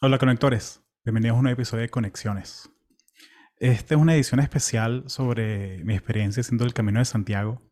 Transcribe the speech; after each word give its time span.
Hola 0.00 0.18
conectores, 0.18 0.80
bienvenidos 1.04 1.34
a 1.34 1.38
un 1.38 1.42
nuevo 1.42 1.54
episodio 1.54 1.82
de 1.82 1.88
Conexiones. 1.88 2.70
Esta 3.56 3.96
es 3.96 4.00
una 4.00 4.14
edición 4.14 4.38
especial 4.38 5.02
sobre 5.08 5.82
mi 5.82 5.94
experiencia 5.94 6.40
haciendo 6.40 6.64
el 6.64 6.72
Camino 6.72 7.00
de 7.00 7.04
Santiago. 7.04 7.68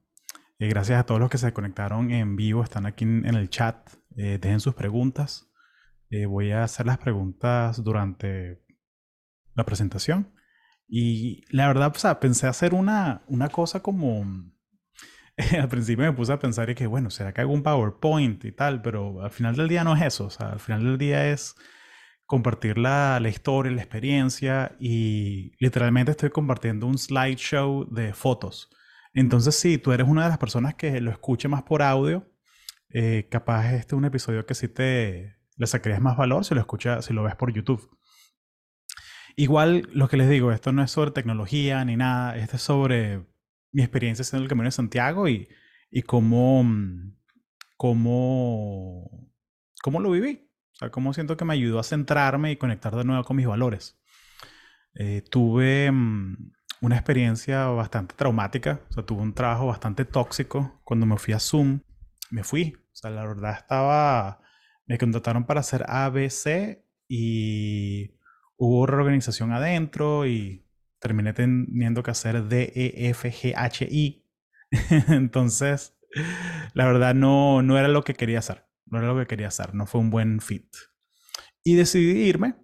Eh, 0.59 0.67
gracias 0.67 0.99
a 0.99 1.07
todos 1.07 1.21
los 1.21 1.31
que 1.31 1.39
se 1.39 1.53
conectaron 1.53 2.11
en 2.11 2.35
vivo, 2.35 2.65
están 2.65 2.85
aquí 2.85 3.05
en, 3.05 3.25
el 3.27 3.49
chat, 3.49 3.77
eh, 4.17 4.39
dejen 4.41 4.59
sus 4.59 4.75
preguntas. 4.75 5.49
Eh, 6.11 6.27
voy 6.27 6.51
a 6.51 6.65
hacer 6.65 6.87
las 6.87 6.99
preguntas 6.99 7.85
durante 7.85 8.61
la 9.55 9.65
presentación. 9.65 10.35
Y 10.89 11.45
la 11.55 11.69
verdad, 11.69 11.93
o 11.95 11.99
sea, 12.01 12.19
pensé 12.19 12.49
hacer 12.49 12.75
una, 12.75 13.23
una 13.29 13.51
cosa 13.51 13.85
como... 13.85 14.27
al 15.61 15.69
principio 15.69 16.05
me 16.05 16.13
puse 16.13 16.33
a 16.33 16.41
pensar 16.41 16.71
y 16.71 16.75
que, 16.75 16.89
bueno, 16.89 17.09
¿será 17.09 17.33
que 17.33 17.43
hago 17.43 17.53
un 17.53 17.63
PowerPoint 17.63 18.45
y 18.45 18.51
tal? 18.51 18.83
Pero 18.83 19.23
al 19.23 19.31
final 19.31 19.55
del 19.55 19.69
día 19.69 19.85
no 19.85 19.95
es 19.95 20.03
eso. 20.03 20.25
O 20.25 20.31
sea, 20.31 20.49
al 20.49 20.59
final 20.59 20.83
del 20.83 20.99
día 20.99 21.31
es 21.31 21.55
compartir 22.27 22.77
la, 22.77 23.19
la, 23.21 23.29
historia, 23.29 23.73
la 23.73 23.83
experiencia 23.83 24.77
y 24.81 25.53
literalmente 25.59 26.11
estoy 26.11 26.31
compartiendo 26.31 26.87
un 26.87 26.99
slideshow 26.99 27.87
de 27.91 28.13
fotos. 28.13 28.69
Entonces, 29.15 29.55
si 29.57 29.79
tú 29.79 29.93
eres 29.93 30.07
una 30.07 30.25
de 30.25 30.29
las 30.29 30.39
personas 30.39 30.75
que 30.75 31.01
lo 31.01 31.11
escuche 31.11 31.49
más 31.49 31.63
por 31.63 31.83
audio, 31.83 32.29
eh, 32.91 33.29
capaz 33.31 33.73
este 33.73 33.95
es 33.95 33.99
un 33.99 34.05
episodio 34.05 34.45
que 34.45 34.55
sí 34.55 34.69
te 34.69 35.37
le 35.57 35.67
sacarías 35.67 36.01
más 36.01 36.17
valor 36.17 36.45
si 36.45 36.55
lo 36.55 36.61
escuchas, 36.61 37.05
si 37.05 37.15
lo 37.15 37.23
ves 37.23 37.35
por 37.37 37.53
YouTube. 37.53 37.97
Igual, 39.37 39.89
lo 39.93 40.09
que 40.09 40.17
les 40.17 40.29
digo, 40.29 40.53
esto 40.53 40.73
no 40.73 40.83
es 40.83 40.91
sobre 40.91 41.11
tecnología 41.11 41.85
ni 41.85 41.97
nada, 41.97 42.37
esto 42.37 42.57
es 42.57 42.63
sobre 42.63 43.27
mi 43.73 43.83
experiencia 43.83 44.23
haciendo 44.23 44.45
el 44.45 44.49
Camino 44.49 44.67
de 44.67 44.73
Santiago 44.73 45.29
y, 45.29 45.49
y 45.91 46.03
cómo, 46.03 46.65
cómo, 47.77 49.31
cómo 49.83 50.01
lo 50.01 50.11
viví. 50.11 50.46
O 50.77 50.79
sea, 50.79 50.91
cómo 50.91 51.15
siento 51.15 51.39
que 51.39 51.47
me 51.47 51.55
ayudó 51.55 51.79
a 51.79 51.85
centrarme 51.85 52.53
y 52.53 52.57
conectar 52.57 52.95
de 52.95 53.05
nuevo 53.05 53.25
con 53.25 53.39
mis 53.39 53.47
valores. 53.47 53.99
Eh, 54.95 55.23
tuve 55.23 55.91
mm, 55.91 56.53
una 56.83 56.97
experiencia 56.97 57.65
bastante 57.69 58.15
traumática, 58.15 58.83
o 58.91 58.93
sea, 58.93 59.03
tuve 59.07 59.23
un 59.23 59.33
trabajo 59.33 59.69
bastante 59.69 60.05
tóxico 60.05 60.83
cuando 60.85 61.07
me 61.07 61.17
fui 61.17 61.33
a 61.33 61.41
Zoom. 61.41 61.81
Me 62.31 62.45
fui, 62.45 62.77
o 62.93 62.95
sea, 62.95 63.11
la 63.11 63.27
verdad 63.27 63.57
estaba, 63.57 64.43
me 64.87 64.99
contrataron 64.99 65.47
para 65.47 65.61
hacer 65.61 65.83
ABC 65.89 66.85
y 67.09 68.15
hubo 68.59 68.87
reorganización 68.87 69.53
adentro 69.53 70.27
y 70.27 70.67
terminé 70.99 71.33
teniendo 71.33 72.03
que 72.03 72.11
hacer 72.11 72.49
D, 72.49 72.71
E. 72.75 74.25
Entonces, 75.09 75.97
la 76.75 76.85
verdad 76.85 77.15
no, 77.15 77.63
no 77.63 77.79
era 77.79 77.89
lo 77.89 78.05
que 78.05 78.13
quería 78.13 78.41
hacer 78.41 78.67
no 78.87 78.99
era 78.99 79.09
lo 79.09 79.19
que 79.19 79.27
quería 79.27 79.49
hacer, 79.49 79.75
no 79.75 79.87
fue 79.87 80.01
un 80.01 80.11
buen 80.11 80.41
fit. 80.41 80.67
Y 81.65 81.75
decidí 81.75 82.23
irme, 82.23 82.55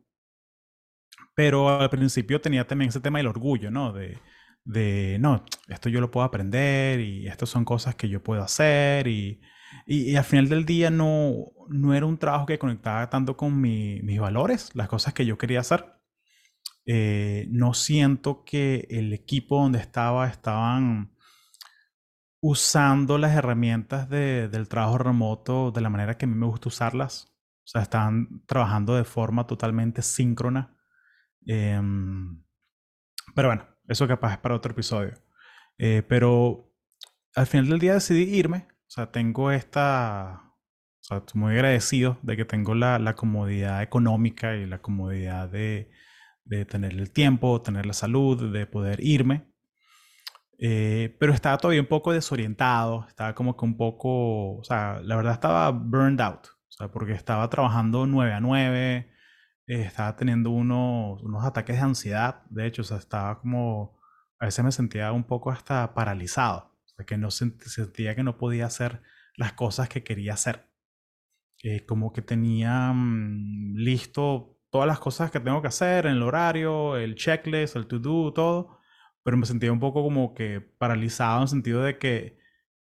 pero 1.35 1.69
al 1.81 1.91
principio 1.91 2.41
tenía 2.41 2.67
también 2.67 2.91
ese 2.91 3.01
tema 3.01 3.19
del 3.19 3.27
orgullo, 3.27 3.71
¿no? 3.71 3.93
De, 3.93 4.19
de 4.65 5.19
no, 5.21 5.45
esto 5.69 5.89
yo 5.89 6.01
lo 6.01 6.11
puedo 6.11 6.25
aprender 6.25 7.01
y 7.01 7.27
estas 7.27 7.49
son 7.49 7.65
cosas 7.65 7.95
que 7.97 8.09
yo 8.09 8.23
puedo 8.23 8.43
hacer 8.43 9.09
y, 9.09 9.41
y, 9.87 10.17
al 10.17 10.25
final 10.25 10.49
del 10.49 10.65
día 10.65 10.91
no, 10.91 11.53
no 11.69 11.95
era 11.95 12.07
un 12.07 12.19
trabajo 12.19 12.47
que 12.47 12.59
conectaba 12.59 13.11
tanto 13.11 13.37
con 13.37 13.61
mis 13.61 14.21
valores, 14.21 14.71
las 14.75 14.89
cosas 14.89 15.15
que 15.15 15.27
yo 15.27 15.39
quería 15.39 15.61
hacer. 15.61 15.85
Eh, 16.85 17.47
no 17.51 17.75
siento 17.75 18.45
que 18.45 18.87
el 18.91 19.13
equipo 19.13 19.61
donde 19.61 19.79
estaba 19.79 20.29
estaban 20.29 21.12
usando 22.43 23.19
las 23.19 23.37
herramientas 23.37 24.09
del 24.11 24.69
trabajo 24.69 24.99
remoto 24.99 25.71
de 25.71 25.81
la 25.81 25.91
manera 25.91 26.19
que 26.19 26.27
a 26.27 26.29
mí 26.29 26.35
me 26.35 26.47
gusta 26.47 26.69
usarlas. 26.69 27.33
O 27.65 27.69
sea, 27.69 27.83
están 27.83 28.43
trabajando 28.47 28.97
de 28.97 29.05
forma 29.05 29.47
totalmente 29.47 30.03
síncrona. 30.03 30.77
Em, 31.47 32.43
pero 33.35 33.49
bueno, 33.49 33.67
eso 33.89 34.09
capaz 34.09 34.33
es 34.35 34.39
para 34.39 34.57
otro 34.57 34.73
episodio. 34.73 35.15
Eh, 35.79 36.03
pero 36.09 36.73
al 37.37 37.47
final 37.47 37.69
del 37.69 37.79
día 37.79 37.95
decidí 37.95 38.23
irme. 38.25 38.69
O 38.89 38.91
sea, 38.91 39.13
tengo 39.13 39.51
esta... 39.53 40.43
O 41.01 41.05
sea, 41.05 41.19
estoy 41.19 41.41
muy 41.41 41.53
agradecido 41.55 42.19
de 42.23 42.37
que 42.37 42.45
tengo 42.45 42.75
la, 42.75 42.99
la 42.99 43.15
comodidad 43.17 43.83
económica 43.83 44.57
y 44.57 44.67
la 44.67 44.81
comodidad 44.83 45.49
de, 45.49 45.91
de 46.45 46.65
tener 46.65 46.93
el 46.93 47.13
tiempo, 47.13 47.63
tener 47.63 47.87
la 47.87 47.93
salud, 47.93 48.53
de 48.53 48.67
poder 48.67 49.01
irme. 49.05 49.52
Eh, 50.65 51.17
pero 51.19 51.33
estaba 51.33 51.59
todavía 51.59 51.81
un 51.81 51.89
poco 51.89 52.13
desorientado, 52.13 53.05
estaba 53.09 53.35
como 53.35 53.57
que 53.57 53.65
un 53.65 53.77
poco, 53.77 54.59
o 54.59 54.63
sea, 54.63 55.01
la 55.03 55.17
verdad 55.17 55.33
estaba 55.33 55.73
burned 55.73 56.21
out, 56.21 56.47
o 56.47 56.71
sea, 56.71 56.89
porque 56.89 57.15
estaba 57.15 57.51
trabajando 57.51 58.07
9 58.07 58.33
a 58.33 58.39
9, 58.39 59.11
eh, 59.67 59.83
estaba 59.83 60.15
teniendo 60.15 60.51
unos, 60.51 61.21
unos 61.25 61.45
ataques 61.45 61.75
de 61.77 61.83
ansiedad, 61.83 62.45
de 62.49 62.67
hecho, 62.67 62.83
o 62.83 62.85
sea, 62.85 62.99
estaba 62.99 63.41
como, 63.41 63.99
a 64.39 64.45
veces 64.45 64.65
me 64.65 64.71
sentía 64.71 65.11
un 65.11 65.25
poco 65.25 65.51
hasta 65.51 65.95
paralizado, 65.95 66.79
o 66.85 66.89
sea, 66.97 67.07
que 67.07 67.19
no 67.19 67.33
sentía 67.33 68.15
que 68.15 68.23
no 68.23 68.39
podía 68.39 68.67
hacer 68.67 69.03
las 69.37 69.55
cosas 69.55 69.89
que 69.89 70.05
quería 70.05 70.35
hacer. 70.35 70.71
Eh, 71.65 71.85
como 71.87 72.13
que 72.13 72.23
tenía 72.23 72.93
mm, 72.93 73.75
listo 73.77 74.61
todas 74.71 74.87
las 74.87 75.01
cosas 75.01 75.33
que 75.33 75.41
tengo 75.41 75.61
que 75.61 75.69
hacer 75.69 76.07
en 76.07 76.13
el 76.13 76.23
horario, 76.23 76.97
el 76.97 77.17
checklist, 77.17 77.75
el 77.75 77.89
to-do, 77.89 78.33
todo 78.33 78.82
pero 79.23 79.37
me 79.37 79.47
sentía 79.47 79.73
un 79.73 79.81
poco 79.81 80.03
como 80.03 80.35
que 80.35 80.61
paralizado 80.61 81.39
en 81.39 81.43
el 81.43 81.49
sentido 81.49 81.83
de 81.83 81.99
que 81.99 82.39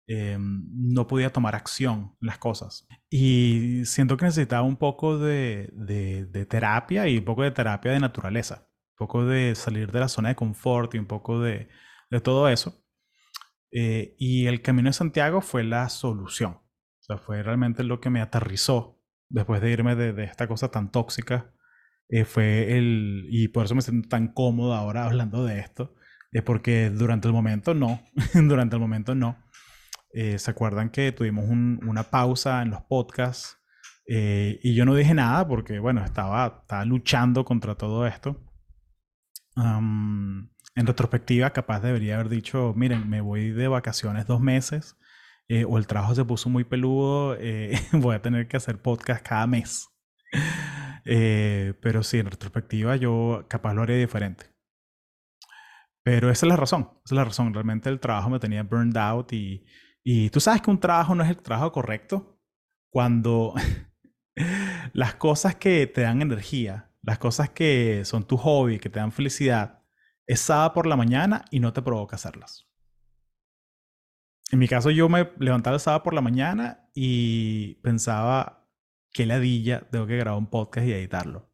eh, 0.09 0.37
no 0.39 1.07
podía 1.07 1.33
tomar 1.33 1.55
acción 1.55 2.17
en 2.21 2.27
las 2.27 2.39
cosas. 2.39 2.87
Y 3.09 3.85
siento 3.85 4.17
que 4.17 4.27
necesitaba 4.27 4.63
un 4.63 4.77
poco 4.77 5.19
de, 5.19 5.71
de, 5.75 6.47
terapia 6.47 7.09
y 7.09 7.19
un 7.19 7.25
poco 7.25 7.43
de 7.43 7.53
terapia 7.53 7.93
de 7.93 8.01
naturaleza, 8.01 8.69
un 8.93 9.07
poco 9.07 9.25
de 9.25 9.55
salir 9.55 9.93
de 9.93 10.01
la 10.01 10.09
zona 10.09 10.31
de 10.31 10.37
confort 10.37 10.95
y 10.95 10.99
un 10.99 11.07
poco 11.07 11.41
de, 11.41 11.69
de 12.11 12.21
todo 12.21 12.49
eso. 12.49 12.85
Eh, 13.71 14.15
y 14.19 14.47
el 14.47 14.61
Camino 14.63 14.89
de 14.91 14.93
Santiago 14.95 15.41
fue 15.41 15.65
la 15.65 15.89
solución. 15.89 16.53
O 16.55 17.05
sea, 17.05 17.19
fue 17.19 17.43
realmente 17.43 17.85
lo 17.85 18.01
que 18.01 18.11
me 18.11 18.21
aterrizó 18.21 19.01
después 19.29 19.61
de 19.63 19.71
irme 19.71 19.97
de, 19.97 20.13
de 20.13 20.25
esta 20.25 20.47
cosa 20.47 20.71
tan 20.71 20.91
tóxica. 20.91 21.53
Eh, 22.09 22.25
fue 22.25 22.77
el, 22.77 23.27
y 23.31 23.49
por 23.49 23.65
eso 23.65 23.75
me 23.75 23.83
siento 23.83 24.09
tan 24.09 24.29
cómodo 24.29 24.75
ahora 24.75 25.07
hablando 25.07 25.45
de 25.45 25.61
esto, 25.61 25.95
es 26.33 26.43
porque 26.43 26.91
durante 26.91 27.29
el 27.29 27.35
momento 27.35 27.75
no, 27.75 28.01
durante 28.35 28.77
el 28.77 28.81
momento 28.81 29.15
no. 29.15 29.37
Eh, 30.15 30.39
¿Se 30.39 30.51
acuerdan 30.51 30.91
que 30.91 31.13
tuvimos 31.13 31.47
una 31.49 32.03
pausa 32.05 32.63
en 32.63 32.71
los 32.71 32.83
podcasts? 32.83 33.59
Eh, 34.07 34.59
y 34.63 34.75
yo 34.75 34.85
no 34.85 34.95
dije 34.95 35.15
nada 35.15 35.47
porque, 35.47 35.79
bueno, 35.79 36.05
estaba, 36.05 36.61
estaba 36.63 36.85
luchando 36.85 37.45
contra 37.45 37.77
todo 37.77 38.07
esto. 38.07 38.43
en 39.57 40.49
retrospectiva, 40.87 41.51
capaz 41.51 41.81
debería 41.81 42.15
haber 42.15 42.31
dicho, 42.31 42.73
miren, 42.77 43.09
me 43.09 43.21
voy 43.21 43.51
de 43.51 43.69
vacaciones 43.69 44.27
dos 44.27 44.41
meses, 44.41 44.97
eh, 45.49 45.65
o 45.67 45.77
el 45.79 45.87
trabajo 45.87 46.15
se 46.15 46.25
puso 46.25 46.49
muy 46.49 46.65
peludo, 46.65 47.37
voy 47.93 48.15
a 48.15 48.23
tener 48.23 48.49
que 48.49 48.57
hacer 48.57 48.81
podcast 48.81 49.27
cada 49.27 49.47
mes. 49.47 49.89
pero 51.05 52.03
sí, 52.03 52.19
en 52.19 52.31
retrospectiva 52.31 52.97
yo 52.97 53.45
capaz 53.49 53.75
lo 53.75 53.83
haría 53.83 53.97
diferente. 53.97 54.52
Pero 56.03 56.31
esa 56.31 56.47
es 56.47 56.51
la 56.51 56.57
razón, 56.57 56.89
esa 56.93 57.03
es 57.05 57.13
la 57.13 57.25
razón. 57.25 57.55
Realmente 57.55 57.89
el 57.89 58.01
trabajo 58.01 58.31
me 58.31 58.41
tenía 58.41 58.63
burned 58.63 58.97
out 58.97 59.33
y, 59.33 59.65
y 60.03 60.31
tú 60.31 60.41
sabes 60.41 60.63
que 60.63 60.71
un 60.71 60.81
trabajo 60.81 61.15
no 61.15 61.23
es 61.23 61.31
el 61.31 61.37
trabajo 61.37 61.73
correcto 61.73 62.41
cuando 62.91 63.55
las 64.93 65.15
cosas 65.15 65.57
que 65.57 65.87
te 65.87 66.03
dan 66.03 66.23
energía, 66.23 66.91
las 67.03 67.19
cosas 67.19 67.51
que 67.51 68.05
son 68.05 68.25
tu 68.25 68.37
hobby, 68.37 68.79
que 68.79 68.91
te 68.91 68.99
dan 69.01 69.13
felicidad, 69.13 69.83
es 70.27 70.41
sábado 70.41 70.73
por 70.73 70.87
la 70.87 70.97
mañana 70.97 71.45
y 71.51 71.61
no 71.61 71.73
te 71.73 71.83
provoca 71.83 72.17
hacerlas. 72.17 72.69
En 74.51 74.59
mi 74.59 74.69
caso 74.69 74.91
yo 74.91 75.09
me 75.09 75.31
levantaba 75.39 75.77
el 75.77 75.81
sábado 75.81 76.03
por 76.03 76.15
la 76.15 76.21
mañana 76.21 76.91
y 76.95 77.75
pensaba, 77.77 78.69
qué 79.13 79.25
ladilla, 79.25 79.89
tengo 79.91 80.07
que 80.07 80.19
grabar 80.19 80.39
un 80.39 80.51
podcast 80.51 80.87
y 80.87 80.93
editarlo. 80.93 81.52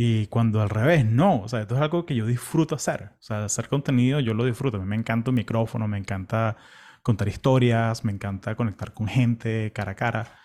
Y 0.00 0.28
cuando 0.28 0.62
al 0.62 0.70
revés, 0.70 1.04
no, 1.04 1.40
o 1.42 1.48
sea, 1.48 1.62
esto 1.62 1.74
es 1.74 1.80
algo 1.80 2.06
que 2.06 2.14
yo 2.14 2.24
disfruto 2.24 2.76
hacer. 2.76 3.14
O 3.18 3.22
sea, 3.22 3.44
hacer 3.44 3.68
contenido 3.68 4.20
yo 4.20 4.32
lo 4.32 4.44
disfruto. 4.44 4.76
A 4.76 4.80
mí 4.80 4.86
me 4.86 4.94
encanta 4.94 5.32
un 5.32 5.34
micrófono, 5.34 5.88
me 5.88 5.98
encanta 5.98 6.56
contar 7.02 7.26
historias, 7.26 8.04
me 8.04 8.12
encanta 8.12 8.54
conectar 8.54 8.94
con 8.94 9.08
gente 9.08 9.72
cara 9.74 9.92
a 9.92 9.94
cara, 9.96 10.38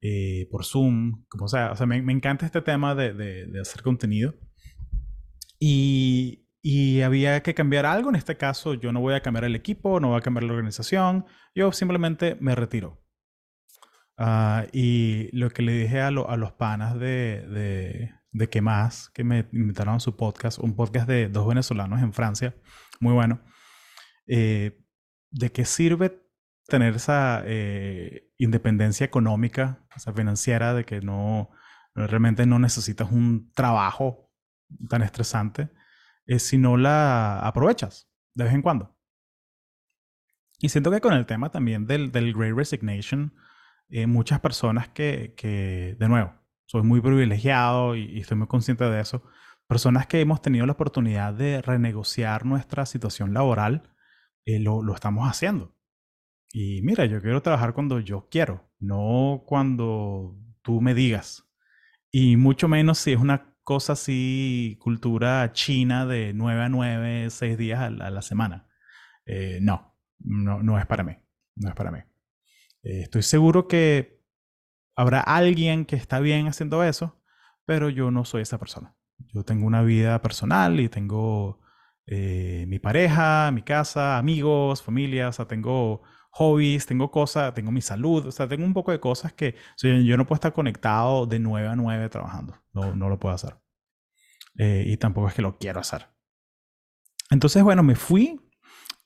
eh, 0.00 0.46
por 0.52 0.64
Zoom, 0.64 1.24
como 1.28 1.48
sea. 1.48 1.72
O 1.72 1.76
sea, 1.76 1.86
me, 1.86 2.00
me 2.02 2.12
encanta 2.12 2.46
este 2.46 2.62
tema 2.62 2.94
de, 2.94 3.12
de, 3.12 3.46
de 3.46 3.60
hacer 3.60 3.82
contenido. 3.82 4.36
Y, 5.58 6.46
y, 6.62 7.00
había 7.00 7.42
que 7.42 7.52
cambiar 7.52 7.86
algo. 7.86 8.10
En 8.10 8.16
este 8.16 8.36
caso, 8.36 8.74
yo 8.74 8.92
no 8.92 9.00
voy 9.00 9.14
a 9.14 9.22
cambiar 9.22 9.44
el 9.44 9.56
equipo, 9.56 9.98
no 9.98 10.10
voy 10.10 10.18
a 10.18 10.22
cambiar 10.22 10.44
la 10.44 10.52
organización. 10.52 11.26
Yo 11.52 11.72
simplemente 11.72 12.36
me 12.40 12.54
retiro. 12.54 13.02
Uh, 14.18 14.68
y 14.72 15.36
lo 15.36 15.50
que 15.50 15.62
le 15.62 15.72
dije 15.72 16.00
a, 16.00 16.08
a 16.08 16.36
los 16.36 16.52
panas 16.52 16.94
de, 17.00 17.44
de 17.48 18.19
qué 18.50 18.60
más, 18.60 19.10
que 19.10 19.24
me 19.24 19.48
invitaron 19.52 19.96
a 19.96 20.00
su 20.00 20.16
podcast, 20.16 20.58
un 20.58 20.74
podcast 20.76 21.08
de 21.08 21.28
dos 21.28 21.46
venezolanos 21.46 22.00
en 22.00 22.12
Francia, 22.12 22.54
muy 23.00 23.12
bueno. 23.12 23.40
Eh, 24.26 24.78
¿De 25.30 25.52
qué 25.52 25.64
sirve 25.64 26.22
tener 26.66 26.96
esa 26.96 27.42
eh, 27.44 28.30
independencia 28.38 29.04
económica, 29.04 29.84
esa 29.96 30.12
financiera, 30.12 30.74
de 30.74 30.84
que 30.84 31.00
no, 31.00 31.50
Realmente 31.94 32.46
no 32.46 32.58
necesitas 32.58 33.10
un 33.10 33.50
trabajo 33.52 34.30
tan 34.88 35.02
estresante 35.02 35.70
eh, 36.26 36.38
si 36.38 36.56
no 36.56 36.76
la 36.76 37.40
aprovechas 37.40 38.08
de 38.34 38.44
vez 38.44 38.54
en 38.54 38.62
cuando. 38.62 38.96
Y 40.58 40.68
siento 40.68 40.90
que 40.90 41.00
con 41.00 41.14
el 41.14 41.26
tema 41.26 41.50
también 41.50 41.86
del, 41.86 42.12
del 42.12 42.34
Great 42.34 42.54
Resignation, 42.54 43.34
eh, 43.88 44.06
muchas 44.06 44.40
personas 44.40 44.88
que, 44.88 45.34
que, 45.36 45.96
de 45.98 46.08
nuevo, 46.08 46.34
soy 46.70 46.82
muy 46.84 47.00
privilegiado 47.00 47.96
y, 47.96 48.20
estoy 48.20 48.36
muy 48.36 48.46
consciente 48.46 48.84
de 48.84 49.00
eso, 49.00 49.24
personas 49.66 50.06
que 50.06 50.20
hemos 50.20 50.40
tenido 50.40 50.66
la 50.66 50.72
oportunidad 50.72 51.34
de 51.34 51.60
renegociar 51.62 52.46
nuestra 52.46 52.86
situación 52.86 53.34
laboral, 53.34 53.90
eh, 54.44 54.60
lo, 54.60 54.80
lo, 54.80 54.94
estamos 54.94 55.28
haciendo. 55.28 55.74
Y 56.52 56.80
mira, 56.82 57.06
yo 57.06 57.20
quiero 57.20 57.42
trabajar 57.42 57.74
cuando 57.74 57.98
yo 57.98 58.28
quiero, 58.30 58.70
no 58.78 59.42
cuando 59.46 60.38
tú 60.62 60.80
me 60.80 60.94
digas. 60.94 61.44
Y 62.12 62.36
mucho 62.36 62.68
menos 62.68 62.98
si 62.98 63.12
es 63.14 63.18
una 63.18 63.56
cosa 63.64 63.94
así, 63.94 64.78
cultura 64.80 65.52
china 65.52 66.06
de 66.06 66.32
9 66.34 66.62
a 66.62 66.68
9, 66.68 67.30
6 67.30 67.58
días 67.58 67.80
a 67.80 67.90
la, 67.90 68.22
semana. 68.22 68.68
Eh, 69.26 69.58
no, 69.60 69.96
no, 70.20 70.62
no 70.62 70.78
es 70.78 70.86
para 70.86 71.02
mí. 71.02 71.16
No 71.56 71.68
es 71.68 71.74
para 71.74 71.90
mí. 71.90 71.98
Eh, 72.84 73.02
estoy 73.02 73.22
seguro 73.22 73.66
que 73.66 74.19
habrá 75.00 75.20
alguien 75.20 75.86
que 75.86 75.96
está 75.96 76.20
bien 76.20 76.46
haciendo 76.46 76.84
eso, 76.84 77.18
pero 77.64 77.88
yo 77.88 78.10
no 78.10 78.26
soy 78.26 78.42
esa 78.42 78.58
persona. 78.58 78.94
Yo 79.32 79.44
tengo 79.44 79.66
una 79.66 79.82
vida 79.82 80.20
personal 80.20 80.78
y 80.78 80.90
tengo 80.90 81.58
eh, 82.06 82.66
mi 82.68 82.78
pareja, 82.78 83.50
mi 83.50 83.62
casa, 83.62 84.18
amigos, 84.18 84.82
familia, 84.82 85.28
o 85.28 85.32
sea, 85.32 85.46
tengo 85.46 86.02
hobbies, 86.32 86.84
tengo 86.84 87.10
cosas, 87.10 87.54
tengo 87.54 87.72
mi 87.72 87.80
salud, 87.80 88.26
o 88.26 88.30
sea, 88.30 88.46
tengo 88.46 88.64
un 88.64 88.74
poco 88.74 88.92
de 88.92 89.00
cosas 89.00 89.32
que 89.32 89.54
yo 89.78 90.16
no 90.18 90.26
puedo 90.26 90.36
estar 90.36 90.52
conectado 90.52 91.26
de 91.26 91.38
9 91.38 91.68
a 91.68 91.76
9 91.76 92.08
trabajando, 92.10 92.62
no, 92.74 92.94
no 92.94 93.08
lo 93.08 93.18
puedo 93.18 93.34
hacer. 93.34 93.56
Eh, 94.58 94.84
y 94.86 94.98
tampoco 94.98 95.28
es 95.28 95.34
que 95.34 95.42
lo 95.42 95.56
quiero 95.56 95.80
hacer. 95.80 96.08
Entonces, 97.30 97.62
bueno, 97.62 97.82
me 97.82 97.94
fui 97.94 98.38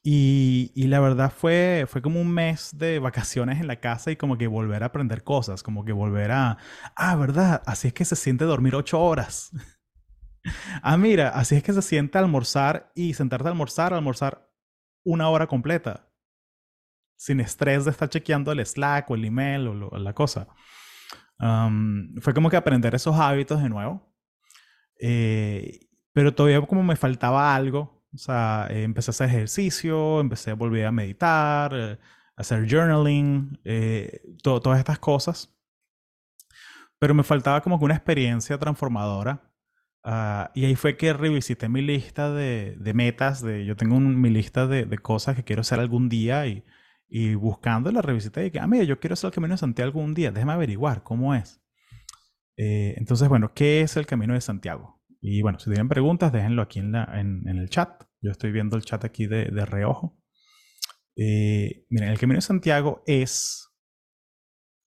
y, 0.07 0.71
y, 0.75 0.89
la 0.89 1.01
verdad 1.01 1.33
fue, 1.35 1.87
fue 1.89 2.03
como 2.03 2.21
un 2.21 2.31
mes 2.31 2.77
de 2.77 2.99
vacaciones 2.99 3.59
en 3.59 3.67
la 3.67 3.81
casa 3.81 4.11
y 4.11 4.17
como 4.17 4.37
que 4.37 4.47
volver 4.47 4.83
a 4.83 4.87
aprender 4.87 5.25
cosas, 5.25 5.63
como 5.63 5.87
que 5.87 5.93
volver 5.93 6.31
a, 6.31 6.59
ah, 6.95 7.17
¿verdad? 7.17 7.63
Así 7.65 7.89
es 7.89 7.95
que 7.95 8.05
se 8.05 8.15
siente 8.15 8.45
dormir 8.45 8.75
ocho 8.75 9.01
horas. 9.01 9.51
ah, 10.83 10.99
mira, 10.99 11.31
así 11.31 11.57
es 11.57 11.63
que 11.63 11.73
se 11.73 11.81
siente 11.81 12.19
almorzar 12.19 12.93
y 12.95 13.15
sentarte 13.15 13.49
a 13.49 13.53
almorzar, 13.53 13.95
almorzar 13.95 14.47
una 15.05 15.31
hora 15.31 15.47
completa 15.47 16.11
sin 17.17 17.41
estrés 17.41 17.87
de 17.87 17.91
estar 17.91 18.11
chequeando 18.11 18.53
el 18.53 18.65
Slack 18.65 19.11
o 19.11 19.15
el 19.15 19.25
email 19.25 19.67
o, 19.69 19.99
la 19.99 20.13
cosa. 20.13 20.49
fue 22.21 22.35
como 22.35 22.51
que 22.51 22.57
aprender 22.57 22.95
esos 22.95 23.17
hábitos 23.17 23.63
de 23.63 23.71
nuevo. 23.71 24.15
Eh, 25.01 25.89
pero 26.13 26.35
todavía 26.35 26.61
como 26.61 26.83
me 26.83 26.97
faltaba 26.97 27.55
algo. 27.55 28.04
O 28.15 28.19
sea, 28.19 28.69
eh, 28.71 28.83
empecé 28.85 29.11
a 29.11 29.13
hacer 29.13 29.29
ejercicio, 29.29 30.21
empecé 30.21 30.51
a 30.53 30.55
volver 30.55 30.87
a 30.87 30.93
meditar, 30.93 31.73
eh, 31.75 31.99
hacer 32.37 32.67
journaling, 32.69 33.59
todas 34.43 34.79
estas 34.79 34.99
cosas. 34.99 35.55
Pero 36.99 37.15
me 37.15 37.23
faltaba 37.23 37.61
como 37.61 37.79
que 37.79 37.85
una 37.85 37.95
experiencia 37.95 38.59
transformadora. 38.59 39.43
Ah, 40.05 40.51
y 40.55 40.65
ahí 40.67 40.77
fue 40.77 40.97
que 40.97 41.13
revisité 41.13 41.69
mi 41.69 41.83
lista 41.83 42.31
de, 42.33 42.77
de 42.79 42.95
metas. 42.95 43.43
De, 43.43 43.65
yo 43.65 43.77
tengo 43.77 43.99
mi 44.01 44.31
lista 44.31 44.67
de, 44.67 44.85
de, 44.87 44.99
cosas 44.99 45.37
que 45.37 45.45
quiero 45.45 45.63
hacer 45.63 45.81
algún 45.81 46.09
día 46.09 46.47
y 46.47 46.65
y 47.17 47.37
buscando 47.37 47.93
la 47.93 48.03
revisité 48.03 48.47
y 48.47 48.51
que, 48.51 48.59
ah, 48.59 48.67
mira, 48.67 48.83
yo 48.83 48.99
quiero 48.99 49.15
hacer 49.15 49.29
el 49.29 49.35
Camino 49.35 49.55
de 49.55 49.59
Santiago 49.59 50.01
un 50.01 50.15
día, 50.15 50.33
déjame 50.33 50.53
averiguar 50.53 51.05
cómo 51.05 51.33
es. 51.33 51.61
Eh, 52.57 52.95
entonces, 52.97 53.29
bueno, 53.29 53.53
¿qué 53.55 53.83
es 53.83 53.97
el 53.97 54.05
Camino 54.05 54.35
de 54.35 54.41
Santiago? 54.41 54.94
Y 55.27 55.41
bueno, 55.41 55.59
si 55.59 55.71
tienen 55.71 55.89
preguntas, 55.89 56.33
déjenlo 56.33 56.61
aquí 56.61 56.81
en, 56.81 56.93
la, 56.93 57.09
en, 57.19 57.49
el 57.49 57.71
chat. 57.71 58.05
Yo 58.21 58.31
estoy 58.31 58.53
viendo 58.53 58.77
el 58.77 58.85
chat 58.85 59.07
aquí 59.07 59.27
de, 59.27 59.47
de 59.47 59.65
reojo. 59.65 60.21
Eh, 61.17 61.87
miren, 61.89 62.11
el 62.11 62.19
Camino 62.19 62.37
de 62.37 62.43
Santiago 62.43 63.03
es 63.07 63.75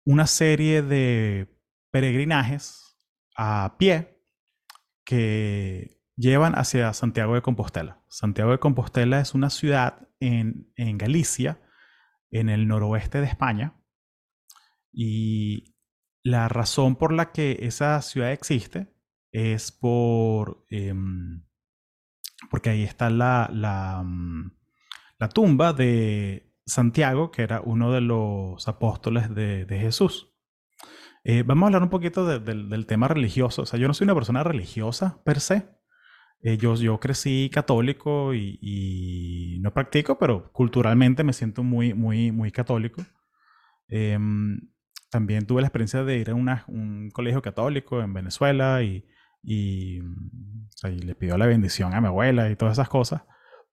una 0.06 0.28
serie 0.28 0.84
de 0.84 1.60
peregrinajes 1.92 3.00
a 3.36 3.78
pie 3.80 4.22
que 5.04 6.04
llevan 6.16 6.54
hacia 6.54 6.94
Santiago 6.94 7.34
de 7.34 7.42
Compostela. 7.42 8.04
Santiago 8.08 8.52
de 8.52 8.60
Compostela 8.60 9.20
es 9.20 9.34
una 9.34 9.50
ciudad 9.50 10.08
en, 10.20 10.72
en 10.76 11.00
Galicia 11.00 11.60
en 12.30 12.50
el 12.50 12.68
noroeste 12.68 13.22
de 13.22 13.26
España. 13.26 13.82
Y 14.94 15.76
la 16.24 16.48
razón 16.48 16.96
por 16.96 17.12
la 17.12 17.32
que 17.32 17.58
esa 17.62 18.00
ciudad 18.04 18.32
existe 18.32 18.96
es 19.38 19.72
por 19.72 20.66
em, 20.72 21.44
porque 22.50 22.72
ahí 22.72 22.84
está 22.84 23.10
la, 23.10 23.50
mm, 24.04 24.52
la, 25.20 25.30
tumba 25.30 25.74
de 25.74 26.54
Santiago, 26.66 27.32
que 27.32 27.44
era 27.44 27.62
uno 27.62 27.92
de 27.92 28.02
los 28.02 28.68
apóstoles 28.68 29.34
de, 29.34 29.66
de 29.66 29.80
Jesús. 29.80 30.34
Eh, 31.24 31.44
vamos 31.44 31.64
a 31.64 31.68
hablar 31.68 31.84
un 31.84 31.90
poquito 31.90 32.40
del 32.40 32.86
tema 32.88 33.08
religioso. 33.08 33.64
O 33.64 33.66
sea, 33.66 33.80
yo 33.80 33.88
no 33.88 33.94
soy 33.94 34.06
una 34.06 34.16
persona 34.16 34.44
religiosa 34.44 35.22
per 35.24 35.40
se, 35.40 35.70
eh, 36.42 36.58
yo, 36.58 37.00
crecí 37.00 37.50
católico 37.54 38.34
y, 38.34 39.60
no 39.62 39.74
practico, 39.74 40.18
pero 40.18 40.52
culturalmente 40.52 41.24
me 41.24 41.34
siento 41.34 41.64
muy, 41.64 41.94
muy, 41.94 42.32
muy 42.32 42.52
católico. 42.52 43.04
Em, 43.88 44.60
también 45.10 45.46
tuve 45.46 45.62
la 45.62 45.68
experiencia 45.68 46.04
de 46.04 46.18
ir 46.20 46.30
a 46.30 46.36
un 46.36 47.10
colegio 47.14 47.42
católico 47.42 48.02
en 48.02 48.14
Venezuela 48.14 48.84
y, 48.84 49.06
y, 49.48 50.02
le 50.84 51.16
pidió 51.16 51.38
la 51.38 51.46
bendición 51.46 51.94
a 51.94 52.02
mi 52.02 52.08
abuela 52.08 52.50
y 52.52 52.58
todas 52.58 52.74
esas 52.74 52.90
cosas. 52.90 53.24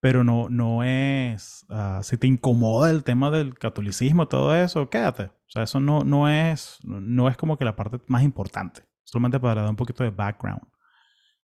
Pero 0.01 0.23
no, 0.23 0.49
no 0.49 0.85
es, 0.85 1.67
ah, 1.69 2.01
si 2.03 2.17
te 2.17 2.27
incomoda 2.27 2.91
el 2.91 3.03
tema 3.03 3.31
del 3.31 3.59
catolicismo, 3.59 4.29
todo 4.29 4.55
eso, 4.55 4.89
quédate. 4.89 5.25
O 5.25 5.49
sea, 5.49 5.65
eso 5.65 5.81
no, 5.81 6.05
no, 6.05 6.29
es, 6.29 6.79
no 6.85 7.29
es 7.29 7.37
como 7.37 7.59
que 7.59 7.65
la 7.65 7.75
parte 7.75 8.01
más 8.07 8.23
importante. 8.23 8.83
Solamente 9.03 9.41
para 9.41 9.63
dar 9.63 9.71
un 9.71 9.77
poquito 9.77 10.05
de 10.05 10.11
background. 10.11 10.63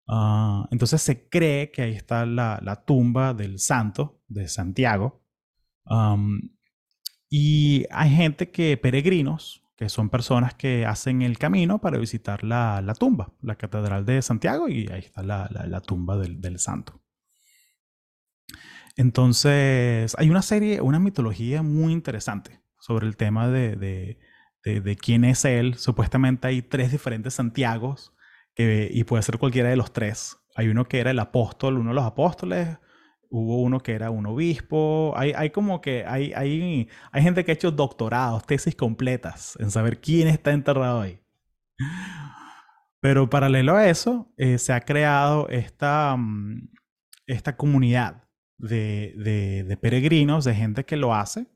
Ah, 0.06 0.69
entonces 0.71 1.03
se 1.03 1.29
cree 1.29 1.73
que 1.73 1.82
ahí 1.82 1.93
está 1.94 2.25
la, 2.25 2.85
tumba 2.87 3.35
del 3.35 3.59
santo 3.59 4.23
de 4.29 4.47
Santiago. 4.49 5.25
y 7.29 7.85
hay 7.91 8.11
gente 8.11 8.50
que, 8.50 8.77
peregrinos, 8.77 9.65
que 9.81 9.88
son 9.88 10.11
personas 10.11 10.53
que 10.53 10.85
hacen 10.85 11.23
el 11.23 11.38
camino 11.38 11.81
para 11.81 11.97
visitar 11.97 12.44
la, 12.44 12.94
tumba, 12.99 13.32
la 13.41 13.55
catedral 13.55 14.05
de 14.05 14.21
Santiago, 14.21 14.69
y 14.69 14.87
ahí 14.93 15.00
está 15.00 15.23
la, 15.23 15.81
tumba 15.81 16.19
del, 16.19 16.58
santo. 16.58 17.01
Entonces, 18.94 20.15
hay 20.19 20.29
una 20.29 20.43
serie, 20.43 20.82
una 20.82 20.99
mitología 20.99 21.63
muy 21.63 21.94
interesante 21.94 22.60
sobre 22.79 23.06
el 23.06 23.17
tema 23.17 23.49
de, 23.49 24.19
de 24.63 24.96
quién 24.96 25.25
es 25.25 25.46
él. 25.46 25.77
Supuestamente 25.77 26.49
hay 26.49 26.60
tres 26.60 26.93
diferentes 26.93 27.32
Santiagos 27.32 28.13
y 28.55 29.03
puede 29.05 29.22
ser 29.22 29.39
cualquiera 29.39 29.70
de 29.70 29.77
los 29.77 29.94
tres. 29.94 30.37
Hay 30.56 30.69
uno 30.69 30.89
que 30.89 30.99
era 30.99 31.10
el 31.10 31.19
apóstol, 31.19 31.79
uno 31.79 31.89
de 31.89 31.94
los 31.94 32.05
apóstoles, 32.05 32.77
hubo 33.31 33.63
uno 33.63 33.81
que 33.81 33.93
era 33.93 34.10
un 34.10 34.27
obispo, 34.27 35.15
hay, 35.17 35.32
hay 35.34 35.51
como 35.51 35.81
que 35.81 36.05
hay, 36.06 36.32
hay, 36.34 36.89
hay 37.13 37.22
gente 37.22 37.44
que 37.44 37.53
ha 37.53 37.55
hecho 37.55 37.70
doctorados, 37.70 38.44
tesis 38.44 38.75
completas 38.75 39.56
en 39.60 39.70
saber 39.70 40.01
quién 40.01 40.29
está 40.29 40.53
enterrado 40.53 41.01
ahí. 41.01 41.20
Pero 43.01 43.31
paralelo 43.31 43.77
a 43.77 43.89
eso, 43.89 44.31
eh, 44.37 44.58
se 44.58 44.72
ha 44.72 44.81
creado 44.82 45.49
esta, 45.49 46.17
mm, 46.17 46.69
esta 47.27 47.56
comunidad 47.56 48.25
de, 48.58 49.15
de, 49.17 49.65
de, 49.65 49.77
peregrinos, 49.79 50.44
de 50.44 50.55
gente 50.55 50.84
que 50.84 50.96
lo 50.96 51.15
hace, 51.15 51.46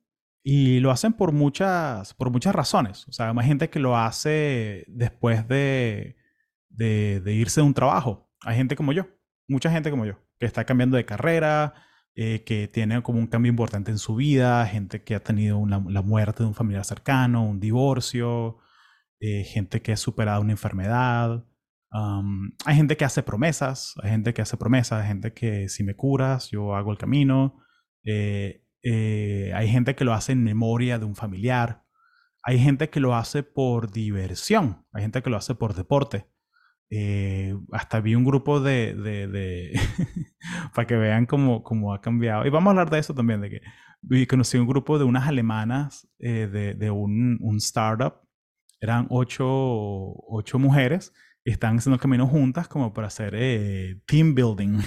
y 0.43 0.81
lo 0.81 0.90
hacen 0.90 1.14
por 1.14 1.33
muchas, 1.33 2.14
por 2.14 2.31
muchas 2.31 2.54
razones. 2.54 3.07
O 3.09 3.12
sea, 3.12 3.31
hay 3.31 3.47
gente 3.47 3.71
que 3.71 3.78
lo 3.78 3.97
hace 3.97 4.85
después 4.88 5.49
de, 5.49 6.16
de, 6.69 7.33
irse 7.33 7.61
de 7.61 7.66
un 7.66 7.75
trabajo. 7.75 8.31
Hay 8.43 8.57
gente 8.57 8.76
como 8.76 8.93
yo, 8.93 9.07
mucha 9.49 9.71
gente 9.71 9.91
como 9.91 10.07
yo, 10.07 10.15
que 10.39 10.47
está 10.47 10.65
cambiando 10.65 10.97
de 10.97 11.05
carrera, 11.05 11.75
eh, 12.17 12.45
que 12.45 12.69
tiene 12.69 13.03
como 13.03 13.19
un 13.19 13.27
cambio 13.27 13.51
importante 13.51 13.91
en 13.91 13.99
su 13.99 14.15
vida, 14.15 14.65
gente 14.67 15.03
que 15.03 15.17
ha 15.17 15.21
tenido 15.21 15.65
la 15.67 16.03
muerte 16.03 16.45
de 16.45 16.49
un 16.49 16.55
familiar 16.55 16.85
cercano, 16.85 17.45
un 17.45 17.59
divorcio, 17.59 18.59
eh, 19.21 19.45
gente 19.45 19.83
que 19.83 19.93
ha 19.93 19.97
superado 19.97 20.41
una 20.43 20.53
enfermedad. 20.53 21.45
hay 22.67 22.77
gente 22.77 22.97
que 22.97 23.05
hace 23.05 23.23
promesas, 23.23 23.95
hay 24.03 24.11
gente 24.11 24.35
que 24.35 24.43
hace 24.43 24.57
promesas, 24.57 25.03
hay 25.03 25.09
gente 25.09 25.33
que 25.33 25.69
si 25.69 25.85
me 25.85 25.95
curas, 25.97 26.51
yo 26.51 26.75
hago 26.77 26.93
el 26.93 26.99
camino. 26.99 27.61
Eh, 28.05 28.63
hay 29.55 29.69
gente 29.69 29.95
que 29.95 30.05
lo 30.05 30.13
hace 30.13 30.33
en 30.33 30.45
memoria 30.45 30.99
de 30.99 31.07
un 31.07 31.17
familiar. 31.17 31.85
Hay 32.43 32.59
gente 32.59 32.91
que 32.91 33.01
lo 33.01 33.15
hace 33.17 33.43
por 33.43 33.91
diversión, 33.91 34.87
hay 34.93 35.03
gente 35.03 35.23
que 35.23 35.31
lo 35.31 35.37
hace 35.37 35.55
por 35.55 35.75
deporte. 35.75 36.27
Eh, 36.97 37.57
hasta 37.73 38.01
vi 38.01 38.15
un 38.15 38.25
grupo 38.25 38.61
de, 38.61 38.95
de, 38.95 39.73
para 40.75 40.87
que 40.87 40.95
vean 40.95 41.27
cómo, 41.27 41.65
cómo, 41.65 41.93
ha 41.93 42.01
cambiado. 42.01 42.47
Y 42.47 42.51
vamos 42.51 42.69
a 42.69 42.71
hablar 42.71 42.91
de 42.91 43.01
eso 43.01 43.13
también, 43.13 43.41
de 43.41 43.51
que 43.51 43.61
vi, 44.01 44.27
conocí 44.29 44.59
un 44.59 44.69
grupo 44.69 44.97
de 44.97 45.05
unas 45.05 45.27
alemanas 45.27 46.09
eh, 46.21 46.47
de, 46.79 46.91
un, 46.93 47.39
un, 47.41 47.57
startup. 47.57 48.21
Eran 48.81 49.09
ocho, 49.11 49.45
ocho, 49.49 50.61
mujeres 50.61 51.13
están 51.45 51.79
haciendo 51.79 51.99
camino 51.99 52.29
juntas 52.29 52.69
como 52.69 52.93
para 52.93 53.09
hacer 53.09 53.35
eh, 53.37 54.01
team 54.07 54.37
building. 54.37 54.79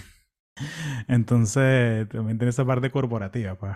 Entonces, 1.10 2.08
también 2.08 2.38
tiene 2.38 2.52
esa 2.52 2.66
parte 2.66 2.90
corporativa, 2.90 3.56
pues. 3.56 3.76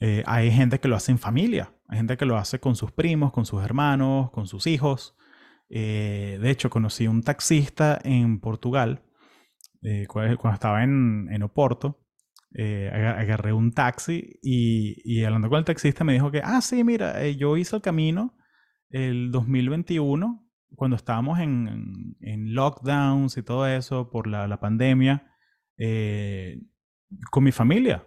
Eh, 0.00 0.22
hay 0.26 0.50
gente 0.52 0.78
que 0.78 0.86
lo 0.86 0.96
hace 0.96 1.12
en 1.12 1.18
familia, 1.18 1.72
hay 1.88 1.96
gente 1.96 2.16
que 2.18 2.26
lo 2.26 2.36
hace 2.36 2.60
con 2.60 2.76
sus 2.76 2.92
primos, 2.92 3.32
con 3.32 3.46
sus 3.46 3.64
hermanos, 3.64 4.30
con 4.32 4.46
sus 4.46 4.66
hijos. 4.66 5.16
Eh, 5.70 6.38
de 6.40 6.50
hecho, 6.50 6.70
conocí 6.70 7.06
un 7.06 7.22
taxista 7.22 7.98
en 8.02 8.40
Portugal 8.40 9.02
cuando 10.08 10.52
estaba 10.52 10.82
en, 10.82 11.28
en 11.30 11.42
Oporto. 11.42 12.04
agarré 12.52 13.52
un 13.52 13.72
taxi 13.72 14.38
y, 14.42 15.22
hablando 15.22 15.48
con 15.48 15.58
el 15.58 15.64
taxista 15.64 16.02
me 16.04 16.14
dijo 16.14 16.30
que, 16.32 16.40
ah, 16.42 16.60
sí, 16.60 16.82
mira, 16.82 17.24
yo 17.28 17.56
hice 17.56 17.76
el 17.76 17.82
camino 17.82 18.36
el 18.90 19.30
2021 19.30 20.48
cuando 20.74 20.96
estábamos 20.96 21.38
en, 21.38 22.16
en, 22.20 22.54
lockdowns 22.54 23.36
y 23.36 23.42
todo 23.42 23.66
eso 23.66 24.10
por 24.10 24.26
la, 24.26 24.46
la 24.46 24.60
pandemia, 24.60 25.34
eh, 25.76 26.60
con 27.30 27.44
mi 27.44 27.52
familia. 27.52 28.06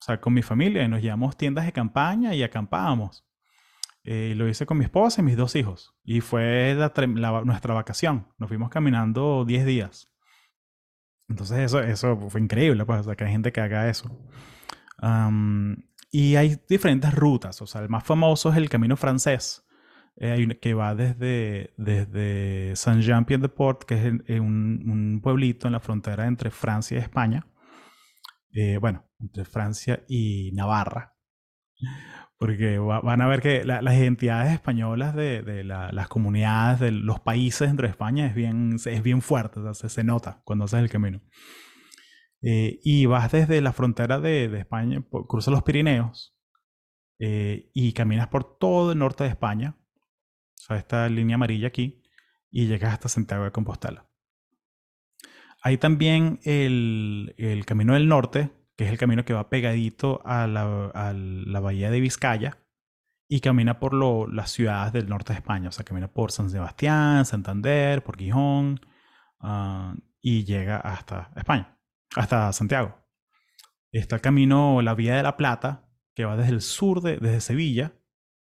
O 0.00 0.04
sea, 0.04 0.20
con 0.20 0.32
mi 0.32 0.42
familia. 0.42 0.84
Y 0.84 0.88
nos 0.88 1.02
llevamos 1.02 1.36
tiendas 1.36 1.66
de 1.66 1.72
campaña 1.72 2.34
y 2.34 2.42
acampábamos. 2.42 3.26
Eh, 4.02 4.34
lo 4.36 4.48
hice 4.48 4.64
con 4.66 4.78
mi 4.78 4.84
esposa 4.84 5.20
y 5.20 5.24
mis 5.24 5.36
dos 5.36 5.56
hijos. 5.56 5.94
Y 6.02 6.20
fue 6.20 6.74
nuestra 7.44 7.74
vacación. 7.74 8.28
Nos 8.38 8.48
fuimos 8.48 8.70
caminando 8.70 9.44
10 9.44 9.66
días. 9.66 10.10
Entonces 11.28 11.58
eso, 11.58 11.80
eso 11.80 12.16
fue 12.28 12.40
increíble, 12.40 12.84
pues, 12.84 13.00
o 13.00 13.02
sea, 13.04 13.14
que 13.14 13.24
hay 13.24 13.30
gente 13.30 13.52
que 13.52 13.60
haga 13.60 13.88
eso. 13.88 14.10
y 16.10 16.36
hay 16.36 16.60
diferentes 16.68 17.14
rutas. 17.14 17.62
O 17.62 17.66
sea, 17.66 17.82
el 17.82 17.88
más 17.88 18.04
famoso 18.04 18.50
es 18.50 18.56
el 18.56 18.68
camino 18.68 18.96
francés 18.96 19.64
eh, 20.16 20.58
que 20.60 20.74
va 20.74 20.94
desde, 20.94 21.72
desde 21.76 22.74
Saint-Jean-Pied-de-Port, 22.76 23.84
que 23.84 24.20
es 24.26 24.40
un, 24.40 25.20
pueblito 25.22 25.66
en 25.66 25.72
la 25.72 25.80
frontera 25.80 26.26
entre 26.26 26.50
Francia 26.50 26.98
y 26.98 27.00
España. 27.00 27.46
Eh, 28.52 28.78
bueno, 28.78 29.08
entre 29.18 29.44
Francia 29.44 30.04
y 30.08 30.50
Navarra. 30.52 31.16
Porque 32.40 32.78
van 32.78 33.20
a 33.20 33.26
ver 33.28 33.42
que 33.42 33.64
las 33.64 33.94
identidades 33.94 34.50
españolas 34.54 35.14
de, 35.14 35.42
de 35.42 35.62
las 35.62 36.08
comunidades, 36.08 36.80
de 36.80 36.90
los 36.90 37.20
países 37.20 37.68
dentro 37.68 37.86
de 37.86 37.90
España 37.90 38.26
es 38.26 38.34
bien, 38.34 38.76
es 38.82 39.02
bien 39.02 39.20
fuerte, 39.20 39.60
se, 39.74 40.04
nota 40.04 40.40
cuando 40.44 40.64
haces 40.64 40.80
el 40.80 40.88
camino. 40.88 41.20
Eh, 42.40 42.80
y 42.82 43.04
vas 43.04 43.30
desde 43.30 43.60
la 43.60 43.74
frontera 43.74 44.20
de, 44.20 44.48
de 44.48 44.58
España, 44.58 45.04
cruzas 45.28 45.52
los 45.52 45.62
Pirineos 45.62 46.34
y 47.18 47.92
caminas 47.92 48.28
por 48.28 48.56
todo 48.56 48.92
el 48.92 48.98
norte 48.98 49.24
de 49.24 49.30
España, 49.30 49.76
o 49.78 50.62
sea, 50.62 50.78
esta 50.78 51.06
línea 51.10 51.34
amarilla 51.34 51.68
aquí, 51.68 52.02
y 52.50 52.68
llegas 52.68 52.94
hasta 52.94 53.10
Santiago 53.10 53.44
de 53.44 53.52
Compostela. 53.52 54.08
Hay 55.62 55.76
también 55.76 56.40
el, 56.44 57.34
el, 57.36 57.66
Camino 57.66 57.92
del 57.92 58.08
Norte, 58.08 58.50
que 58.80 58.86
es 58.86 58.92
el 58.92 58.96
camino 58.96 59.26
que 59.26 59.34
va 59.34 59.50
pegadito 59.50 60.22
a 60.24 60.46
la, 60.46 60.86
a 60.94 61.12
la 61.12 61.60
bahía 61.60 61.90
de 61.90 62.00
Vizcaya 62.00 62.56
y 63.28 63.40
camina 63.40 63.78
por 63.78 63.92
lo, 63.92 64.26
las 64.26 64.52
ciudades 64.52 64.94
del 64.94 65.06
norte 65.06 65.34
de 65.34 65.38
España. 65.38 65.68
O 65.68 65.72
sea, 65.72 65.84
camina 65.84 66.08
por 66.08 66.32
San 66.32 66.48
Sebastián, 66.48 67.26
Santander, 67.26 68.02
por 68.02 68.16
Gijón 68.16 68.80
uh, 69.42 69.92
y 70.22 70.44
llega 70.44 70.78
hasta 70.78 71.30
España, 71.36 71.78
hasta 72.16 72.54
Santiago. 72.54 72.96
Está 73.92 74.16
el 74.16 74.22
camino, 74.22 74.80
la 74.80 74.94
Vía 74.94 75.14
de 75.14 75.24
la 75.24 75.36
Plata, 75.36 75.86
que 76.14 76.24
va 76.24 76.38
desde 76.38 76.52
el 76.52 76.62
sur, 76.62 77.02
de, 77.02 77.18
desde 77.18 77.42
Sevilla, 77.42 77.92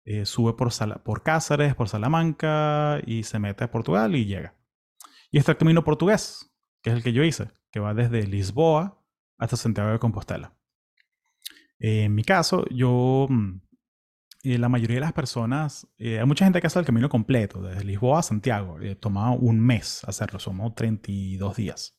eh, 0.04 0.24
sube 0.24 0.52
por, 0.52 0.70
por 1.02 1.24
Cáceres, 1.24 1.74
por 1.74 1.88
Salamanca 1.88 3.00
y 3.04 3.24
se 3.24 3.40
mete 3.40 3.64
a 3.64 3.72
Portugal 3.72 4.14
y 4.14 4.26
llega. 4.26 4.54
Y 5.32 5.38
está 5.38 5.50
el 5.50 5.58
camino 5.58 5.82
portugués, 5.82 6.54
que 6.80 6.90
es 6.90 6.96
el 6.96 7.02
que 7.02 7.12
yo 7.12 7.24
hice, 7.24 7.50
que 7.72 7.80
va 7.80 7.92
desde 7.92 8.24
Lisboa 8.28 9.01
hasta 9.42 9.56
Santiago 9.56 9.90
de 9.90 9.98
Compostela. 9.98 10.54
en 11.78 12.14
mi 12.14 12.22
caso, 12.22 12.64
yo, 12.70 13.26
mm, 13.28 13.60
eh, 14.44 14.58
la 14.58 14.68
mayoría 14.68 14.96
de 14.96 15.00
las 15.00 15.12
personas, 15.12 15.86
eh, 15.98 16.20
hay 16.20 16.26
mucha 16.26 16.44
gente 16.44 16.60
que 16.60 16.68
hace 16.68 16.78
el 16.78 16.84
camino 16.86 17.08
completo, 17.08 17.60
desde 17.60 17.84
Lisboa 17.84 18.20
a 18.20 18.22
Santiago. 18.22 18.78
toma 19.00 19.32
un 19.32 19.58
mes 19.60 20.04
hacerlo, 20.04 20.38
somos 20.38 20.74
32 20.76 21.56
días. 21.56 21.98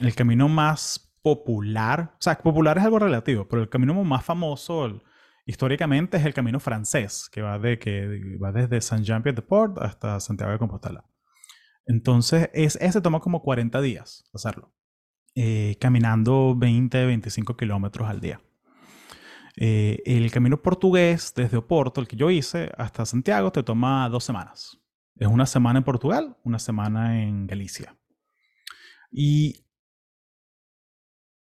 el 0.00 0.14
camino 0.14 0.48
más 0.48 1.14
popular, 1.22 2.14
o 2.14 2.22
sea, 2.22 2.38
popular 2.38 2.78
es 2.78 2.84
algo 2.84 2.98
relativo, 2.98 3.46
pero 3.48 3.62
el 3.62 3.68
camino 3.68 3.94
más 4.04 4.24
famoso, 4.24 5.02
históricamente 5.44 6.16
es 6.16 6.24
el 6.26 6.34
camino 6.34 6.58
francés, 6.60 7.28
que 7.30 7.42
va, 7.42 7.58
de, 7.58 7.78
que 7.78 8.36
va 8.42 8.52
desde 8.52 8.80
Saint-Jean-Pied-de-Port 8.80 9.78
hasta 9.78 10.20
Santiago 10.20 10.52
de 10.52 10.58
Compostela. 10.58 11.04
Entonces, 11.86 12.50
es, 12.52 12.76
ese 12.80 13.00
toma 13.00 13.20
como 13.20 13.42
40 13.42 13.80
días 13.80 14.24
hacerlo, 14.34 14.72
eh, 15.38 15.76
caminando 15.78 16.54
20, 16.56 17.04
25 17.04 17.58
kilómetros 17.58 18.08
al 18.08 18.20
día. 18.20 18.40
Eh, 19.54 20.02
el 20.06 20.30
camino 20.30 20.62
portugués 20.62 21.34
desde 21.36 21.58
Oporto, 21.58 22.00
el 22.00 22.08
que 22.08 22.16
yo 22.16 22.30
hice, 22.30 22.72
hasta 22.78 23.04
Santiago, 23.04 23.52
te 23.52 23.62
toma 23.62 24.08
dos 24.08 24.24
semanas. 24.24 24.80
Es 25.14 25.28
una 25.28 25.44
semana 25.44 25.78
en 25.78 25.84
Portugal, 25.84 26.38
una 26.42 26.58
semana 26.58 27.22
en 27.22 27.46
Galicia. 27.46 27.98
Y 29.10 29.66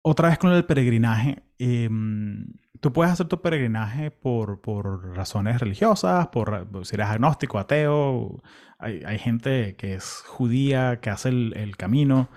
otra 0.02 0.28
vez 0.28 0.38
con 0.38 0.52
el 0.52 0.64
peregrinaje, 0.64 1.42
em, 1.58 2.46
tú 2.80 2.92
puedes 2.92 3.12
hacer 3.12 3.26
tu 3.26 3.42
peregrinaje 3.42 4.12
por, 4.12 4.60
por 4.60 5.16
razones 5.16 5.60
religiosas, 5.60 6.28
por 6.28 6.68
si 6.84 6.94
eres 6.94 7.08
agnóstico, 7.08 7.58
ateo. 7.58 8.40
Hay, 8.78 9.02
hay 9.04 9.18
gente 9.18 9.74
que 9.74 9.94
es 9.94 10.22
judía, 10.28 11.00
que 11.00 11.10
hace 11.10 11.30
el, 11.30 11.54
el 11.56 11.76
camino. 11.76 12.28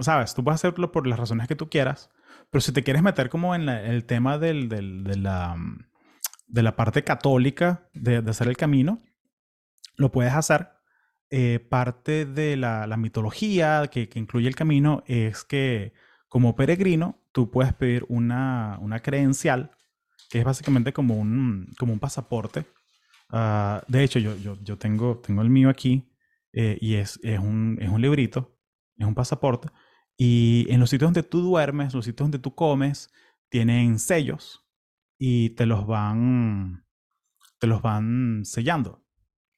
Sabes, 0.00 0.34
tú 0.34 0.44
puedes 0.44 0.60
hacerlo 0.60 0.92
por 0.92 1.06
las 1.06 1.18
razones 1.18 1.48
que 1.48 1.56
tú 1.56 1.68
quieras, 1.68 2.10
pero 2.50 2.60
si 2.60 2.72
te 2.72 2.82
quieres 2.82 3.02
meter 3.02 3.28
como 3.28 3.54
en 3.54 3.68
el 3.68 4.04
tema 4.04 4.38
de, 4.38 4.54
la, 4.54 5.56
de 6.46 6.62
la 6.62 6.76
parte 6.76 7.04
católica 7.04 7.88
de, 7.94 8.18
hacer 8.28 8.48
el 8.48 8.56
camino, 8.56 9.02
lo 9.96 10.10
puedes 10.12 10.32
hacer. 10.32 10.70
Eh, 11.28 11.58
parte 11.58 12.24
de 12.24 12.56
la, 12.56 12.86
la 12.86 12.96
mitología 12.96 13.88
que, 13.90 14.08
que 14.08 14.20
incluye 14.20 14.46
el 14.46 14.54
camino 14.54 15.02
es 15.08 15.42
que 15.42 15.92
como 16.28 16.54
peregrino, 16.54 17.18
tú 17.32 17.50
puedes 17.50 17.72
pedir 17.74 18.04
una, 18.08 18.78
una 18.80 19.00
credencial, 19.00 19.70
que 20.28 20.40
es 20.40 20.44
básicamente 20.44 20.92
como 20.92 21.14
un, 21.14 21.72
como 21.78 21.92
un 21.92 21.98
pasaporte. 21.98 22.66
Uh, 23.30 23.80
de 23.88 24.04
hecho, 24.04 24.18
yo, 24.18 24.36
yo, 24.36 24.56
yo, 24.62 24.78
tengo, 24.78 25.18
tengo 25.18 25.42
el 25.42 25.50
mío 25.50 25.68
aquí 25.68 26.08
eh, 26.52 26.78
y 26.80 26.94
es, 26.96 27.18
es, 27.22 27.38
un, 27.38 27.78
es 27.80 27.88
un 27.88 28.00
librito, 28.00 28.56
es 28.96 29.06
un 29.06 29.14
pasaporte. 29.14 29.68
Y 30.16 30.66
en 30.70 30.80
los 30.80 30.90
sitios 30.90 31.08
donde 31.08 31.22
tú 31.22 31.40
duermes, 31.40 31.94
los 31.94 32.04
sitios 32.04 32.24
donde 32.24 32.38
tú 32.38 32.54
comes, 32.54 33.12
tienen 33.48 33.98
sellos 33.98 34.66
y 35.18 35.50
te 35.50 35.66
los 35.66 35.86
van, 35.86 36.84
te 37.58 37.66
los 37.66 37.82
van 37.82 38.44
sellando. 38.44 39.04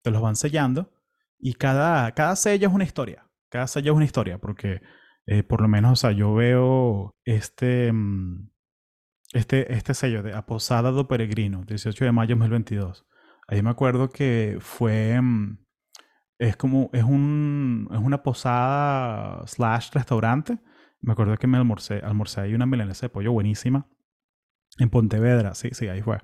Te 0.03 0.11
los 0.11 0.23
van 0.23 0.37
sellando 0.37 0.93
y 1.39 1.55
cada, 1.55 2.13
cada 2.13 2.37
sello 2.37 2.69
es 2.69 2.75
una 2.75 2.85
historia. 2.85 3.29
Cada 3.51 3.67
sello 3.67 3.93
es 3.93 3.97
una 3.97 4.05
historia 4.05 4.39
porque 4.39 4.81
eh, 5.27 5.43
por 5.43 5.61
lo 5.61 5.69
menos, 5.69 5.93
o 5.93 5.97
sea, 5.97 6.13
yo 6.13 6.35
veo 6.35 7.15
este, 7.25 7.93
mm, 7.93 8.51
este, 9.35 9.73
este 9.75 9.95
sello 9.95 10.23
de 10.23 10.33
Aposada 10.35 10.91
do 10.91 11.07
Peregrino, 11.07 11.65
18 11.67 12.05
de 12.07 12.13
mayo 12.13 12.35
de 12.35 12.41
2022. 12.41 13.07
Ahí 13.47 13.63
me 13.63 13.71
acuerdo 13.71 14.09
que 14.09 14.57
fue, 14.61 15.21
mm, 15.21 15.59
es 16.39 16.57
como, 16.57 16.91
es, 16.93 17.05
un, 17.05 17.89
es 17.93 17.99
una 17.99 18.23
posada 18.23 19.47
slash 19.47 19.91
restaurante. 19.93 20.59
Me 21.01 21.13
acuerdo 21.13 21.37
que 21.37 21.47
me 21.47 21.59
almorcé, 21.59 21.99
almorcé 21.99 22.41
ahí 22.41 22.55
una 22.55 22.67
milanesa 22.67 23.07
de 23.07 23.11
pollo 23.11 23.33
buenísima. 23.33 23.89
En 24.79 24.91
Pontevedra, 24.91 25.55
sí, 25.55 25.71
sí, 25.73 25.89
ahí 25.89 26.03
fue. 26.03 26.19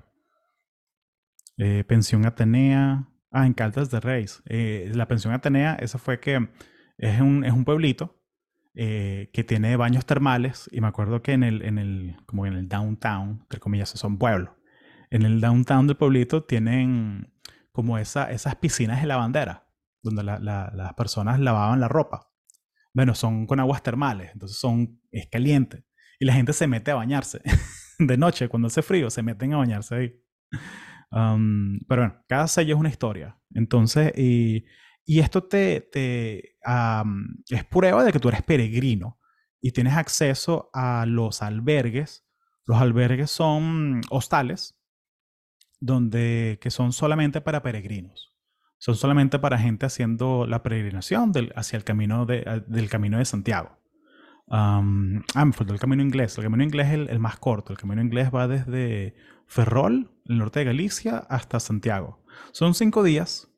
Eh, 1.57 1.83
pensión 1.87 2.25
Atenea. 2.25 3.09
Ah, 3.31 3.45
en 3.45 3.53
Caldas 3.53 3.91
de 3.91 3.99
Reis. 3.99 4.41
Eh, 4.45 4.91
la 4.93 5.07
pensión 5.07 5.33
Atenea, 5.33 5.75
esa 5.75 5.97
fue 5.97 6.21
que 6.21 6.49
es 6.97 7.19
un, 7.19 7.43
es 7.43 7.51
un 7.51 7.65
pueblito 7.65 8.21
eh, 8.73 9.29
que 9.33 9.43
tiene 9.43 9.75
baños 9.75 10.05
termales 10.05 10.69
y 10.71 10.79
me 10.79 10.87
acuerdo 10.87 11.21
que 11.21 11.33
en 11.33 11.43
el, 11.43 11.61
en 11.61 11.77
el, 11.77 12.15
como 12.25 12.45
en 12.45 12.53
el 12.53 12.69
downtown, 12.69 13.39
entre 13.41 13.59
comillas, 13.59 13.89
son 13.89 14.17
pueblos, 14.17 14.51
en 15.09 15.23
el 15.23 15.41
downtown 15.41 15.87
del 15.87 15.97
pueblito 15.97 16.43
tienen 16.45 17.33
como 17.73 17.97
esa, 17.97 18.31
esas 18.31 18.55
piscinas 18.55 19.01
de 19.01 19.07
lavandera, 19.07 19.64
donde 20.05 20.23
las 20.23 20.93
personas 20.93 21.39
lavaban 21.39 21.79
la 21.81 21.87
ropa. 21.87 22.31
Bueno, 22.93 23.13
son 23.13 23.45
con 23.45 23.59
aguas 23.59 23.83
termales, 23.83 24.31
entonces 24.31 24.57
son, 24.57 25.01
es 25.11 25.27
caliente. 25.27 25.83
Y 26.17 26.25
la 26.25 26.33
gente 26.33 26.53
se 26.53 26.67
mete 26.67 26.91
a 26.91 26.95
bañarse. 26.95 27.41
de 27.99 28.17
noche, 28.17 28.47
cuando 28.47 28.67
hace 28.67 28.81
frío, 28.81 29.09
se 29.09 29.21
meten 29.21 29.53
a 29.53 29.57
bañarse 29.57 29.95
ahí. 29.95 30.21
Pero 31.11 32.01
bueno, 32.01 32.23
cada 32.27 32.47
sello 32.47 32.75
es 32.75 32.79
una 32.79 32.89
historia. 32.89 33.37
Entonces, 33.53 34.13
y 34.17 34.65
y 35.05 35.19
esto 35.19 35.43
te, 35.43 35.81
te 35.81 36.57
es 37.49 37.63
prueba 37.69 38.03
de 38.03 38.11
que 38.11 38.19
tú 38.19 38.29
eres 38.29 38.41
peregrino 38.41 39.19
y 39.61 39.71
tienes 39.71 39.93
acceso 39.93 40.71
a 40.73 41.05
los 41.05 41.43
albergues. 41.43 42.27
Los 42.65 42.81
albergues 42.81 43.29
son 43.29 44.01
hostales 44.09 44.75
donde, 45.79 46.57
que 46.59 46.71
son 46.71 46.91
solamente 46.91 47.39
para 47.39 47.61
peregrinos. 47.61 48.34
Son 48.85 48.93
solamente 48.93 49.39
para 49.39 49.57
gente 49.57 49.87
haciendo 49.87 50.45
la 50.45 50.61
peregrinación 50.61 51.31
hacia 51.55 51.75
el 51.75 51.83
camino 51.83 52.27
de, 52.27 52.61
del 52.67 52.87
camino 52.87 53.17
de 53.17 53.25
Santiago. 53.25 53.79
ah, 54.47 54.79
me 54.83 55.53
faltó 55.53 55.73
el 55.73 55.79
camino 55.79 56.03
inglés. 56.03 56.37
El 56.37 56.43
camino 56.43 56.63
inglés 56.63 56.89
es 56.89 56.93
el, 56.93 57.09
el, 57.09 57.19
más 57.19 57.39
corto. 57.39 57.73
El 57.73 57.79
camino 57.79 58.03
inglés 58.03 58.29
va 58.31 58.47
desde 58.47 59.15
Ferrol, 59.47 60.11
el 60.25 60.37
norte 60.37 60.59
de 60.59 60.65
Galicia, 60.65 61.17
hasta 61.17 61.59
Santiago. 61.59 62.23
Son 62.51 62.75
cinco 62.75 63.01
días. 63.01 63.51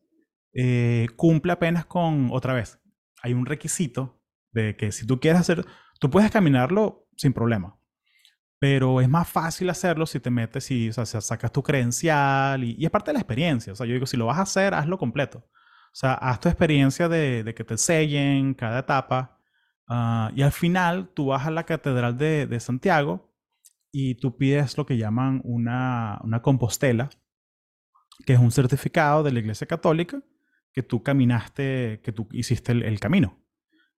Eh, 0.53 1.07
cumple 1.17 1.51
apenas 1.51 1.85
con, 1.85 2.29
otra 2.31 2.53
vez, 2.53 2.79
hay 3.21 3.33
un 3.33 3.45
requisito 3.45 4.23
de 4.53 4.77
que 4.77 4.93
si 4.93 5.05
tú 5.05 5.19
quieres 5.19 5.41
hacer, 5.41 5.65
tú 5.99 6.09
puedes 6.09 6.31
caminarlo 6.31 7.05
sin 7.17 7.33
problema. 7.33 7.77
Pero 8.59 9.01
es 9.01 9.09
más 9.09 9.29
fácil 9.29 9.69
hacerlo 9.69 10.05
si 10.05 10.19
te 10.19 10.31
metes 10.31 10.71
y 10.71 10.89
o 10.89 11.05
sacas 11.05 11.51
tu 11.51 11.61
credencial 11.61 12.63
y, 12.63 12.75
y, 12.79 12.85
es 12.85 12.91
parte 12.91 13.11
de 13.11 13.13
la 13.13 13.19
experiencia. 13.19 13.73
O 13.73 13.75
sea, 13.75 13.85
yo 13.85 13.93
digo, 13.93 14.05
si 14.07 14.17
lo 14.17 14.25
vas 14.25 14.39
a 14.39 14.43
hacer, 14.43 14.73
hazlo 14.73 14.97
completo. 14.97 15.43
O 15.97 15.99
sea, 15.99 16.13
haz 16.13 16.39
tu 16.39 16.47
experiencia 16.49 17.09
de, 17.09 17.53
que 17.55 17.63
te 17.63 17.75
sellen 17.77 18.53
cada 18.53 18.79
etapa. 18.79 19.39
Uh, 19.89 20.29
y 20.35 20.41
al 20.43 20.51
final 20.51 21.09
tú 21.13 21.27
vas 21.27 21.47
a 21.47 21.51
la 21.51 21.63
Catedral 21.63 22.17
de, 22.17 22.59
Santiago 22.59 23.33
y 23.91 24.15
tú 24.15 24.37
pides 24.37 24.77
lo 24.77 24.85
que 24.85 24.97
llaman 24.97 25.41
una, 25.43 26.19
una 26.23 26.41
compostela, 26.41 27.09
que 28.25 28.33
es 28.33 28.39
un 28.39 28.51
certificado 28.51 29.23
de 29.23 29.31
la 29.31 29.39
Iglesia 29.39 29.65
Católica 29.65 30.21
que 30.71 30.83
tú 30.83 31.01
caminaste, 31.01 32.01
que 32.03 32.11
tú 32.11 32.27
hiciste 32.31 32.73
el, 32.73 32.83
el 32.83 32.99
camino. 32.99 33.43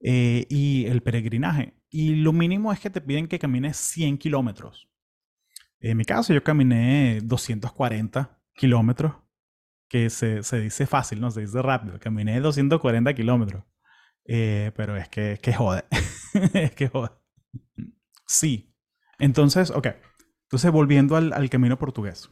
Eh, 0.01 0.45
y 0.49 0.85
el 0.85 1.01
peregrinaje. 1.01 1.73
Y 1.89 2.15
lo 2.15 2.33
mínimo 2.33 2.71
es 2.71 2.79
que 2.79 2.89
te 2.89 3.01
piden 3.01 3.27
que 3.27 3.39
camines 3.39 3.77
100 3.77 4.17
kilómetros. 4.17 4.89
En 5.79 5.97
mi 5.97 6.05
caso, 6.05 6.33
yo 6.33 6.43
caminé 6.43 7.19
240 7.23 8.37
kilómetros, 8.53 9.13
que 9.87 10.09
se, 10.09 10.43
se, 10.43 10.59
dice 10.59 10.85
fácil, 10.85 11.19
no 11.19 11.31
se 11.31 11.41
dice 11.41 11.61
rápido. 11.61 11.99
Caminé 11.99 12.39
240 12.39 13.13
kilómetros. 13.15 13.63
Eh, 14.25 14.71
pero 14.75 14.95
es 14.97 15.09
que, 15.09 15.33
es 15.33 15.39
que 15.39 15.53
jode. 15.53 15.85
es 16.53 16.75
que 16.75 16.89
jode. 16.89 17.09
Sí. 18.27 18.75
Entonces, 19.17 19.71
ok. 19.71 19.87
Entonces, 20.43 20.71
volviendo 20.71 21.15
al, 21.15 21.33
al, 21.33 21.49
camino 21.49 21.79
portugués. 21.79 22.29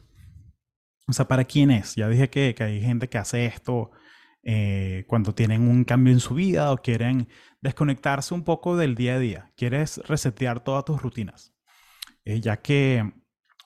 O 1.08 1.12
sea, 1.12 1.26
¿para 1.26 1.44
quién 1.44 1.70
es? 1.70 1.96
Ya 1.96 2.08
dije 2.08 2.30
que, 2.30 2.54
que 2.54 2.62
hay 2.62 2.80
gente 2.80 3.08
que 3.08 3.18
hace 3.18 3.46
esto 3.46 3.90
eh, 4.50 5.04
cuando 5.06 5.34
tienen 5.34 5.68
un 5.68 5.84
cambio 5.84 6.10
en 6.10 6.20
su 6.20 6.34
vida 6.34 6.72
o 6.72 6.78
quieren 6.78 7.28
desconectarse 7.60 8.32
un 8.32 8.44
poco 8.44 8.78
del 8.78 8.94
día 8.94 9.16
a 9.16 9.18
día. 9.18 9.52
Quieres 9.58 9.98
resetear 10.08 10.64
todas 10.64 10.86
tus 10.86 11.02
rutinas. 11.02 11.54
Eh, 12.24 12.40
ya 12.40 12.56
que 12.56 13.12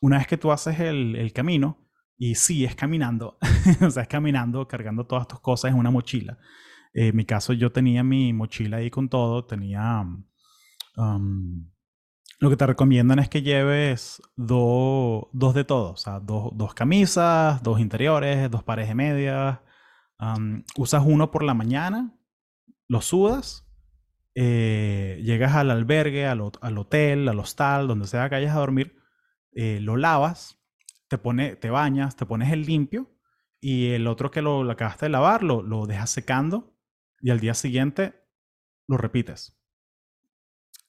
una 0.01 0.19
vez 0.19 0.27
que 0.27 0.39
tú 0.39 0.51
haces 0.51 0.81
el, 0.81 1.33
camino, 1.33 1.89
y 2.19 2.35
sí, 2.35 2.65
es 2.65 2.75
caminando, 2.75 3.39
o 3.81 3.91
sea, 3.91 4.03
es 4.03 4.09
caminando, 4.09 4.67
cargando 4.67 5.07
todas 5.07 5.29
tus 5.29 5.39
cosas 5.39 5.71
en 5.71 5.79
una 5.79 5.93
mochila. 5.93 6.37
Eh, 6.93 7.09
en 7.09 7.17
mi 7.17 7.27
caso, 7.27 7.53
yo 7.53 7.71
tenía 7.71 8.03
mi 8.03 8.33
mochila 8.33 8.79
ahí 8.79 8.91
con 8.91 9.09
todo, 9.09 9.45
tenía... 9.45 10.05
Um, 10.97 11.71
lo 12.41 12.51
que 12.51 12.57
te 12.57 12.67
recomiendan 12.67 13.21
es 13.21 13.29
que 13.29 13.43
lleves 13.43 14.21
do, 14.35 15.31
dos 15.33 15.55
de 15.55 15.63
todo, 15.63 15.93
o 15.93 15.97
sea, 15.97 16.19
do, 16.19 16.51
dos 16.53 16.75
camisas, 16.75 17.63
dos 17.63 17.79
interiores, 17.79 18.51
dos 18.51 18.65
pares 18.65 18.89
de 18.89 18.97
medias, 18.97 19.61
Um, 20.23 20.63
usas 20.77 21.03
uno 21.05 21.33
por 21.33 21.43
la 21.43 21.53
mañana, 21.53 22.17
lo 22.87 23.01
sudas, 23.01 23.67
eh, 24.37 25.21
llegas 25.25 25.57
al 25.57 25.73
albergue, 25.73 26.27
al, 26.27 26.41
hotel, 26.41 27.29
al 27.29 27.41
hostal, 27.41 27.89
donde 27.89 28.07
sea 28.07 28.29
que 28.29 28.37
vayas 28.37 28.55
a 28.55 28.61
dormir, 28.61 28.97
eh, 29.51 29.81
lo 29.81 29.97
lavas, 29.97 30.63
te, 31.09 31.19
pone, 31.19 31.57
te 31.57 31.71
bañas, 31.71 32.15
te 32.15 32.25
pones 32.25 32.53
el 32.53 32.67
limpio 32.67 33.11
y 33.61 33.89
el 33.89 34.07
otro 34.07 34.31
que 34.31 34.43
lo, 34.43 34.63
lo 34.63 34.71
acabaste 34.71 35.07
de 35.07 35.11
lavar 35.11 35.43
lo, 35.43 35.61
lo, 35.61 35.87
dejas 35.87 36.11
secando 36.11 36.73
y 37.21 37.31
al 37.31 37.41
día 37.41 37.55
siguiente 37.55 38.15
lo 38.87 38.99
repites. 38.99 39.59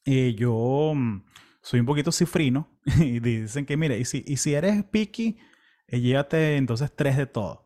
Yo 0.05 0.53
um, 0.53 1.25
soy 1.63 1.79
un 1.79 1.87
poquito 1.87 2.11
cifrino 2.11 2.69
y 2.99 3.19
dicen 3.19 3.65
que, 3.65 3.77
mire, 3.77 3.97
y 3.97 4.05
si, 4.05 4.23
y 4.27 4.37
si 4.37 4.53
eres 4.53 4.83
picky, 4.83 5.39
eh, 5.87 6.01
llévate 6.01 6.57
entonces 6.57 6.95
tres 6.95 7.17
de 7.17 7.25
todo. 7.25 7.62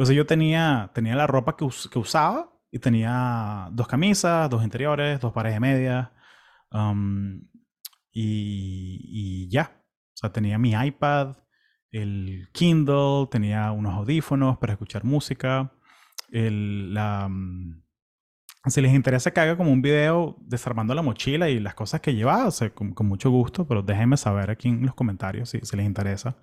Entonces 0.00 0.16
yo 0.16 0.24
tenía, 0.24 0.90
tenía 0.94 1.14
la 1.14 1.26
ropa 1.26 1.58
que, 1.58 1.62
us, 1.62 1.86
que, 1.92 1.98
usaba 1.98 2.50
y 2.70 2.78
tenía 2.78 3.68
dos 3.70 3.86
camisas, 3.86 4.48
dos 4.48 4.64
interiores, 4.64 5.20
dos 5.20 5.30
pares 5.34 5.52
de 5.52 5.60
medias 5.60 6.08
um, 6.72 7.38
y, 8.10 9.44
y, 9.44 9.50
ya. 9.50 9.78
O 9.84 10.16
sea, 10.16 10.32
tenía 10.32 10.56
mi 10.56 10.72
iPad, 10.72 11.36
el 11.90 12.48
Kindle, 12.54 13.28
tenía 13.30 13.72
unos 13.72 13.92
audífonos 13.92 14.56
para 14.56 14.72
escuchar 14.72 15.04
música. 15.04 15.70
El, 16.30 16.94
la, 16.94 17.26
um, 17.26 17.82
si 18.68 18.80
les 18.80 18.94
interesa 18.94 19.32
que 19.32 19.40
haga 19.40 19.58
como 19.58 19.70
un 19.70 19.82
video 19.82 20.34
desarmando 20.40 20.94
la 20.94 21.02
mochila 21.02 21.50
y 21.50 21.60
las 21.60 21.74
cosas 21.74 22.00
que 22.00 22.14
llevaba, 22.14 22.46
o 22.46 22.50
sea, 22.50 22.70
con, 22.70 22.94
con, 22.94 23.06
mucho 23.06 23.28
gusto, 23.28 23.68
pero 23.68 23.82
déjenme 23.82 24.16
saber 24.16 24.48
aquí 24.50 24.68
en 24.68 24.86
los 24.86 24.94
comentarios 24.94 25.50
si, 25.50 25.60
si 25.60 25.76
les 25.76 25.84
interesa. 25.84 26.38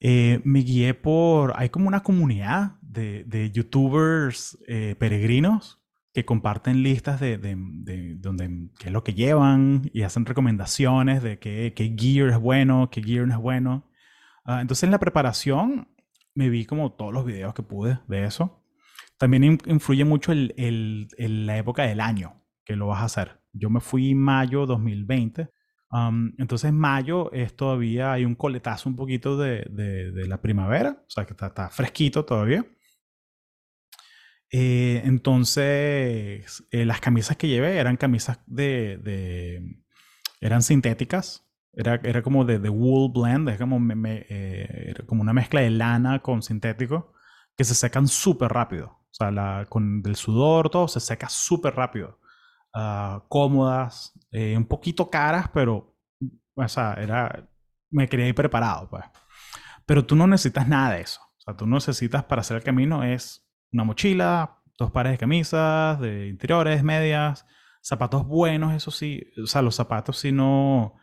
Eh, 0.00 0.40
me 0.44 0.60
guié 0.60 0.94
por, 0.94 1.52
hay 1.56 1.68
como 1.68 1.86
una 1.86 2.02
comunidad 2.02 2.78
de, 2.80 3.24
de 3.24 3.50
youtubers 3.50 4.58
eh, 4.66 4.96
peregrinos 4.98 5.80
que 6.14 6.24
comparten 6.24 6.82
listas 6.82 7.20
de, 7.20 7.38
de, 7.38 7.54
de, 7.56 8.16
donde, 8.16 8.70
qué 8.78 8.86
es 8.86 8.92
lo 8.92 9.04
que 9.04 9.14
llevan 9.14 9.90
y 9.92 10.02
hacen 10.02 10.24
recomendaciones 10.24 11.22
de 11.22 11.38
qué, 11.38 11.74
qué 11.76 11.94
gear 11.96 12.30
es 12.30 12.38
bueno, 12.38 12.88
qué 12.90 13.02
gear 13.02 13.26
no 13.26 13.34
es 13.34 13.40
bueno. 13.40 13.90
Uh, 14.46 14.54
entonces 14.54 14.84
en 14.84 14.90
la 14.90 14.98
preparación 14.98 15.88
me 16.34 16.48
vi 16.48 16.64
como 16.64 16.92
todos 16.92 17.12
los 17.12 17.24
videos 17.24 17.54
que 17.54 17.62
pude 17.62 18.00
de 18.08 18.24
eso. 18.24 18.64
También 19.18 19.44
influye 19.66 20.04
mucho 20.04 20.32
el, 20.32 20.54
el, 20.56 21.08
el, 21.18 21.46
la 21.46 21.58
época 21.58 21.82
del 21.82 22.00
año 22.00 22.42
que 22.64 22.74
lo 22.74 22.86
vas 22.86 23.02
a 23.02 23.04
hacer. 23.04 23.40
Yo 23.52 23.68
me 23.68 23.80
fui 23.80 24.12
en 24.12 24.18
mayo 24.18 24.64
2020 24.64 25.50
Um, 25.92 26.32
entonces, 26.38 26.72
mayo 26.72 27.32
es 27.32 27.56
todavía, 27.56 28.12
hay 28.12 28.24
un 28.24 28.36
coletazo 28.36 28.88
un 28.88 28.96
poquito 28.96 29.36
de, 29.36 29.66
de, 29.70 30.12
de 30.12 30.28
la 30.28 30.40
primavera, 30.40 31.02
o 31.06 31.10
sea 31.10 31.24
que 31.26 31.32
está, 31.32 31.48
está 31.48 31.68
fresquito 31.68 32.24
todavía. 32.24 32.64
Eh, 34.52 35.02
entonces, 35.04 36.64
eh, 36.70 36.84
las 36.84 37.00
camisas 37.00 37.36
que 37.36 37.48
llevé 37.48 37.78
eran 37.78 37.96
camisas 37.96 38.40
de, 38.46 38.98
de 38.98 39.82
eran 40.40 40.62
sintéticas, 40.62 41.46
era, 41.72 42.00
era 42.04 42.22
como 42.22 42.44
de, 42.44 42.58
de 42.58 42.68
wool 42.68 43.12
blend, 43.12 43.48
es 43.48 43.58
como, 43.58 43.78
me, 43.80 43.94
me, 43.94 44.26
eh, 44.28 44.90
era 44.90 45.06
como 45.06 45.22
una 45.22 45.32
mezcla 45.32 45.60
de 45.60 45.70
lana 45.70 46.20
con 46.20 46.42
sintético 46.42 47.14
que 47.56 47.64
se 47.64 47.74
secan 47.74 48.08
súper 48.08 48.52
rápido. 48.52 48.86
O 48.86 49.14
sea, 49.14 49.30
la, 49.32 49.66
con 49.68 50.02
el 50.06 50.16
sudor, 50.16 50.70
todo 50.70 50.86
se 50.88 51.00
seca 51.00 51.28
súper 51.28 51.74
rápido. 51.74 52.19
Uh, 52.72 53.26
cómodas, 53.28 54.12
eh, 54.30 54.56
un 54.56 54.64
poquito 54.64 55.10
caras, 55.10 55.48
pero, 55.52 55.96
o 56.54 56.68
sea, 56.68 56.94
era, 56.94 57.48
me 57.90 58.08
quería 58.08 58.28
ir 58.28 58.34
preparado, 58.34 58.88
pues. 58.88 59.04
Pero 59.86 60.06
tú 60.06 60.14
no 60.14 60.26
necesitas 60.26 60.68
nada 60.68 60.94
de 60.94 61.00
eso. 61.00 61.20
O 61.20 61.40
sea, 61.40 61.56
tú 61.56 61.66
necesitas 61.66 62.22
para 62.24 62.42
hacer 62.42 62.58
el 62.58 62.62
camino 62.62 63.02
es 63.02 63.44
una 63.72 63.82
mochila, 63.82 64.62
dos 64.78 64.90
pares 64.92 65.12
de 65.12 65.18
camisas, 65.18 65.98
de 66.00 66.28
interiores, 66.28 66.84
medias, 66.84 67.44
zapatos 67.82 68.24
buenos, 68.26 68.72
eso 68.72 68.90
sí. 68.90 69.20
O 69.42 69.46
sea, 69.46 69.62
los 69.62 69.74
zapatos 69.74 70.18
si 70.18 70.32
no... 70.32 70.94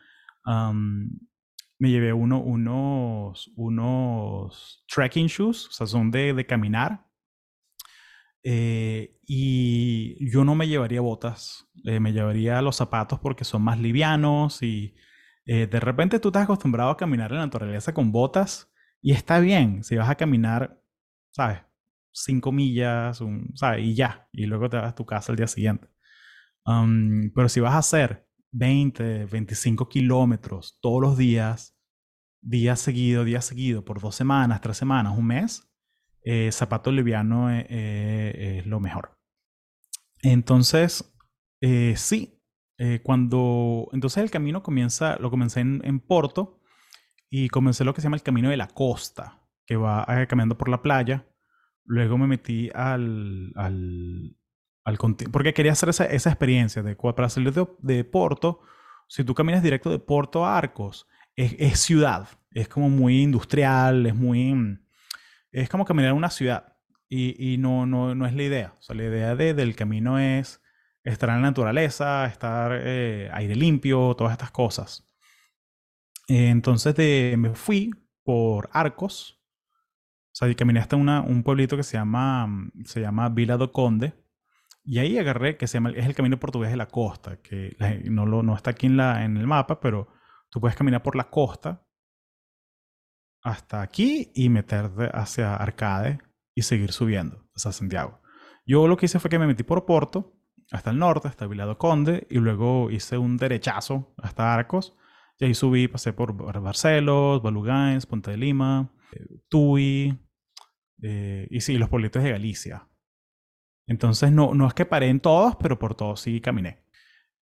Me 1.80 1.90
llevé 1.90 2.12
uno, 2.12 2.40
unos, 2.40 3.52
unos 3.54 4.84
trekking 4.92 5.28
shoes, 5.28 5.68
o 5.68 5.70
sea, 5.70 5.86
son 5.86 6.10
de, 6.10 6.34
de 6.34 6.44
caminar, 6.44 7.06
eh, 8.42 9.18
y 9.26 10.30
yo 10.30 10.44
no 10.44 10.54
me 10.54 10.68
llevaría 10.68 11.00
botas, 11.00 11.66
eh, 11.84 12.00
me 12.00 12.12
llevaría 12.12 12.62
los 12.62 12.76
zapatos 12.76 13.18
porque 13.20 13.44
son 13.44 13.62
más 13.62 13.78
livianos 13.78 14.62
y 14.62 14.94
eh, 15.46 15.66
de 15.66 15.80
repente 15.80 16.20
tú 16.20 16.28
estás 16.28 16.44
acostumbrado 16.44 16.90
a 16.90 16.96
caminar 16.96 17.30
en 17.32 17.38
la 17.38 17.46
naturaleza 17.46 17.94
con 17.94 18.12
botas 18.12 18.70
y 19.00 19.12
está 19.12 19.40
bien 19.40 19.82
si 19.84 19.96
vas 19.96 20.08
a 20.10 20.14
caminar, 20.14 20.80
¿sabes? 21.30 21.60
Cinco 22.12 22.52
millas, 22.52 23.20
un, 23.20 23.52
¿sabes? 23.54 23.84
Y 23.84 23.94
ya, 23.94 24.28
y 24.32 24.46
luego 24.46 24.68
te 24.68 24.76
vas 24.76 24.90
a 24.92 24.94
tu 24.94 25.06
casa 25.06 25.32
el 25.32 25.36
día 25.36 25.46
siguiente. 25.46 25.88
Um, 26.64 27.30
pero 27.34 27.48
si 27.48 27.60
vas 27.60 27.74
a 27.74 27.78
hacer 27.78 28.28
20, 28.52 29.26
25 29.26 29.88
kilómetros 29.88 30.78
todos 30.80 31.00
los 31.00 31.16
días, 31.16 31.76
día 32.40 32.76
seguido, 32.76 33.24
día 33.24 33.40
seguido, 33.40 33.84
por 33.84 34.00
dos 34.00 34.14
semanas, 34.14 34.60
tres 34.60 34.76
semanas, 34.76 35.16
un 35.16 35.26
mes, 35.26 35.67
eh, 36.22 36.50
zapato 36.52 36.92
liviano 36.92 37.50
eh, 37.50 37.66
eh, 37.68 38.58
es 38.58 38.66
lo 38.66 38.80
mejor. 38.80 39.18
Entonces, 40.22 41.14
eh, 41.60 41.94
sí, 41.96 42.34
cuando... 43.02 43.88
Entonces 43.92 44.22
el 44.22 44.30
camino 44.30 44.62
comienza, 44.62 45.16
lo 45.18 45.30
comencé 45.30 45.60
en, 45.60 45.80
en, 45.84 45.98
Porto 45.98 46.60
y 47.28 47.48
comencé 47.48 47.84
lo 47.84 47.92
que 47.92 48.00
se 48.00 48.06
llama 48.06 48.16
el 48.16 48.22
camino 48.22 48.50
de 48.50 48.56
la 48.56 48.68
costa, 48.68 49.42
que 49.66 49.76
va 49.76 50.06
caminando 50.28 50.56
por 50.56 50.68
la 50.68 50.80
playa. 50.80 51.26
Luego 51.84 52.18
me 52.18 52.28
metí 52.28 52.70
al... 52.74 53.52
al, 53.56 54.36
al 54.84 54.98
porque 55.32 55.54
quería 55.54 55.72
hacer 55.72 55.88
esa, 55.88 56.04
esa 56.04 56.30
experiencia 56.30 56.82
de 56.82 56.94
para 56.94 57.28
salir 57.28 57.52
de, 57.52 57.66
de, 57.80 58.04
Porto, 58.04 58.60
si 59.08 59.24
tú 59.24 59.34
caminas 59.34 59.62
directo 59.62 59.90
de 59.90 59.98
Porto 59.98 60.46
a 60.46 60.56
Arcos, 60.56 61.08
es, 61.34 61.56
es 61.58 61.80
ciudad, 61.80 62.28
es 62.52 62.68
como 62.68 62.88
muy 62.88 63.22
industrial, 63.22 64.06
es 64.06 64.14
muy 64.14 64.48
es 65.52 65.68
como 65.68 65.84
caminar 65.84 66.10
en 66.10 66.16
una 66.16 66.30
ciudad. 66.30 66.74
y, 67.10 67.56
no, 67.58 67.86
no, 67.86 68.14
no, 68.14 68.26
es 68.26 68.34
la 68.34 68.42
idea. 68.42 68.74
O 68.78 68.82
sea, 68.82 68.94
la 68.94 69.04
idea 69.04 69.34
de, 69.34 69.54
del 69.54 69.74
camino 69.74 70.18
es 70.18 70.60
estar 71.04 71.30
en 71.30 71.36
la 71.36 71.42
naturaleza, 71.42 72.26
estar 72.26 72.72
eh, 72.74 73.30
aire 73.32 73.56
limpio, 73.56 74.14
todas 74.16 74.32
estas 74.32 74.50
cosas. 74.50 75.08
entonces 76.28 77.38
me 77.38 77.54
fui 77.54 77.90
por 78.24 78.68
Arcos. 78.72 79.40
O 80.32 80.36
sea, 80.38 80.48
y 80.48 80.54
caminé 80.54 80.80
hasta 80.80 80.96
una, 80.96 81.22
un 81.22 81.42
pueblito 81.42 81.76
que 81.76 81.82
se 81.82 81.96
llama, 81.96 82.70
se 82.84 83.00
llama 83.00 83.28
Vila 83.30 83.56
do 83.56 83.72
Conde. 83.72 84.12
Y 84.84 84.98
ahí 84.98 85.18
agarré, 85.18 85.56
que 85.56 85.66
se 85.66 85.74
llama, 85.74 85.90
es 85.90 86.06
el 86.06 86.14
camino 86.14 86.38
portugués 86.38 86.70
de 86.70 86.76
la 86.76 86.86
costa, 86.86 87.40
que 87.42 87.76
no, 88.04 88.24
lo, 88.24 88.42
no 88.42 88.54
está 88.54 88.70
aquí 88.70 88.86
en, 88.86 88.96
la, 88.96 89.24
en 89.24 89.36
el 89.36 89.46
mapa, 89.46 89.80
pero 89.80 90.08
tú 90.50 90.60
puedes 90.60 90.76
caminar 90.76 91.02
por 91.02 91.16
la 91.16 91.28
costa 91.28 91.87
hasta 93.48 93.80
aquí 93.80 94.30
y 94.34 94.48
meterte 94.50 95.10
hacia 95.12 95.56
Arcade 95.56 96.18
y 96.54 96.62
seguir 96.62 96.92
subiendo 96.92 97.48
hasta 97.54 97.72
Santiago. 97.72 98.20
Yo 98.66 98.86
lo 98.86 98.96
que 98.96 99.06
hice 99.06 99.18
fue 99.18 99.30
que 99.30 99.38
me 99.38 99.46
metí 99.46 99.62
por 99.62 99.86
Porto, 99.86 100.34
hasta 100.70 100.90
el 100.90 100.98
norte, 100.98 101.28
hasta 101.28 101.46
Vilado 101.46 101.78
Conde, 101.78 102.26
y 102.28 102.38
luego 102.38 102.90
hice 102.90 103.16
un 103.16 103.38
derechazo 103.38 104.12
hasta 104.18 104.52
Arcos. 104.52 104.94
Y 105.38 105.46
ahí 105.46 105.54
subí, 105.54 105.88
pasé 105.88 106.12
por 106.12 106.34
Barcelos, 106.60 107.42
Balugans, 107.42 108.04
Ponte 108.04 108.32
de 108.32 108.36
Lima, 108.36 108.92
eh, 109.12 109.24
Tui, 109.48 110.18
eh, 111.02 111.46
y 111.50 111.60
sí, 111.60 111.78
los 111.78 111.88
pueblitos 111.88 112.22
de 112.22 112.32
Galicia. 112.32 112.86
Entonces 113.86 114.30
no, 114.30 114.52
no 114.52 114.66
es 114.66 114.74
que 114.74 114.84
paré 114.84 115.08
en 115.08 115.20
todos, 115.20 115.56
pero 115.56 115.78
por 115.78 115.94
todos 115.94 116.20
sí 116.20 116.40
caminé. 116.42 116.84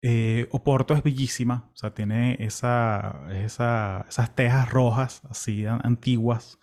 Eh, 0.07 0.49
Oporto 0.51 0.93
es 0.95 1.03
bellísima, 1.03 1.71
o 1.73 1.77
sea, 1.77 1.95
tiene 1.95 2.37
esa, 2.39 3.23
esa, 3.33 4.05
esas 4.07 4.35
tejas 4.35 4.71
rojas, 4.71 5.23
así 5.31 5.65
antiguas. 5.67 6.59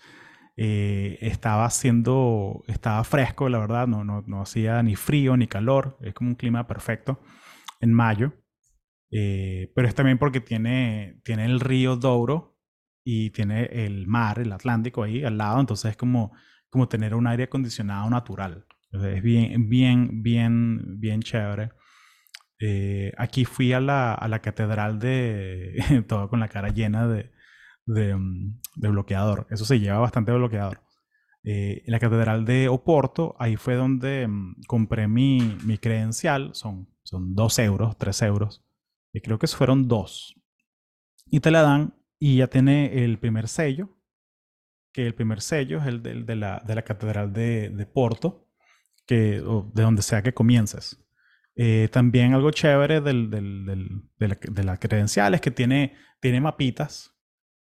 Eh, 0.58 1.18
estaba 1.22 1.66
haciendo, 1.66 2.64
estaba 2.68 3.04
fresco, 3.04 3.50
la 3.50 3.58
verdad, 3.60 3.88
no, 3.88 4.24
hacía 4.42 4.84
ni 4.84 4.96
frío 4.96 5.38
ni 5.38 5.48
calor, 5.48 5.98
es 6.02 6.14
como 6.14 6.30
un 6.32 6.36
clima 6.36 6.68
perfecto 6.68 7.20
en 7.82 7.94
mayo. 7.94 8.34
Eh, 9.12 9.72
pero 9.76 9.88
es 9.88 9.96
también 9.96 10.20
porque 10.20 10.42
tiene, 10.42 11.20
tiene 11.24 11.46
el 11.46 11.60
río 11.60 11.96
Douro 11.98 12.58
y 13.04 13.32
tiene 13.32 13.66
el 13.86 14.08
mar, 14.08 14.40
el 14.40 14.52
Atlántico 14.54 15.04
ahí 15.04 15.24
al 15.24 15.38
lado, 15.38 15.60
entonces 15.62 15.92
es 15.92 15.98
como, 15.98 16.34
como 16.70 16.88
tener 16.90 17.16
un 17.16 17.28
aire 17.28 17.46
acondicionado 17.46 18.10
natural. 18.10 18.66
Es 18.92 19.24
bien, 19.24 19.70
bien, 19.70 20.24
bien, 20.24 21.00
bien 21.00 21.22
chévere. 21.22 21.72
Eh, 22.64 23.12
aquí 23.18 23.44
fui 23.44 23.74
a 23.74 23.80
la, 23.80 24.14
a 24.14 24.28
la 24.28 24.40
catedral 24.40 25.00
de, 25.00 26.04
todo 26.08 26.30
con 26.30 26.40
la 26.40 26.48
cara 26.48 26.70
llena 26.70 27.08
de, 27.08 27.32
de, 27.88 28.16
mm, 28.16 28.60
bloqueador. 28.76 29.48
Eso 29.50 29.66
se 29.66 29.80
lleva 29.80 29.98
bastante 30.00 30.32
bloqueador. 30.32 30.82
Eh, 31.44 31.82
en 31.86 31.92
la 31.92 32.00
catedral 32.00 32.46
de 32.46 32.70
Oporto, 32.70 33.36
ahí 33.40 33.56
fue 33.56 33.76
donde 33.76 34.28
mm, 34.28 34.62
compré 34.68 35.08
mi, 35.08 35.58
mi, 35.66 35.80
credencial. 35.80 36.52
Son, 36.54 36.88
son 37.04 37.34
2 37.36 37.60
euros, 37.60 37.98
3 37.98 38.22
euros. 38.24 38.64
Y 39.12 39.22
creo 39.22 39.40
que 39.40 39.48
fueron 39.48 39.88
dos. 39.88 40.36
Y 41.32 41.40
te 41.40 41.52
la 41.52 41.64
dan 41.64 41.96
y 42.20 42.38
ya 42.38 42.48
tiene 42.48 43.04
el 43.04 43.18
primer 43.18 43.48
sello. 43.48 43.90
Que 44.94 45.08
el 45.08 45.16
primer 45.16 45.42
sello 45.42 45.80
es 45.80 45.88
el 45.88 46.04
de, 46.04 46.24
de 46.24 46.36
la 46.76 46.82
catedral 46.84 47.34
de, 47.34 47.70
de 47.70 47.86
Porto. 47.88 48.48
Que, 49.08 49.42
de 49.74 49.84
donde 49.84 50.04
sea 50.04 50.22
que 50.22 50.34
comiences. 50.34 51.02
Eh, 51.56 51.90
también 51.92 52.34
algo 52.34 52.52
chévere 52.52 53.02
del, 53.02 53.30
de, 53.30 54.28
la, 54.28 54.36
de, 54.36 54.80
credencial 54.80 55.40
que 55.42 55.52
tiene, 55.52 55.96
tiene 56.22 56.40
mapitas, 56.40 57.12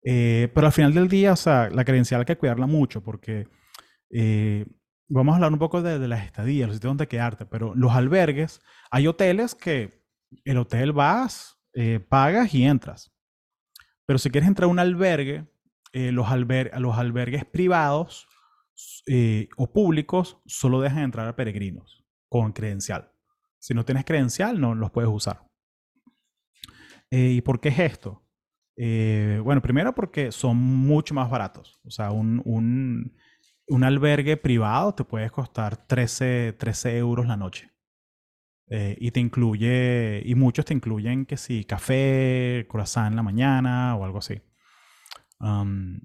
eh, 0.03 0.51
pero 0.55 0.67
al 0.67 0.73
final 0.73 0.95
del 0.95 1.09
día, 1.09 1.33
o 1.33 1.37
sea, 1.37 1.69
la 1.71 1.85
credencial 1.85 2.21
hay 2.21 2.27
que 2.27 2.37
cuidarla 2.37 2.67
mucho 2.67 3.03
porque 3.03 3.49
eh, 4.11 4.67
vamos 5.09 5.33
a 5.33 5.37
hablar 5.37 5.53
un 5.53 5.59
poco 5.59 5.83
de, 5.83 5.99
de 5.99 6.09
las 6.09 6.25
estadías, 6.25 6.69
los 6.69 6.77
sitios 6.77 6.91
donde 6.91 7.09
quedarte, 7.09 7.47
pero 7.47 7.75
los 7.75 7.93
albergues, 7.93 8.61
hay 8.91 9.07
hoteles 9.07 9.55
que 9.55 10.05
el 10.45 10.59
hotel 10.59 10.93
vas, 10.93 11.59
eh, 11.75 12.01
pagas 12.01 12.55
y 12.55 12.65
entras. 12.65 13.13
Pero 14.07 14.19
si 14.19 14.31
quieres 14.31 14.49
entrar 14.49 14.65
a 14.67 14.73
un 14.73 14.79
albergue, 14.79 15.47
los, 15.93 16.29
alber 16.29 16.71
los 16.79 16.97
albergues 16.97 17.45
privados 17.45 18.29
o 19.57 19.73
públicos 19.73 20.41
solo 20.47 20.81
dejan 20.81 21.03
entrar 21.03 21.27
a 21.29 21.37
peregrinos 21.37 22.05
con 22.29 22.53
credencial. 22.53 23.10
Si 23.61 23.75
no 23.75 23.85
tienes 23.85 24.05
credencial, 24.05 24.61
no 24.61 24.75
los 24.75 24.91
puedes 24.91 25.11
usar. 25.11 25.47
Eh, 27.11 27.33
¿Y 27.33 27.41
por 27.43 27.61
qué 27.61 27.69
es 27.69 27.79
esto? 27.79 28.25
Eh, 28.77 29.41
bueno, 29.45 29.61
primero 29.61 29.95
porque 29.95 30.33
son 30.33 30.57
mucho 30.57 31.15
más 31.15 31.31
baratos. 31.31 31.79
O 31.85 31.91
sea, 31.91 32.11
un, 32.11 32.41
un, 32.45 33.15
un 33.69 33.85
albergue 33.85 34.37
privado 34.37 34.95
te 34.95 35.05
puede 35.05 35.31
costar 35.31 35.87
13, 35.87 36.55
13 36.59 36.97
euros 36.99 37.27
la 37.27 37.37
noche. 37.37 37.71
Eh, 38.69 38.97
y 39.01 39.11
te 39.11 39.21
incluye, 39.21 40.23
y 40.25 40.35
muchos 40.37 40.65
te 40.65 40.73
incluyen 40.73 41.27
que 41.27 41.37
si 41.37 41.65
café, 41.65 42.67
croissant 42.71 43.11
en 43.11 43.17
la 43.17 43.23
mañana 43.23 43.97
o 43.97 44.05
algo 44.05 44.19
así. 44.19 44.41
Um, 45.41 46.01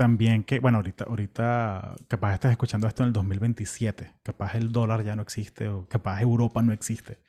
también 0.00 0.44
que, 0.44 0.60
bueno, 0.60 0.78
ahorita, 0.78 1.04
ahorita 1.04 1.94
capaz 2.08 2.32
estás 2.32 2.52
escuchando 2.52 2.88
esto 2.88 3.02
en 3.02 3.08
el 3.08 3.12
2027, 3.12 4.14
capaz 4.22 4.54
el 4.54 4.72
dólar 4.72 5.04
ya 5.04 5.14
no 5.14 5.20
existe 5.20 5.68
o 5.68 5.86
capaz 5.88 6.22
Europa 6.22 6.62
no 6.62 6.72
existe, 6.72 7.22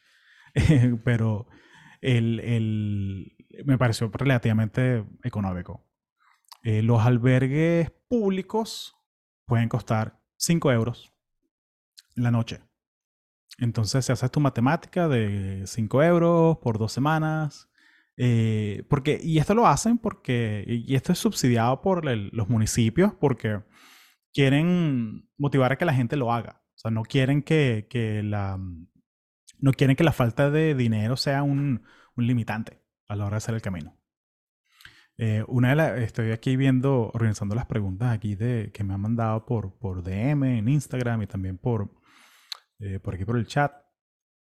pero 1.04 1.48
el, 2.00 2.40
el, 2.40 3.36
me 3.66 3.78
pareció 3.78 4.10
relativamente 4.14 5.04
económico. 5.22 5.86
Eh, 6.64 6.82
los 6.82 7.06
albergues 7.06 7.92
públicos 8.08 8.96
pueden 9.46 9.68
costar 9.68 10.22
5 10.38 10.72
euros 10.72 11.12
la 12.16 12.32
noche. 12.32 12.62
Entonces, 13.58 14.06
si 14.06 14.14
haces 14.14 14.32
tu 14.32 14.40
matemática 14.40 15.10
de 15.10 15.64
5 15.68 16.04
euros 16.04 16.58
por 16.60 16.78
dos 16.78 16.94
semanas, 16.94 17.70
eh, 18.24 18.84
porque, 18.88 19.20
y 19.20 19.40
esto 19.40 19.56
lo 19.56 19.66
hacen 19.66 19.98
porque, 19.98 20.64
y 20.68 20.94
esto 20.94 21.12
es 21.12 21.18
subsidiado 21.18 21.82
por 21.82 22.08
el, 22.08 22.30
los 22.34 22.50
municipios 22.50 23.16
porque 23.16 23.64
quieren 24.32 25.28
motivar 25.40 25.72
a 25.72 25.78
que 25.80 25.86
la 25.86 25.96
gente 25.96 26.16
lo 26.18 26.32
haga. 26.32 26.62
O 26.76 26.78
sea, 26.78 26.92
no 26.92 27.02
quieren 27.02 27.42
que, 27.42 27.88
que 27.90 28.22
la, 28.22 28.60
no 29.58 29.74
quieren 29.74 29.96
que 29.96 30.04
la 30.04 30.12
falta 30.12 30.52
de 30.52 30.76
dinero 30.76 31.18
sea 31.18 31.42
un, 31.42 31.84
un 32.16 32.28
limitante 32.28 32.84
a 33.08 33.16
la 33.16 33.26
hora 33.26 33.32
de 33.32 33.38
hacer 33.38 33.56
el 33.56 33.64
camino. 33.64 33.98
Eh, 35.18 35.44
una 35.48 35.70
de 35.70 35.76
las, 35.78 36.00
estoy 36.02 36.32
aquí 36.32 36.56
viendo, 36.56 37.10
organizando 37.16 37.56
las 37.56 37.66
preguntas 37.66 38.14
aquí 38.14 38.36
de, 38.36 38.72
que 38.72 38.84
me 38.84 38.94
han 38.94 39.02
mandado 39.02 39.48
por, 39.48 39.80
por 39.80 40.04
DM 40.04 40.60
en 40.60 40.70
Instagram 40.70 41.24
y 41.24 41.28
también 41.28 41.58
por, 41.58 41.92
eh, 42.78 43.00
por 43.00 43.16
aquí 43.16 43.26
por 43.26 43.38
el 43.38 43.48
chat. 43.48 43.74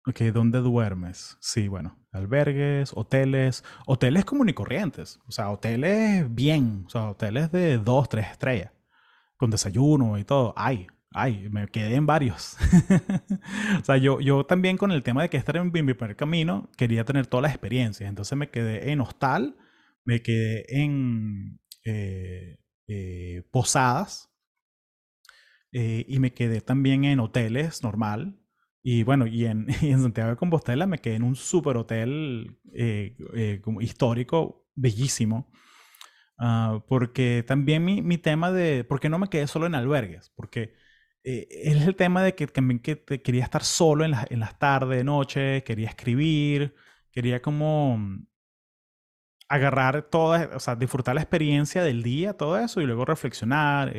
Ok, 0.08 0.22
¿dónde 0.34 0.60
duermes? 0.60 1.38
Sí, 1.42 1.68
bueno, 1.68 2.05
albergues, 2.16 2.92
hoteles, 2.96 3.64
hoteles 3.86 4.26
comunes 4.26 4.54
y 4.54 4.56
corrientes, 4.56 5.20
o 5.28 5.32
sea, 5.32 5.52
hoteles 5.52 6.34
bien, 6.34 6.84
o 6.88 6.90
sea, 6.90 7.10
hoteles 7.12 7.52
de 7.52 7.78
dos, 7.78 8.10
tres 8.10 8.28
estrellas, 8.32 8.72
con 9.38 9.52
desayuno 9.52 10.18
y 10.18 10.24
todo, 10.24 10.54
hay, 10.56 10.88
hay, 11.12 11.50
me 11.50 11.68
quedé 11.68 11.96
en 11.96 12.06
varios. 12.06 12.58
o 13.82 13.86
sea, 13.86 13.98
yo, 13.98 14.20
yo 14.20 14.46
también 14.46 14.78
con 14.78 14.92
el 14.92 15.04
tema 15.04 15.22
de 15.22 15.30
que 15.30 15.38
estar 15.38 15.58
en 15.58 15.72
mi 15.72 15.94
primer 15.94 16.16
camino, 16.16 16.70
quería 16.78 17.06
tener 17.06 17.28
todas 17.28 17.44
las 17.44 17.52
experiencias, 17.52 18.10
entonces 18.10 18.38
me 18.38 18.50
quedé 18.50 18.92
en 18.92 19.02
hostal, 19.02 19.56
me 20.04 20.22
quedé 20.22 20.66
en 20.82 21.60
eh, 21.86 22.58
eh, 22.88 23.44
posadas, 23.52 24.30
eh, 25.78 26.06
y 26.08 26.20
me 26.20 26.34
quedé 26.34 26.62
también 26.62 27.04
en 27.04 27.20
hoteles 27.20 27.84
normal, 27.84 28.40
y 28.88 29.02
bueno, 29.02 29.26
y 29.26 29.46
en, 29.46 29.66
y 29.82 29.90
en, 29.90 30.02
Santiago 30.04 30.30
de 30.30 30.36
Compostela 30.38 30.86
me 30.86 31.00
quedé 31.00 31.16
en 31.16 31.24
un 31.24 31.36
super 31.36 31.76
hotel 31.76 32.60
eh, 32.72 33.18
eh, 33.34 33.60
como 33.64 33.82
histórico, 33.82 34.68
bellísimo. 34.76 35.52
Uh, 36.38 36.82
porque 36.88 37.44
también 37.48 37.84
mi, 37.84 38.02
mi, 38.04 38.18
tema 38.20 38.52
de, 38.52 38.84
¿por 38.84 39.00
qué 39.00 39.10
no 39.10 39.18
me 39.18 39.30
quedé 39.30 39.48
solo 39.48 39.66
en 39.66 39.74
albergues? 39.74 40.32
Porque 40.36 40.76
eh, 41.24 41.48
es 41.50 41.82
el 41.88 41.96
tema 41.96 42.22
de 42.24 42.36
que 42.36 42.46
también 42.46 42.80
que 42.80 42.96
te, 42.96 43.24
quería 43.24 43.44
estar 43.44 43.64
solo 43.64 44.06
en, 44.06 44.12
la, 44.12 44.28
en 44.30 44.40
las 44.40 44.60
tardes, 44.60 45.04
noche, 45.04 45.64
quería 45.64 45.90
escribir, 45.90 46.76
quería 47.12 47.42
como 47.42 48.00
agarrar 49.48 50.04
toda, 50.12 50.52
o 50.56 50.60
sea, 50.60 50.76
disfrutar 50.76 51.16
la 51.16 51.22
experiencia 51.22 51.82
del 51.84 52.04
día, 52.04 52.34
todo 52.34 52.60
eso, 52.60 52.82
y 52.82 52.86
luego 52.86 53.06
reflexionar, 53.06 53.96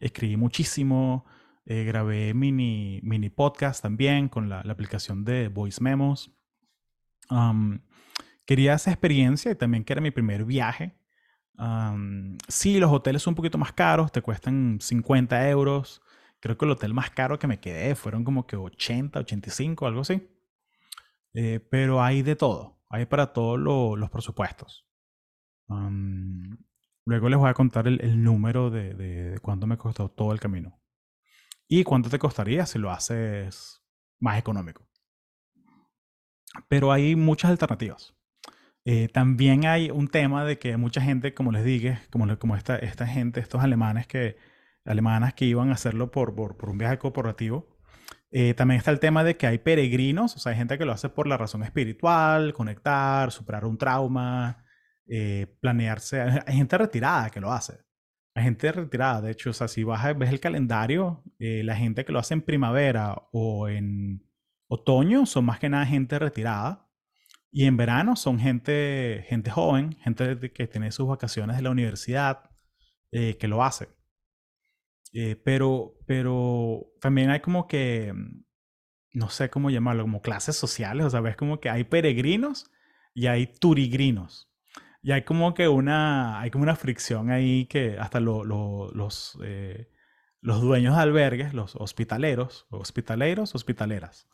escribí 0.00 0.36
muchísimo. 0.36 1.24
Eh, 1.70 1.84
grabé 1.84 2.32
mini, 2.32 2.98
mini 3.02 3.28
podcast 3.28 3.82
también 3.82 4.30
con 4.30 4.48
la, 4.48 4.60
aplicación 4.60 5.22
de 5.22 5.48
Voice 5.48 5.82
Memos. 5.82 6.32
Quería 8.46 8.72
esa 8.72 8.90
experiencia 8.90 9.50
y 9.50 9.54
también 9.54 9.84
que 9.84 9.92
era 9.92 10.00
mi 10.00 10.10
primer 10.10 10.46
viaje. 10.46 10.98
Um, 11.58 12.38
sí, 12.48 12.78
los 12.80 12.90
hoteles 12.90 13.20
son 13.20 13.32
un 13.32 13.34
poquito 13.34 13.58
más 13.58 13.74
caros, 13.74 14.10
te 14.10 14.22
cuestan 14.22 14.78
50 14.80 15.50
euros. 15.50 16.00
Creo 16.40 16.56
que 16.56 16.64
el 16.64 16.70
hotel 16.70 16.94
más 16.94 17.10
caro 17.10 17.38
que 17.38 17.46
me 17.46 17.60
quedé 17.60 17.94
fueron 17.94 18.24
como 18.24 18.46
que 18.46 18.56
80, 18.56 19.18
85, 19.18 19.86
algo 19.86 20.00
así. 20.00 20.26
Eh, 21.34 21.60
pero 21.70 22.02
hay 22.02 22.22
de 22.22 22.34
todo, 22.34 22.80
hay 22.88 23.04
para 23.04 23.34
todos 23.34 23.58
lo, 23.58 23.94
los 23.94 24.08
presupuestos. 24.08 24.86
Luego 27.04 27.28
les 27.28 27.38
voy 27.38 27.50
a 27.50 27.54
contar 27.54 27.86
el, 27.88 28.00
el 28.00 28.22
número 28.22 28.70
de, 28.70 28.94
de, 28.94 29.30
de 29.32 29.38
cuánto 29.40 29.66
me 29.66 29.76
costó 29.76 30.08
todo 30.08 30.32
el 30.32 30.40
camino. 30.40 30.77
Y 31.68 31.84
cuánto 31.84 32.10
te 32.10 32.18
costaría 32.18 32.66
si 32.66 32.78
lo 32.78 32.90
haces 32.90 33.82
más 34.18 34.38
económico. 34.38 34.88
Pero 36.68 36.90
hay 36.90 37.14
muchas 37.14 37.50
alternativas. 37.50 38.14
Eh, 38.84 39.08
también 39.08 39.66
hay 39.66 39.90
un 39.90 40.08
tema 40.08 40.44
de 40.44 40.58
que 40.58 40.76
mucha 40.78 41.00
gente, 41.00 41.34
como 41.34 41.52
les 41.52 41.64
dije, 41.64 41.98
como, 42.10 42.38
como 42.38 42.56
esta, 42.56 42.76
esta 42.76 43.06
gente, 43.06 43.40
estos 43.40 43.62
alemanes 43.62 44.06
que, 44.06 44.38
alemanas 44.84 45.34
que 45.34 45.44
iban 45.44 45.68
a 45.70 45.74
hacerlo 45.74 46.10
por, 46.10 46.34
por, 46.34 46.70
un 46.70 46.78
viaje 46.78 46.98
corporativo, 46.98 47.68
eh, 48.30 48.54
también 48.54 48.78
está 48.78 48.90
el 48.90 49.00
tema 49.00 49.24
de 49.24 49.36
que 49.36 49.46
hay 49.46 49.58
peregrinos, 49.58 50.36
o 50.36 50.38
sea, 50.38 50.52
hay 50.52 50.58
gente 50.58 50.78
que 50.78 50.86
lo 50.86 50.92
hace 50.92 51.10
por 51.10 51.26
la 51.26 51.36
razón 51.36 51.62
espiritual, 51.64 52.54
conectar, 52.54 53.30
superar 53.30 53.66
un 53.66 53.76
trauma, 53.78 54.64
eh, 55.06 55.46
planearse. 55.60 56.20
Hay 56.46 56.56
gente 56.56 56.78
retirada 56.78 57.30
que 57.30 57.40
lo 57.40 57.52
hace. 57.52 57.87
Hay 58.38 58.44
gente 58.44 58.70
retirada, 58.70 59.20
de 59.20 59.32
hecho, 59.32 59.50
o 59.50 59.52
sea, 59.52 59.66
si 59.66 59.82
vas 59.82 60.16
ves 60.16 60.30
el 60.30 60.38
calendario, 60.38 61.24
eh, 61.40 61.64
la 61.64 61.74
gente 61.74 62.04
que 62.04 62.12
lo 62.12 62.20
hace 62.20 62.34
en 62.34 62.42
primavera 62.42 63.16
o 63.32 63.68
en 63.68 64.24
otoño 64.68 65.26
son 65.26 65.44
más 65.46 65.58
que 65.58 65.68
nada 65.68 65.84
gente 65.86 66.20
retirada. 66.20 66.88
Y 67.50 67.64
en 67.64 67.76
verano 67.76 68.14
son 68.14 68.38
gente, 68.38 69.24
gente 69.28 69.50
joven, 69.50 69.96
gente 70.04 70.52
que 70.52 70.68
tiene 70.68 70.92
sus 70.92 71.08
vacaciones 71.08 71.56
de 71.56 71.62
la 71.62 71.70
universidad, 71.70 72.48
eh, 73.10 73.36
que 73.38 73.48
lo 73.48 73.64
hace. 73.64 73.88
pero, 75.44 75.96
pero 76.06 76.92
también 77.00 77.30
hay 77.30 77.40
como 77.40 77.66
que, 77.66 78.14
no 79.14 79.30
sé 79.30 79.50
cómo 79.50 79.68
llamarlo, 79.68 80.04
como 80.04 80.22
clases 80.22 80.54
sociales, 80.56 81.06
o 81.06 81.10
sea, 81.10 81.20
ves 81.20 81.36
como 81.36 81.58
que 81.58 81.70
hay 81.70 81.82
peregrinos 81.82 82.70
y 83.14 83.26
hay 83.26 83.48
turigrinos. 83.48 84.47
Y 85.02 85.12
hay 85.12 85.22
como 85.22 85.54
que 85.54 85.68
una, 85.68 86.40
hay 86.40 86.50
como 86.50 86.64
una 86.64 86.76
fricción 86.76 87.30
ahí 87.30 87.66
que 87.66 87.98
hasta 87.98 88.20
los, 88.20 89.38
eh, 89.42 89.90
los 90.40 90.60
dueños 90.60 90.96
de 90.96 91.02
albergues, 91.02 91.54
los 91.54 91.76
hospitaleros, 91.76 92.66
hospitaleros, 92.70 93.54
hospitaleras, 93.54 94.28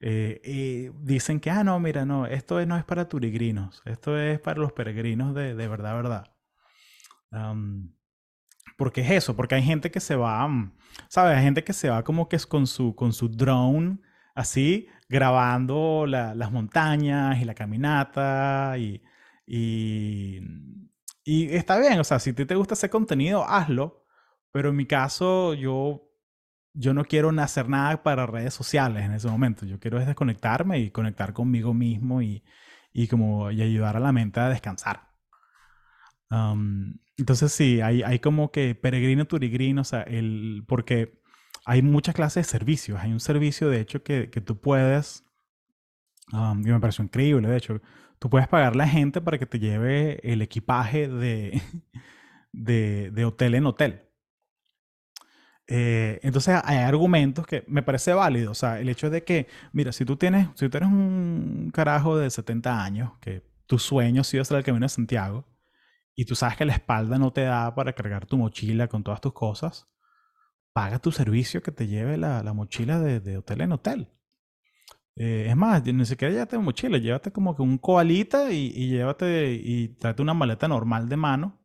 eh, 0.00 0.90
dicen 1.00 1.40
que, 1.40 1.50
ah, 1.50 1.64
no, 1.64 1.78
mira, 1.80 2.04
no, 2.06 2.26
esto 2.26 2.64
no 2.66 2.76
es 2.78 2.84
para 2.84 3.08
turigrinos, 3.08 3.82
esto 3.84 4.18
es 4.18 4.40
para 4.40 4.60
los 4.60 4.72
peregrinos 4.72 5.34
de, 5.34 5.54
de 5.54 5.68
verdad, 5.68 5.94
verdad. 5.96 6.26
porque 8.76 9.00
es 9.02 9.10
eso, 9.10 9.36
porque 9.36 9.56
hay 9.56 9.62
gente 9.62 9.90
que 9.90 10.00
se 10.00 10.16
va, 10.16 10.48
¿sabes? 11.08 11.36
Hay 11.36 11.44
gente 11.44 11.64
que 11.64 11.72
se 11.72 11.90
va 11.90 12.04
como 12.04 12.28
que 12.28 12.36
es 12.36 12.46
con 12.46 12.66
su, 12.66 12.94
con 12.94 13.12
su 13.12 13.28
drone, 13.28 13.98
así, 14.34 14.88
grabando 15.08 16.06
las 16.06 16.52
montañas 16.52 17.40
y 17.40 17.44
la 17.44 17.54
caminata 17.54 18.76
y 18.78 19.02
y, 19.48 20.40
y 21.24 21.54
está 21.54 21.78
bien, 21.78 21.98
o 21.98 22.04
sea, 22.04 22.18
si 22.18 22.32
te 22.32 22.54
gusta 22.54 22.74
ese 22.74 22.90
contenido, 22.90 23.48
hazlo. 23.48 24.04
Pero 24.52 24.70
en 24.70 24.76
mi 24.76 24.86
caso, 24.86 25.54
yo, 25.54 26.10
yo 26.74 26.94
no 26.94 27.04
quiero 27.04 27.30
hacer 27.40 27.68
nada 27.68 28.02
para 28.02 28.26
redes 28.26 28.54
sociales 28.54 29.04
en 29.04 29.12
ese 29.12 29.28
momento. 29.28 29.66
Yo 29.66 29.78
quiero 29.78 29.98
desconectarme 29.98 30.78
y 30.80 30.90
conectar 30.90 31.32
conmigo 31.32 31.74
mismo 31.74 32.22
y, 32.22 32.44
y 32.92 33.08
como, 33.08 33.50
y 33.50 33.62
ayudar 33.62 33.96
a 33.96 34.00
la 34.00 34.12
mente 34.12 34.40
a 34.40 34.48
descansar. 34.48 35.08
entonces 37.16 37.52
sí, 37.52 37.80
hay, 37.80 38.02
hay 38.02 38.18
como 38.18 38.50
que 38.50 38.74
peregrino, 38.74 39.26
turigrino, 39.26 39.82
o 39.82 39.84
sea, 39.84 40.02
el, 40.02 40.64
porque 40.66 41.20
hay 41.64 41.82
muchas 41.82 42.14
clases 42.14 42.46
de 42.46 42.50
servicios. 42.50 42.98
Hay 43.00 43.12
un 43.12 43.20
servicio, 43.20 43.68
de 43.68 43.80
hecho, 43.80 44.02
que, 44.02 44.30
que 44.30 44.40
tú 44.40 44.60
puedes, 44.60 45.24
um, 46.32 46.60
y 46.66 46.70
me 46.70 46.80
pareció 46.80 47.04
increíble, 47.04 47.48
de 47.48 47.56
hecho, 47.56 47.80
tú 48.18 48.30
puedes 48.30 48.48
pagarle 48.48 48.84
a 48.84 48.88
gente 48.88 49.20
para 49.20 49.38
que 49.38 49.46
te 49.46 49.58
lleve 49.58 50.20
el 50.22 50.42
equipaje 50.42 51.08
de, 51.08 51.62
de, 52.52 53.24
hotel 53.24 53.54
en 53.54 53.66
hotel. 53.66 54.02
Eh, 55.70 56.18
entonces 56.22 56.58
hay 56.64 56.78
argumentos 56.78 57.46
que 57.46 57.64
me 57.68 57.82
parece 57.82 58.12
válido. 58.12 58.52
O 58.52 58.54
sea, 58.54 58.80
el 58.80 58.88
hecho 58.88 59.10
de 59.10 59.24
que, 59.24 59.48
mira, 59.72 59.92
si 59.92 60.04
tú 60.04 60.16
tienes, 60.16 60.48
si 60.54 60.68
tú 60.68 60.76
eres 60.76 60.88
un 60.88 61.70
carajo 61.72 62.16
de 62.16 62.30
70 62.30 62.82
años, 62.82 63.12
que 63.20 63.42
tu 63.66 63.78
sueño 63.78 64.24
sido 64.24 64.42
hacer 64.42 64.58
el 64.58 64.64
camino 64.64 64.84
de 64.84 64.90
Santiago, 64.90 65.46
y 66.14 66.24
tú 66.24 66.34
sabes 66.34 66.56
que 66.56 66.64
la 66.64 66.72
espalda 66.72 67.18
no 67.18 67.32
te 67.32 67.42
da 67.42 67.74
para 67.74 67.92
cargar 67.92 68.26
tu 68.26 68.38
mochila 68.38 68.88
con 68.88 69.04
todas 69.04 69.20
tus 69.20 69.32
cosas, 69.32 69.88
paga 70.72 70.98
tu 70.98 71.12
servicio 71.12 71.62
que 71.62 71.70
te 71.70 71.86
lleve 71.86 72.16
la, 72.16 72.42
mochila 72.54 72.98
de, 72.98 73.20
de 73.20 73.38
hotel 73.38 73.60
en 73.60 73.72
hotel. 73.72 74.17
Eh, 75.20 75.46
es 75.48 75.56
más, 75.56 75.84
ni 75.84 76.04
siquiera 76.04 76.32
llévate 76.32 76.58
mochila, 76.58 76.98
llévate 76.98 77.32
como 77.32 77.56
que 77.56 77.62
un 77.62 77.76
coalita 77.78 78.52
y, 78.52 78.70
llévate 78.88 79.52
y 79.52 79.88
trate 79.96 80.22
una 80.22 80.32
maleta 80.32 80.68
normal 80.68 81.08
de 81.08 81.16
mano. 81.16 81.60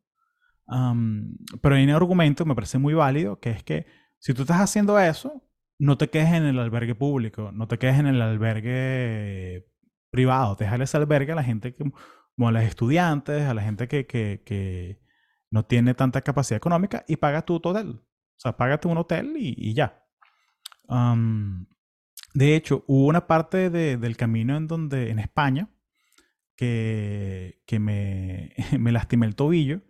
pero 1.62 1.76
hay 1.76 1.84
un 1.84 1.90
argumento 1.92 2.44
que 2.44 2.48
me 2.50 2.56
parece 2.56 2.80
muy 2.80 2.94
válido, 2.94 3.40
que 3.40 3.52
es 3.52 3.64
que 3.64 3.86
si 4.20 4.34
tú 4.34 4.42
estás 4.42 4.62
haciendo 4.62 5.00
eso, 5.00 5.44
no 5.78 5.98
te 5.98 6.10
quedes 6.10 6.34
en 6.34 6.44
el 6.46 6.60
albergue 6.60 6.96
público, 6.96 7.52
no 7.52 7.68
te 7.68 7.78
quedes 7.78 8.00
en 8.00 8.08
el 8.08 8.22
albergue 8.22 9.68
privado, 10.10 10.56
déjale 10.56 10.86
ese 10.86 10.98
albergue 10.98 11.34
a 11.34 11.36
la 11.36 11.44
gente 11.44 11.76
que, 11.76 11.84
como 12.36 12.48
a 12.48 12.52
los 12.52 12.64
estudiantes, 12.64 13.44
a 13.44 13.54
la 13.54 13.62
gente 13.62 13.88
que, 13.88 14.06
que, 14.08 14.42
que, 14.46 15.04
no 15.52 15.66
tiene 15.66 15.94
tanta 15.94 16.22
capacidad 16.22 16.58
económica 16.58 17.06
y 17.08 17.18
paga 17.18 17.44
tu 17.44 17.56
hotel. 17.56 18.02
O 18.02 18.40
sea, 18.40 18.58
págate 18.58 18.88
un 18.88 18.98
hotel 18.98 19.36
y, 19.38 19.74
ya. 19.76 20.04
De 22.34 22.56
hecho, 22.56 22.84
hubo 22.88 23.08
una 23.08 23.28
parte 23.28 23.70
del 23.70 24.18
camino 24.18 24.58
en 24.58 24.68
donde, 24.68 25.12
en 25.12 25.20
España, 25.20 25.70
que, 26.56 27.60
me, 27.80 28.92
lastimé 28.92 29.26
el 29.28 29.36
tobillo 29.36 29.82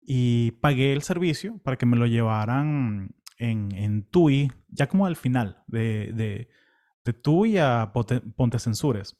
y 0.00 0.52
pagué 0.52 0.92
el 0.92 1.02
servicio 1.02 1.58
para 1.58 1.76
que 1.76 1.86
me 1.86 1.96
lo 1.96 2.06
llevaran 2.06 3.14
en, 3.38 3.72
en 3.72 4.04
TUI, 4.04 4.52
ya 4.68 4.88
como 4.88 5.06
al 5.06 5.16
final, 5.16 5.62
de, 5.66 6.12
de, 6.12 6.48
de 7.04 7.12
TUI 7.12 7.58
a 7.58 7.92
Ponte 7.92 8.58
Censures. 8.58 9.16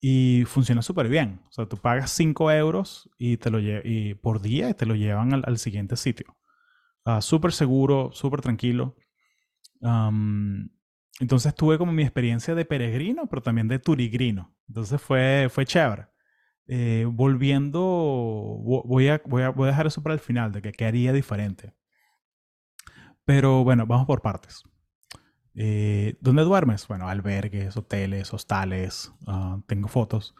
Y 0.00 0.44
funciona 0.46 0.82
súper 0.82 1.08
bien. 1.08 1.40
O 1.48 1.52
sea, 1.52 1.66
tú 1.66 1.76
pagas 1.78 2.10
5 2.12 2.52
euros 2.52 3.10
y 3.18 3.38
te 3.38 3.50
lo 3.50 3.58
y 3.60 4.14
por 4.14 4.40
día 4.40 4.70
y 4.70 4.74
te 4.74 4.86
lo 4.86 4.94
llevan 4.94 5.32
al, 5.32 5.58
siguiente 5.58 5.96
sitio. 5.96 6.36
Uh, 7.04 7.20
súper 7.20 7.52
seguro, 7.52 8.10
súper 8.12 8.40
tranquilo. 8.40 8.94
Entonces 11.20 11.54
tuve 11.54 11.78
como 11.78 11.92
mi 11.92 12.02
experiencia 12.02 12.54
de 12.54 12.64
peregrino, 12.64 13.26
pero 13.26 13.42
también 13.42 13.68
de 13.68 13.78
turigrino. 13.78 14.54
Entonces 14.68 15.00
fue, 15.00 15.48
fue 15.50 15.64
chévere. 15.64 16.08
Eh, 16.68 17.06
volviendo, 17.08 17.80
voy 17.80 19.08
a, 19.08 19.22
voy, 19.24 19.42
a, 19.42 19.50
voy 19.50 19.68
a 19.68 19.70
dejar 19.70 19.86
eso 19.86 20.02
para 20.02 20.14
el 20.14 20.20
final, 20.20 20.52
de 20.52 20.62
que 20.62 20.72
qué 20.72 20.84
haría 20.84 21.12
diferente. 21.12 21.74
Pero 23.24 23.64
bueno, 23.64 23.86
vamos 23.86 24.06
por 24.06 24.20
partes. 24.22 24.62
Eh, 25.54 26.16
¿Dónde 26.20 26.42
duermes? 26.42 26.86
Bueno, 26.86 27.08
albergues, 27.08 27.76
hoteles, 27.76 28.32
hostales, 28.34 29.12
ah, 29.26 29.60
tengo 29.66 29.88
fotos. 29.88 30.34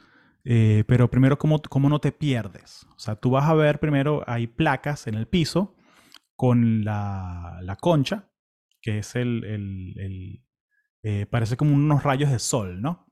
Eh, 0.45 0.85
pero 0.87 1.11
primero, 1.11 1.39
¿cómo, 1.39 1.61
¿cómo, 1.63 1.89
no 1.89 2.01
te 2.01 2.13
pierdes? 2.13 2.87
O 2.95 2.99
sea, 2.99 3.17
tú 3.17 3.31
vas 3.31 3.49
a 3.49 3.55
ver 3.55 3.81
primero, 3.81 4.23
hay 4.27 4.47
placas 4.47 5.07
en 5.07 5.15
el 5.15 5.27
piso 5.27 5.75
con 6.37 6.85
la, 6.85 7.59
la 7.63 7.77
concha, 7.77 8.29
que 8.81 8.99
es 8.99 9.17
el, 9.17 9.43
el, 9.45 10.45
eh, 11.09 11.25
parece 11.25 11.57
como 11.57 11.73
unos 11.73 12.03
rayos 12.03 12.33
de 12.33 12.41
sol, 12.41 12.83
¿no? 12.83 13.07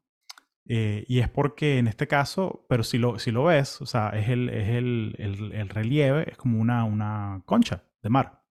Eh, 0.66 1.04
y 1.06 1.20
es 1.20 1.28
porque 1.28 1.78
en 1.78 1.86
este 1.86 2.08
caso, 2.08 2.66
pero 2.68 2.82
si 2.82 2.98
lo, 2.98 3.20
si 3.20 3.30
lo 3.30 3.44
ves, 3.44 3.80
o 3.80 3.86
sea, 3.86 4.08
es 4.08 4.28
el, 4.30 4.48
es 4.48 4.68
el, 4.70 5.14
el, 5.16 5.68
relieve, 5.68 6.28
es 6.28 6.36
como 6.36 6.58
una, 6.58 6.82
una, 6.82 7.42
concha 7.46 7.84
de 8.02 8.10
mar. 8.10 8.42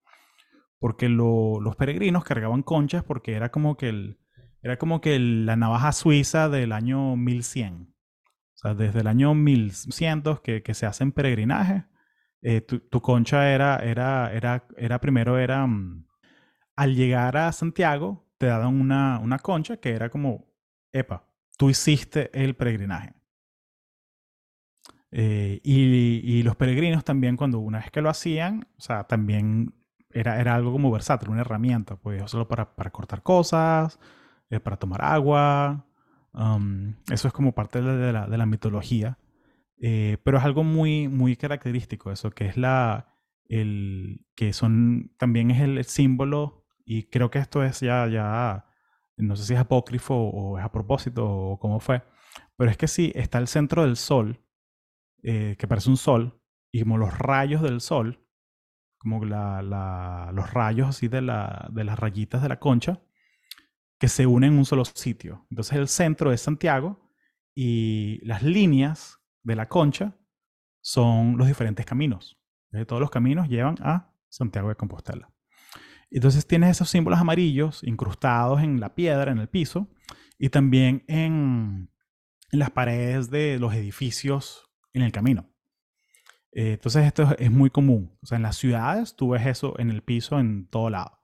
Porque 0.80 1.10
los 1.10 1.76
peregrinos 1.76 2.24
cargaban 2.24 2.64
conchas 2.64 3.04
porque 3.04 3.34
era 3.34 3.52
como 3.52 3.76
que, 3.76 3.90
el, 3.90 4.22
era 4.62 4.78
como 4.78 5.02
que 5.02 5.20
la 5.20 5.58
navaja 5.58 5.92
suiza 5.92 6.48
del 6.48 6.72
año 6.72 7.18
1100. 7.18 7.94
O 7.94 8.58
sea, 8.58 8.76
desde 8.76 9.02
el 9.02 9.08
año 9.08 9.34
1100 9.34 10.24
que, 10.42 10.64
que 10.64 10.74
se 10.74 10.86
hacen 10.86 11.12
peregrinajes, 11.12 11.84
eh, 12.44 12.62
tu, 12.62 12.80
tu, 12.80 13.02
concha 13.02 13.52
era, 13.52 13.76
era, 13.76 14.32
era, 14.32 14.68
era 14.78 15.02
primero 15.02 15.38
era, 15.38 15.68
mm, 15.68 16.06
al 16.78 16.96
llegar 16.96 17.36
a 17.36 17.52
Santiago, 17.52 18.24
te 18.44 18.50
daban 18.50 18.78
una, 18.82 19.20
una 19.20 19.40
concha 19.40 19.78
que 19.78 19.92
era 19.92 20.10
como, 20.10 20.46
epa, 20.92 21.24
tú 21.58 21.70
hiciste 21.70 22.30
el 22.34 22.58
peregrinaje. 22.58 23.14
Eh, 25.12 25.62
y, 25.64 26.20
y, 26.26 26.44
los 26.44 26.58
peregrinos 26.58 27.06
también, 27.06 27.38
cuando 27.38 27.60
una 27.60 27.78
vez 27.80 27.90
que 27.90 28.02
lo 28.02 28.10
hacían, 28.10 28.68
o 28.78 28.82
sea, 28.82 29.06
también 29.06 29.74
era, 30.10 30.42
era 30.42 30.56
algo 30.56 30.74
como 30.74 30.92
versátil, 30.92 31.30
una 31.30 31.40
herramienta, 31.40 31.96
pues 31.96 32.30
solo 32.30 32.50
para, 32.50 32.76
para 32.76 32.90
cortar 32.90 33.24
cosas, 33.24 33.98
eh, 34.50 34.60
para 34.60 34.76
tomar 34.76 35.06
agua. 35.06 35.86
Um, 36.34 36.96
eso 37.10 37.30
es 37.30 37.34
como 37.34 37.54
parte 37.54 37.82
de 37.82 38.12
la, 38.12 38.28
de 38.28 38.38
la 38.38 38.46
mitología. 38.46 39.20
Eh, 39.80 40.18
pero 40.24 40.38
es 40.38 40.44
algo 40.44 40.66
muy, 40.66 41.08
muy 41.08 41.38
característico, 41.38 42.12
eso, 42.12 42.32
que 42.32 42.48
es 42.48 42.58
la, 42.58 43.08
el, 43.48 44.26
que 44.36 44.52
son, 44.52 45.14
también 45.18 45.50
es 45.50 45.62
el 45.62 45.86
símbolo 45.86 46.63
y 46.86 47.04
creo 47.10 47.30
que 47.32 47.40
esto 47.40 47.64
es 47.64 47.80
ya, 47.80 48.08
ya, 48.08 48.66
no 49.18 49.36
sé 49.36 49.46
si 49.46 49.54
es 49.54 49.60
apócrifo 49.60 50.16
o 50.16 50.58
es 50.58 50.66
a 50.66 50.72
propósito 50.72 51.26
o 51.30 51.60
cómo 51.60 51.80
fue, 51.80 52.04
pero 52.58 52.72
es 52.72 52.78
que 52.78 52.88
sí, 52.88 53.12
está 53.16 53.38
el 53.38 53.48
centro 53.48 53.84
del 53.84 53.98
sol, 53.98 54.44
eh, 55.24 55.56
que 55.58 55.68
parece 55.68 55.90
un 55.90 55.98
sol, 55.98 56.42
y 56.72 56.82
como 56.82 56.98
los 56.98 57.18
rayos 57.18 57.62
del 57.62 57.82
sol, 57.82 58.28
como 58.98 59.24
los 59.26 60.54
rayos 60.54 60.90
así 60.90 61.08
de, 61.08 61.22
de 61.22 61.84
las 61.84 62.00
rayitas 62.00 62.42
de 62.42 62.50
la 62.50 62.60
concha, 62.60 63.02
que 64.00 64.08
se 64.08 64.26
unen 64.26 64.54
en 64.54 64.60
un 64.60 64.66
solo 64.66 64.84
sitio. 64.86 65.46
Entonces 65.50 65.78
el 65.78 65.88
centro 65.88 66.32
es 66.32 66.42
Santiago 66.42 67.10
y 67.56 68.20
las 68.26 68.44
líneas 68.44 69.20
de 69.44 69.56
la 69.56 69.68
concha 69.68 70.18
son 70.82 71.38
los 71.38 71.48
diferentes 71.48 71.86
caminos. 71.86 72.38
todos 72.88 73.00
los 73.00 73.12
caminos 73.12 73.48
llevan 73.48 73.76
a 73.82 74.14
Santiago 74.30 74.70
de 74.70 74.76
Compostela. 74.76 75.33
Entonces 76.14 76.46
tienes 76.46 76.70
esos 76.70 76.90
símbolos 76.90 77.20
amarillos 77.20 77.84
incrustados 77.84 78.62
en 78.62 78.80
la 78.80 78.94
piedra, 78.94 79.32
en 79.32 79.40
el 79.40 79.50
piso, 79.50 79.90
y 80.38 80.50
también 80.50 81.04
en, 81.08 81.90
las 82.52 82.70
paredes 82.70 83.32
de 83.32 83.58
los 83.60 83.74
edificios 83.74 84.70
en 84.94 85.02
el 85.02 85.12
camino. 85.12 85.50
Eh, 86.52 86.74
entonces 86.74 87.06
esto 87.06 87.36
es 87.40 87.50
muy 87.50 87.72
común. 87.72 88.16
O 88.22 88.28
sea, 88.28 88.36
en 88.36 88.44
las 88.44 88.58
ciudades 88.58 89.16
tú 89.16 89.30
ves 89.30 89.46
eso 89.48 89.74
en 89.80 89.90
el 89.90 90.04
piso 90.04 90.40
en 90.40 90.68
todo 90.68 90.92
lado. 90.92 91.20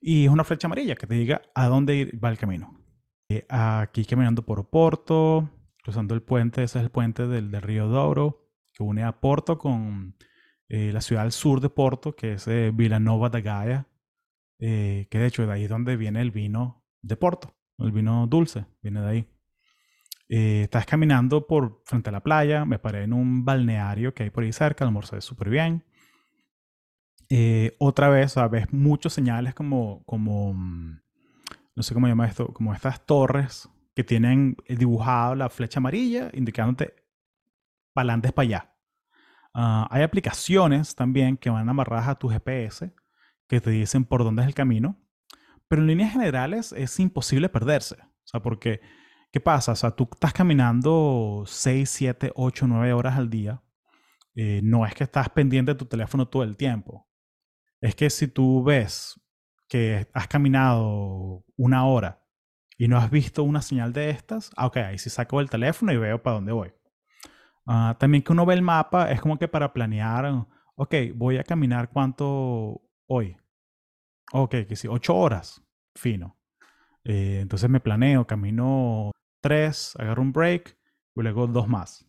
Y 0.00 0.24
es 0.24 0.30
una 0.30 0.44
flecha 0.44 0.66
amarilla 0.66 0.96
que 0.96 1.06
te 1.06 1.14
diga 1.14 1.42
a 1.54 1.66
dónde 1.66 2.10
va 2.24 2.30
el 2.30 2.38
camino. 2.38 2.80
Eh, 3.28 3.44
aquí 3.50 4.06
caminando 4.06 4.46
por 4.46 4.60
Oporto, 4.60 5.50
cruzando 5.82 6.14
el 6.14 6.22
puente, 6.22 6.62
ese 6.62 6.78
es 6.78 6.84
el 6.84 6.90
puente 6.90 7.26
del, 7.26 7.50
del 7.50 7.62
río 7.62 7.88
Douro, 7.88 8.48
que 8.72 8.82
une 8.82 9.02
a 9.02 9.20
Porto 9.20 9.58
con 9.58 10.16
eh, 10.68 10.90
la 10.90 11.02
ciudad 11.02 11.24
al 11.24 11.32
sur 11.32 11.60
de 11.60 11.68
Porto, 11.68 12.16
que 12.16 12.32
es 12.32 12.46
Villanova 12.74 13.28
da 13.28 13.40
Gaia, 13.40 13.86
que 14.62 15.18
de 15.18 15.26
hecho 15.26 15.44
de 15.44 15.52
ahí 15.52 15.64
es 15.64 15.70
donde 15.70 15.96
viene 15.96 16.20
el 16.20 16.30
vino 16.30 16.84
de 17.02 17.16
Porto, 17.16 17.54
el 17.78 17.90
vino 17.90 18.26
dulce, 18.28 18.64
viene 18.80 19.00
de 19.00 19.08
ahí. 19.08 19.28
Eh, 20.28 20.62
estás 20.62 20.86
caminando 20.86 21.46
por 21.46 21.82
frente 21.84 22.08
a 22.08 22.12
la 22.12 22.22
playa, 22.22 22.64
me 22.64 22.78
paré 22.78 23.02
en 23.02 23.12
un 23.12 23.44
balneario 23.44 24.14
que 24.14 24.22
hay 24.22 24.30
por 24.30 24.44
ahí 24.44 24.52
cerca, 24.52 24.84
almorcé 24.84 25.20
súper 25.20 25.50
bien. 25.50 25.84
Eh, 27.28 27.76
otra 27.78 28.08
vez, 28.08 28.34
ves 28.50 28.72
muchos 28.72 29.12
señales 29.12 29.54
como, 29.54 30.02
como, 30.04 30.54
mm, 30.54 31.00
no 31.76 31.82
sé 31.82 31.92
cómo 31.92 32.08
llama 32.08 32.26
esto, 32.26 32.46
como 32.48 32.72
estas 32.72 33.04
torres 33.04 33.68
que 33.94 34.04
tienen 34.04 34.56
dibujado 34.68 35.34
la 35.34 35.50
flecha 35.50 35.80
amarilla 35.80 36.30
indicándote 36.32 36.94
para 37.92 38.04
adelante 38.04 38.32
para 38.32 38.46
allá. 38.46 38.74
Ah, 39.54 39.86
hay 39.90 40.02
aplicaciones 40.02 40.94
también 40.94 41.36
que 41.36 41.50
van 41.50 41.68
amarradas 41.68 42.08
a 42.08 42.14
tu 42.14 42.28
GPS 42.28 42.90
que 43.52 43.60
te 43.60 43.70
dicen 43.70 44.04
por 44.04 44.24
dónde 44.24 44.42
es 44.42 44.48
el 44.48 44.54
camino, 44.54 44.98
pero 45.68 45.82
en 45.82 45.88
líneas 45.88 46.12
generales 46.12 46.72
es 46.72 46.98
imposible 47.00 47.48
perderse. 47.48 47.96
O 47.96 48.26
sea, 48.26 48.40
porque 48.40 48.80
¿Qué 49.32 49.40
pasa? 49.40 49.72
O 49.72 49.76
sea, 49.76 49.92
tú 49.92 50.06
estás 50.12 50.34
caminando 50.34 51.44
6, 51.46 51.88
7, 51.88 52.32
8, 52.34 52.66
9 52.66 52.92
horas 52.92 53.16
al 53.16 53.30
día. 53.30 53.62
Eh, 54.34 54.60
no 54.62 54.84
es 54.84 54.94
que 54.94 55.04
estás 55.04 55.30
pendiente 55.30 55.72
de 55.72 55.78
tu 55.78 55.86
teléfono 55.86 56.28
todo 56.28 56.42
el 56.42 56.56
tiempo. 56.56 57.08
Es 57.80 57.94
que 57.94 58.10
si 58.10 58.28
tú 58.28 58.62
ves 58.62 59.18
que 59.68 60.06
has 60.12 60.28
caminado 60.28 61.44
una 61.56 61.86
hora 61.86 62.22
y 62.76 62.88
no 62.88 62.98
has 62.98 63.10
visto 63.10 63.42
una 63.42 63.62
señal 63.62 63.94
de 63.94 64.10
estas, 64.10 64.50
ah, 64.54 64.66
ok, 64.66 64.76
ahí 64.76 64.98
sí 64.98 65.08
saco 65.08 65.40
el 65.40 65.48
teléfono 65.48 65.92
y 65.92 65.96
veo 65.96 66.22
para 66.22 66.34
dónde 66.34 66.52
voy. 66.52 66.74
Ah, 67.66 67.96
también 67.98 68.22
que 68.22 68.32
uno 68.32 68.44
ve 68.44 68.52
el 68.54 68.62
mapa 68.62 69.10
es 69.10 69.20
como 69.22 69.38
que 69.38 69.48
para 69.48 69.72
planear, 69.72 70.46
ok, 70.74 70.94
voy 71.14 71.38
a 71.38 71.44
caminar 71.44 71.88
cuánto 71.88 72.82
hoy. 73.06 73.38
Ok, 74.32 74.50
que 74.68 74.76
sí, 74.76 74.88
8 74.88 75.14
horas, 75.14 75.62
fino. 75.94 76.38
Eh, 77.04 77.40
entonces 77.42 77.68
me 77.68 77.80
planeo, 77.80 78.26
camino 78.26 79.10
tres, 79.40 79.94
agarro 79.98 80.22
un 80.22 80.32
break 80.32 80.78
y 81.16 81.22
luego 81.22 81.46
dos 81.46 81.68
más. 81.68 82.06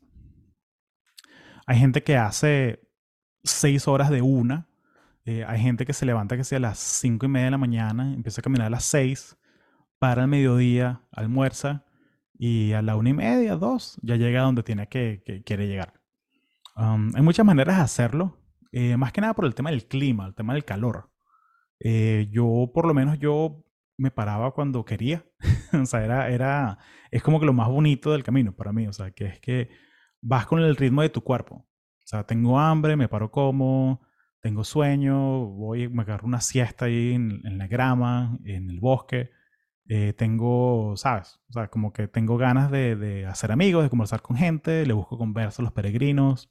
Hay 1.65 1.77
gente 1.77 2.03
que 2.03 2.15
hace 2.17 2.87
seis 3.43 3.87
horas 3.87 4.09
de 4.09 4.21
una. 4.21 4.69
Eh, 5.25 5.43
hay 5.47 5.59
gente 5.59 5.85
que 5.85 5.93
se 5.93 6.05
levanta 6.05 6.37
que 6.37 6.43
sea 6.43 6.57
a 6.57 6.61
las 6.61 6.79
cinco 6.79 7.25
y 7.25 7.29
media 7.29 7.45
de 7.45 7.51
la 7.51 7.57
mañana, 7.57 8.13
empieza 8.13 8.41
a 8.41 8.43
caminar 8.43 8.67
a 8.67 8.69
las 8.69 8.83
seis, 8.83 9.37
para 9.99 10.23
el 10.23 10.27
mediodía, 10.27 11.01
almuerza 11.11 11.85
y 12.37 12.73
a 12.73 12.81
la 12.81 12.97
una 12.97 13.11
y 13.11 13.13
media, 13.13 13.55
dos, 13.55 13.97
ya 14.01 14.17
llega 14.17 14.41
a 14.41 14.43
donde 14.43 14.63
tiene 14.63 14.89
que, 14.89 15.23
quiere 15.45 15.67
llegar. 15.67 15.93
Um, 16.75 17.15
hay 17.15 17.21
muchas 17.21 17.45
maneras 17.45 17.77
de 17.77 17.83
hacerlo, 17.83 18.37
eh, 18.73 18.97
más 18.97 19.13
que 19.13 19.21
nada 19.21 19.33
por 19.33 19.45
el 19.45 19.55
tema 19.55 19.69
del 19.69 19.87
clima, 19.87 20.25
el 20.25 20.35
tema 20.35 20.53
del 20.53 20.65
calor. 20.65 21.12
Eh, 21.83 22.29
yo, 22.31 22.71
por 22.73 22.87
lo 22.87 22.93
menos, 22.93 23.19
yo 23.19 23.63
me 23.97 24.09
paraba 24.09 24.51
cuando 24.53 24.85
quería. 24.85 25.25
o 25.73 25.85
sea, 25.85 26.03
era, 26.03 26.29
era, 26.29 26.79
es 27.11 27.21
como 27.21 27.39
que 27.39 27.45
lo 27.45 27.53
más 27.53 27.67
bonito 27.67 28.11
del 28.13 28.23
camino 28.23 28.55
para 28.55 28.71
mí. 28.71 28.87
O 28.87 28.93
sea, 28.93 29.11
que 29.11 29.25
es 29.25 29.39
que 29.39 29.69
vas 30.21 30.47
con 30.47 30.61
el 30.61 30.75
ritmo 30.75 31.01
de 31.01 31.09
tu 31.09 31.21
cuerpo. 31.21 31.55
O 31.55 32.05
sea, 32.07 32.25
tengo 32.25 32.57
hambre, 32.59 32.95
me 32.95 33.09
paro 33.09 33.31
como, 33.31 34.01
tengo 34.39 34.63
sueño, 34.63 35.45
voy, 35.45 35.89
me 35.89 36.03
agarro 36.03 36.27
una 36.27 36.41
siesta 36.41 36.85
ahí 36.85 37.13
en, 37.13 37.57
la 37.57 37.67
grama, 37.67 38.37
en 38.45 38.69
el 38.69 38.79
bosque. 38.79 39.31
Eh, 39.87 40.13
tengo, 40.13 40.95
¿sabes? 40.95 41.41
O 41.49 41.53
sea, 41.53 41.67
como 41.67 41.91
que 41.91 42.07
tengo 42.07 42.37
ganas 42.37 42.71
de, 42.71 42.95
de, 42.95 43.25
hacer 43.25 43.51
amigos, 43.51 43.83
de 43.83 43.89
conversar 43.89 44.21
con 44.21 44.37
gente, 44.37 44.85
le 44.85 44.93
busco 44.93 45.17
conversa 45.17 45.61
a 45.61 45.63
los 45.63 45.73
peregrinos. 45.73 46.49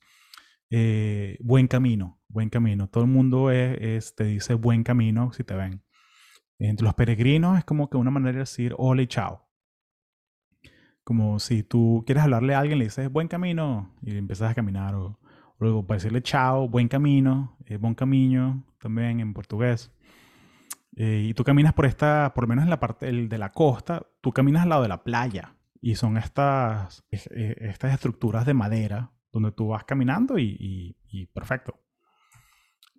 Eh, 0.75 1.37
buen 1.41 1.69
camino, 1.69 2.19
buen 2.29 2.49
camino. 2.49 2.89
Todo 2.89 3.05
el 3.05 3.11
mundo 3.11 3.51
es, 3.51 4.15
te 4.15 4.25
dice 4.25 4.55
buen 4.55 4.85
camino 4.85 5.31
si 5.35 5.45
te 5.45 5.55
ven. 5.55 5.85
Entre 6.59 6.83
los 6.83 6.95
peregrinos 6.95 7.59
es 7.59 7.65
como 7.67 7.91
que 7.91 7.99
una 7.99 8.11
manera 8.11 8.33
de 8.33 8.39
decir 8.39 8.75
hola 8.79 9.03
y 9.03 9.07
chao. 9.07 9.51
Como 11.05 11.39
si 11.41 11.63
tú 11.63 12.05
quieres 12.07 12.25
hablarle 12.25 12.55
a 12.55 12.61
alguien, 12.61 12.79
le 12.79 12.87
dices 12.87 13.13
buen 13.13 13.29
camino 13.29 13.95
y 14.01 14.17
empiezas 14.17 14.51
a 14.51 14.55
caminar. 14.55 14.95
O, 14.95 15.21
luego 15.59 15.87
para 15.87 15.99
decirle 15.99 16.23
chao, 16.23 16.71
buen 16.71 16.89
camino, 16.89 17.59
eh, 17.67 17.77
buen 17.77 17.95
camino 17.95 18.65
también 18.81 19.21
en 19.21 19.35
portugués. 19.35 19.93
Eh, 20.97 21.27
y 21.29 21.35
tú 21.35 21.45
caminas 21.45 21.75
por 21.75 21.85
esta, 21.85 22.33
por 22.35 22.45
lo 22.45 22.49
menos 22.49 22.65
en 22.65 22.71
la 22.71 22.81
parte 22.81 23.13
de 23.13 23.39
la 23.39 23.53
costa, 23.53 24.07
tú 24.23 24.33
caminas 24.33 24.63
al 24.63 24.71
lado 24.71 24.83
de 24.85 24.89
la 24.89 25.05
playa. 25.05 25.55
Y 25.83 25.97
son 25.97 26.17
estas, 26.17 27.05
eh, 27.11 27.57
estas 27.61 27.93
estructuras 27.93 28.47
de 28.47 28.55
madera 28.55 29.13
donde 29.33 29.53
tú 29.53 29.69
vas 29.69 29.85
caminando 29.85 30.39
y, 30.39 30.97
y 31.09 31.27
perfecto. 31.27 31.81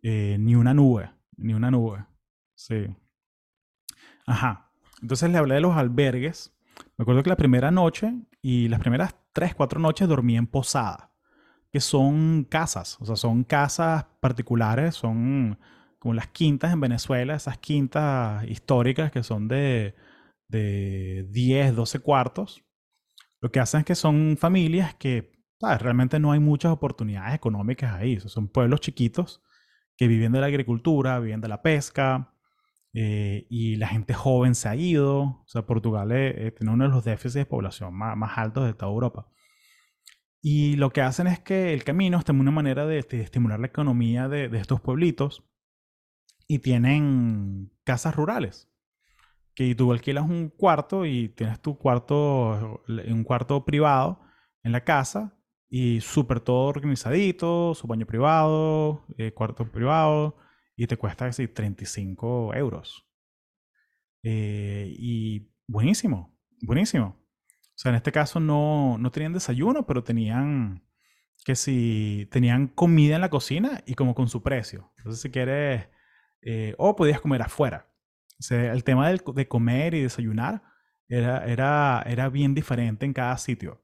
ni 0.01 0.55
una 0.55 0.73
nube, 0.73 1.11
ni 1.37 1.53
una 1.53 1.71
nube. 1.71 2.05
Sí. 2.55 2.87
Ajá. 4.25 4.71
Entonces 5.01 5.29
le 5.29 5.37
hablé 5.37 5.55
de 5.55 5.61
los 5.61 5.75
albergues. 5.75 6.53
Me 6.97 7.03
acuerdo 7.03 7.23
que 7.23 7.29
la 7.29 7.35
primera 7.35 7.71
noche 7.71 8.13
y 8.41 8.67
las 8.69 8.79
primeras 8.79 9.15
tres, 9.33 9.53
cuatro 9.53 9.79
noches 9.79 10.07
dormí 10.07 10.37
en 10.37 10.47
posada, 10.47 11.11
que 11.71 11.79
son 11.79 12.45
casas, 12.45 12.97
o 13.01 13.05
sea, 13.05 13.15
son 13.15 13.43
casas 13.43 14.05
particulares, 14.21 14.95
son 14.95 15.59
como 15.99 16.13
las 16.13 16.27
quintas 16.27 16.71
en 16.71 16.79
Venezuela, 16.79 17.35
esas 17.35 17.57
quintas 17.57 18.45
históricas 18.47 19.11
que 19.11 19.23
son 19.23 19.47
de, 19.47 19.95
de 20.47 21.25
10, 21.29 21.75
12 21.75 21.99
cuartos. 21.99 22.63
Lo 23.41 23.51
que 23.51 23.59
hacen 23.59 23.81
es 23.81 23.85
que 23.85 23.95
son 23.95 24.37
familias 24.37 24.95
que 24.95 25.32
realmente 25.79 26.19
no 26.19 26.31
hay 26.31 26.39
muchas 26.39 26.71
oportunidades 26.71 27.35
económicas 27.35 27.93
ahí. 27.93 28.19
son 28.19 28.47
pueblos 28.49 28.81
chiquitos 28.81 29.41
que 29.97 30.07
viven 30.07 30.31
de 30.31 30.41
la 30.41 30.47
agricultura, 30.47 31.19
viven 31.19 31.41
de 31.41 31.47
la 31.47 31.61
pesca, 31.61 32.33
eh, 32.93 33.47
y 33.49 33.75
la 33.77 33.87
gente 33.87 34.13
joven 34.13 34.55
se 34.55 34.69
ha 34.69 34.75
ido. 34.75 35.21
O 35.21 35.45
sea, 35.47 35.65
Portugal 35.65 36.11
eh, 36.11 36.53
tiene 36.57 36.73
uno 36.73 36.85
de 36.85 36.91
los 36.91 37.03
déficits 37.03 37.33
de 37.33 37.45
población 37.45 37.93
más, 37.93 38.15
más, 38.17 38.37
altos 38.37 38.65
de 38.65 38.73
toda 38.73 38.91
Europa. 38.91 39.27
Y 40.41 40.75
lo 40.75 40.91
que 40.91 41.01
hacen 41.01 41.27
es 41.27 41.39
que 41.39 41.73
el 41.73 41.83
camino 41.83 42.19
es 42.19 42.29
una 42.29 42.51
manera 42.51 42.85
de, 42.85 42.99
estimular 42.99 43.59
la 43.59 43.67
economía 43.67 44.27
de, 44.27 44.49
de, 44.49 44.59
estos 44.59 44.81
pueblitos. 44.81 45.43
Y 46.47 46.59
tienen 46.59 47.71
casas 47.83 48.15
rurales. 48.15 48.69
Que 49.55 49.73
tú 49.75 49.91
alquilas 49.91 50.25
un 50.29 50.49
cuarto 50.49 51.05
y 51.05 51.29
tienes 51.29 51.61
tu 51.61 51.77
cuarto, 51.77 52.83
un 52.87 53.23
cuarto 53.23 53.65
privado 53.65 54.19
en 54.63 54.71
la 54.71 54.83
casa. 54.83 55.37
Y 55.75 56.01
súper 56.01 56.39
todo 56.39 56.67
organizadito, 56.67 57.73
su 57.73 57.87
baño 57.87 58.05
privado, 58.05 59.07
eh, 59.17 59.31
cuarto 59.31 59.65
privado 59.71 60.37
y 60.75 60.85
te 60.85 60.97
cuesta 60.97 61.25
así 61.25 61.47
35 61.47 62.53
euros. 62.53 63.07
Eh, 64.21 64.93
y 64.95 65.51
buenísimo, 65.67 66.37
buenísimo. 66.61 67.17
O 67.17 67.73
sea, 67.73 67.89
en 67.89 67.95
este 67.95 68.11
caso 68.11 68.39
no, 68.39 68.99
no 68.99 69.09
tenían 69.09 69.33
desayuno, 69.33 69.87
pero 69.87 70.03
tenían 70.03 70.83
que 71.43 71.55
si 71.55 72.27
tenían 72.29 72.67
comida 72.67 73.15
en 73.15 73.21
la 73.21 73.31
cocina 73.31 73.81
y 73.87 73.95
como 73.95 74.13
con 74.13 74.29
su 74.29 74.43
precio. 74.43 74.93
Entonces, 74.97 75.23
si 75.23 75.31
quieres, 75.31 75.89
eh, 76.43 76.75
o 76.77 76.95
podías 76.95 77.19
comer 77.19 77.41
afuera. 77.41 77.91
O 78.39 78.43
sea, 78.43 78.73
el 78.73 78.83
tema 78.83 79.09
de 79.09 79.47
comer 79.47 79.95
y 79.95 80.03
desayunar 80.03 80.61
era, 81.07 81.43
era, 81.47 82.03
era 82.05 82.29
bien 82.29 82.53
diferente 82.53 83.07
en 83.07 83.13
cada 83.13 83.35
sitio. 83.39 83.82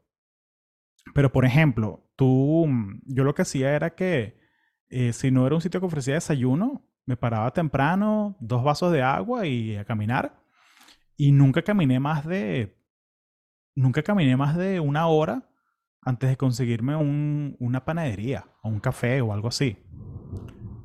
Pero, 1.14 1.32
por 1.32 1.46
ejemplo, 1.46 2.10
tú, 2.16 2.68
yo 3.06 3.24
lo 3.24 3.34
que 3.34 3.42
hacía 3.44 3.76
era 3.76 3.96
que 3.96 4.40
eh, 4.90 5.14
si 5.14 5.32
no 5.32 5.46
era 5.46 5.56
un 5.56 5.62
sitio 5.62 5.80
que 5.80 5.86
ofrecía 5.86 6.16
desayuno, 6.16 6.84
me 7.06 7.18
paraba 7.18 7.52
temprano, 7.52 8.38
dos 8.40 8.64
vasos 8.64 8.92
de 8.92 9.02
agua 9.02 9.48
y 9.48 9.76
a 9.76 9.86
caminar. 9.86 10.40
Y 11.18 11.32
nunca 11.32 11.62
caminé 11.64 12.00
más 12.00 12.26
de. 12.26 12.78
Nunca 13.76 14.04
caminé 14.04 14.38
más 14.38 14.58
de 14.58 14.80
una 14.80 15.08
hora 15.08 15.50
antes 16.02 16.30
de 16.30 16.38
conseguirme 16.38 16.96
un, 16.96 17.56
una 17.60 17.86
panadería 17.86 18.46
o 18.62 18.70
un 18.70 18.80
café 18.80 19.22
o 19.22 19.34
algo 19.34 19.48
así. 19.48 19.78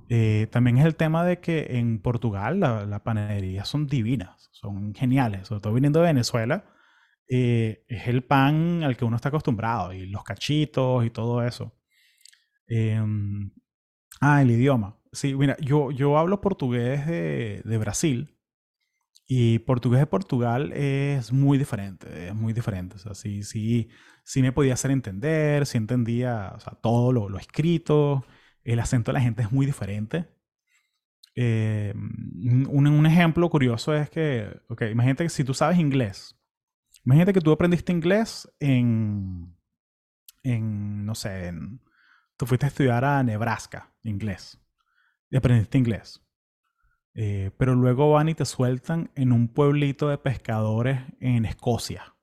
Eh, 0.08 0.48
también 0.50 0.78
es 0.78 0.84
el 0.84 0.96
tema 0.96 1.24
de 1.24 1.40
que 1.40 1.78
en 1.78 1.98
Portugal 1.98 2.60
las 2.60 2.86
la 2.86 3.02
panaderías 3.02 3.68
son 3.68 3.86
divinas, 3.86 4.48
son 4.52 4.94
geniales, 4.94 5.48
sobre 5.48 5.60
todo 5.60 5.74
viniendo 5.74 6.00
de 6.00 6.06
Venezuela. 6.06 6.64
Eh, 7.28 7.84
es 7.88 8.08
el 8.08 8.22
pan 8.24 8.82
al 8.82 8.96
que 8.96 9.04
uno 9.04 9.16
está 9.16 9.30
acostumbrado 9.30 9.92
y 9.92 10.06
los 10.06 10.24
cachitos 10.24 11.04
y 11.06 11.10
todo 11.10 11.42
eso. 11.42 11.74
Em, 12.66 13.50
ah, 14.20 14.42
el 14.42 14.50
idioma. 14.50 14.98
Sí, 15.12 15.34
mira, 15.34 15.56
yo, 15.60 15.90
yo 15.90 16.18
hablo 16.18 16.40
portugués 16.40 17.06
de, 17.06 17.62
de 17.64 17.78
Brasil 17.78 18.34
y 19.26 19.58
portugués 19.60 20.00
de 20.00 20.06
Portugal 20.06 20.72
es 20.72 21.32
muy 21.32 21.56
diferente, 21.58 22.28
es 22.28 22.34
muy 22.34 22.52
diferente. 22.52 22.96
O 22.96 22.98
sea, 22.98 23.14
sí, 23.14 23.42
sí, 23.42 23.88
sí 24.24 24.42
me 24.42 24.52
podía 24.52 24.74
hacer 24.74 24.90
entender, 24.90 25.66
sí 25.66 25.78
entendía 25.78 26.52
o 26.56 26.60
sea, 26.60 26.74
todo 26.74 27.12
lo, 27.12 27.28
lo, 27.28 27.38
escrito, 27.38 28.24
el 28.64 28.80
acento 28.80 29.10
de 29.12 29.14
la 29.14 29.20
gente 29.22 29.42
es 29.42 29.52
muy 29.52 29.66
diferente. 29.66 30.28
Eh, 31.36 31.92
un, 31.94 32.86
un, 32.86 33.06
ejemplo 33.06 33.48
curioso 33.50 33.94
es 33.94 34.08
que, 34.10 34.48
ok, 34.68 34.82
imagínate 34.92 35.24
que 35.24 35.30
si 35.30 35.42
tú 35.42 35.52
sabes 35.54 35.78
inglés, 35.78 36.38
imagínate 37.04 37.32
que 37.32 37.40
tú 37.40 37.52
aprendiste 37.52 37.92
inglés 37.92 38.52
en, 38.60 39.56
en 40.42 41.04
no 41.04 41.14
sé, 41.14 41.48
en, 41.48 41.80
tú 42.36 42.46
fuiste 42.46 42.66
a 42.66 42.68
estudiar 42.68 43.04
a 43.04 43.22
Nebraska, 43.22 43.94
inglés, 44.02 44.60
y 45.30 45.36
aprendiste 45.36 45.78
inglés. 45.78 46.20
Eh, 47.16 47.52
pero 47.56 47.76
luego 47.76 48.10
van 48.10 48.28
y 48.28 48.34
te 48.34 48.44
sueltan 48.44 49.10
en 49.14 49.32
un 49.32 49.48
pueblito 49.48 50.08
de 50.08 50.18
pescadores 50.18 51.00
en 51.20 51.44
Escocia. 51.44 52.16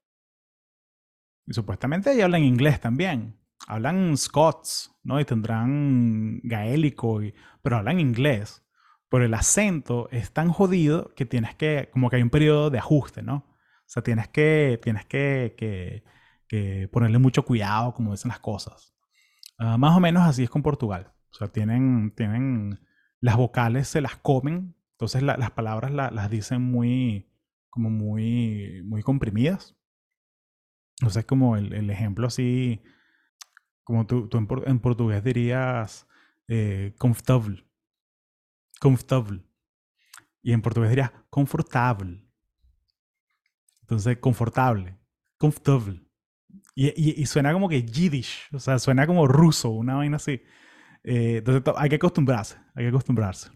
Y 1.47 1.53
supuestamente 1.53 2.09
ahí 2.09 2.21
hablan 2.21 2.43
inglés 2.43 2.81
también. 2.81 3.39
Hablan 3.67 4.17
scots, 4.17 4.93
¿no? 5.03 5.19
Y 5.19 5.25
tendrán 5.25 6.39
gaélico, 6.43 7.21
y, 7.23 7.33
pero 7.61 7.77
hablan 7.77 7.99
inglés. 7.99 8.65
Pero 9.09 9.25
el 9.25 9.33
acento 9.33 10.09
es 10.11 10.31
tan 10.31 10.49
jodido 10.49 11.13
que 11.15 11.25
tienes 11.25 11.55
que, 11.55 11.89
como 11.91 12.09
que 12.09 12.17
hay 12.17 12.21
un 12.21 12.29
periodo 12.29 12.69
de 12.69 12.79
ajuste, 12.79 13.21
¿no? 13.21 13.45
O 13.91 13.93
sea, 13.93 14.03
tienes 14.03 14.29
que, 14.29 14.79
tienes 14.81 15.05
que, 15.05 15.55
que, 16.47 16.87
ponerle 16.91 17.19
mucho 17.19 17.43
cuidado, 17.43 17.93
como 17.93 18.11
dicen 18.11 18.29
las 18.29 18.39
cosas. 18.39 18.93
Uh, 19.59 19.77
más 19.77 19.95
o 19.95 19.99
menos 19.99 20.23
así 20.23 20.43
es 20.43 20.49
con 20.49 20.63
Portugal. 20.63 21.13
O 21.31 21.33
sea, 21.35 21.49
tienen, 21.49 22.13
tienen 22.15 22.79
las 23.19 23.37
vocales 23.37 23.87
se 23.87 24.01
las 24.01 24.15
comen 24.17 24.75
entonces 25.01 25.23
las 25.23 25.49
palabras 25.49 25.91
las 25.91 26.29
dicen 26.29 26.61
muy, 26.61 27.27
como 27.71 27.89
muy, 27.89 28.83
muy 28.85 29.01
comprimidas. 29.01 29.75
Entonces 30.99 31.25
como 31.25 31.57
el, 31.57 31.73
el 31.73 31.89
ejemplo 31.89 32.27
así, 32.27 32.83
como 33.83 34.05
tú, 34.05 34.29
tú 34.29 34.37
en, 34.37 34.79
portugués 34.79 35.23
dirías 35.23 36.07
eh, 36.47 36.93
comfortable. 36.99 37.65
Comfortable. 38.79 39.41
Y 40.43 40.53
en 40.53 40.61
portugués 40.61 40.91
dirías 40.91 41.11
confortable. 41.31 42.23
Entonces, 43.91 44.19
confortable. 44.19 44.97
Comfortable. 45.37 46.01
Y, 46.73 46.87
y, 46.87 47.21
y, 47.21 47.25
suena 47.25 47.51
como 47.51 47.67
que 47.67 47.83
yiddish, 47.83 48.47
o 48.53 48.59
sea, 48.59 48.79
suena 48.79 49.05
como 49.05 49.27
ruso, 49.27 49.69
una 49.71 49.95
vaina 49.95 50.15
así. 50.15 50.41
Eh, 51.03 51.37
entonces 51.39 51.73
hay 51.75 51.89
que 51.89 51.97
acostumbrarse, 51.97 52.55
hay 52.73 52.85
que 52.85 52.89
acostumbrarse. 52.89 53.49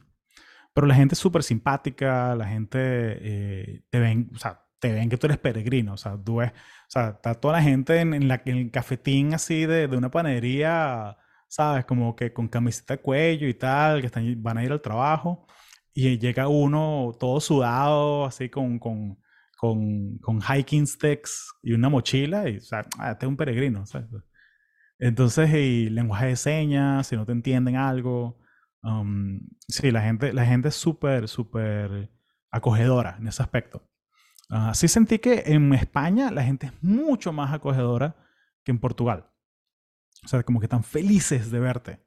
Pero 0.73 0.87
la 0.87 0.95
gente 0.95 1.15
es 1.15 1.19
súper 1.19 1.41
simpática, 1.41 2.35
la 2.35 2.47
gente 2.49 2.79
eh, 2.81 3.83
te 3.89 3.99
ven, 3.99 4.29
o 4.35 4.37
sea, 4.37 4.65
te 4.77 4.91
ven 4.91 5.07
que 5.07 5.15
tú 5.17 5.27
eres 5.27 5.37
peregrino, 5.37 5.93
o 5.93 5.97
sea, 5.97 6.17
tú 6.21 6.37
ves, 6.37 6.51
o 6.51 6.89
sea, 6.89 7.09
está 7.11 7.35
toda 7.35 7.53
la 7.53 7.63
gente 7.63 8.01
en, 8.01 8.27
la, 8.27 8.41
en 8.45 8.57
el 8.57 8.71
cafetín 8.71 9.33
así 9.33 9.65
de, 9.65 9.87
de, 9.87 9.95
una 9.95 10.11
panadería, 10.11 11.17
¿sabes? 11.47 11.85
Como 11.85 12.13
que 12.13 12.33
con 12.33 12.49
camiseta 12.49 12.95
de 12.95 13.01
cuello 13.01 13.47
y 13.47 13.53
tal, 13.53 14.01
que 14.01 14.07
están, 14.07 14.43
van 14.43 14.57
a 14.57 14.65
ir 14.65 14.73
al 14.73 14.81
trabajo, 14.81 15.47
y 15.93 16.19
llega 16.19 16.49
uno 16.49 17.13
todo 17.17 17.39
sudado, 17.39 18.25
así 18.25 18.49
con, 18.49 18.79
con, 18.79 19.17
con, 19.55 20.17
con 20.19 20.41
hiking 20.41 20.87
sticks 20.87 21.53
y 21.63 21.73
una 21.73 21.89
mochila, 21.89 22.49
y, 22.49 22.57
o 22.57 22.61
sea, 22.61 22.85
ah, 22.97 23.11
este 23.11 23.25
es 23.25 23.29
un 23.29 23.37
peregrino, 23.37 23.85
¿sabes? 23.85 24.07
Entonces, 24.99 25.53
y 25.53 25.89
lenguaje 25.89 26.27
de 26.27 26.35
señas, 26.35 27.07
si 27.07 27.15
no 27.15 27.25
te 27.25 27.31
entienden 27.31 27.75
algo, 27.75 28.37
Um, 28.85 29.39
sí, 29.67 29.89
la 29.89 30.01
gente, 30.01 30.31
la 30.31 30.45
gente 30.45 30.67
es 30.67 30.75
súper, 30.75 31.27
súper 31.27 32.11
acogedora 32.51 33.17
en 33.19 33.27
ese 33.27 33.41
aspecto. 33.41 33.81
Uh, 34.51 34.75
sí 34.75 34.87
sentí 34.87 35.17
que 35.17 35.41
en 35.47 35.73
España 35.73 36.29
la 36.29 36.43
gente 36.43 36.67
es 36.67 36.83
mucho 36.83 37.33
más 37.33 37.51
acogedora 37.51 38.15
que 38.63 38.71
en 38.71 38.79
Portugal. 38.79 39.27
O 40.23 40.27
sea, 40.27 40.43
como 40.43 40.59
que 40.59 40.67
están 40.67 40.83
felices 40.83 41.49
de 41.49 41.59
verte. 41.59 42.05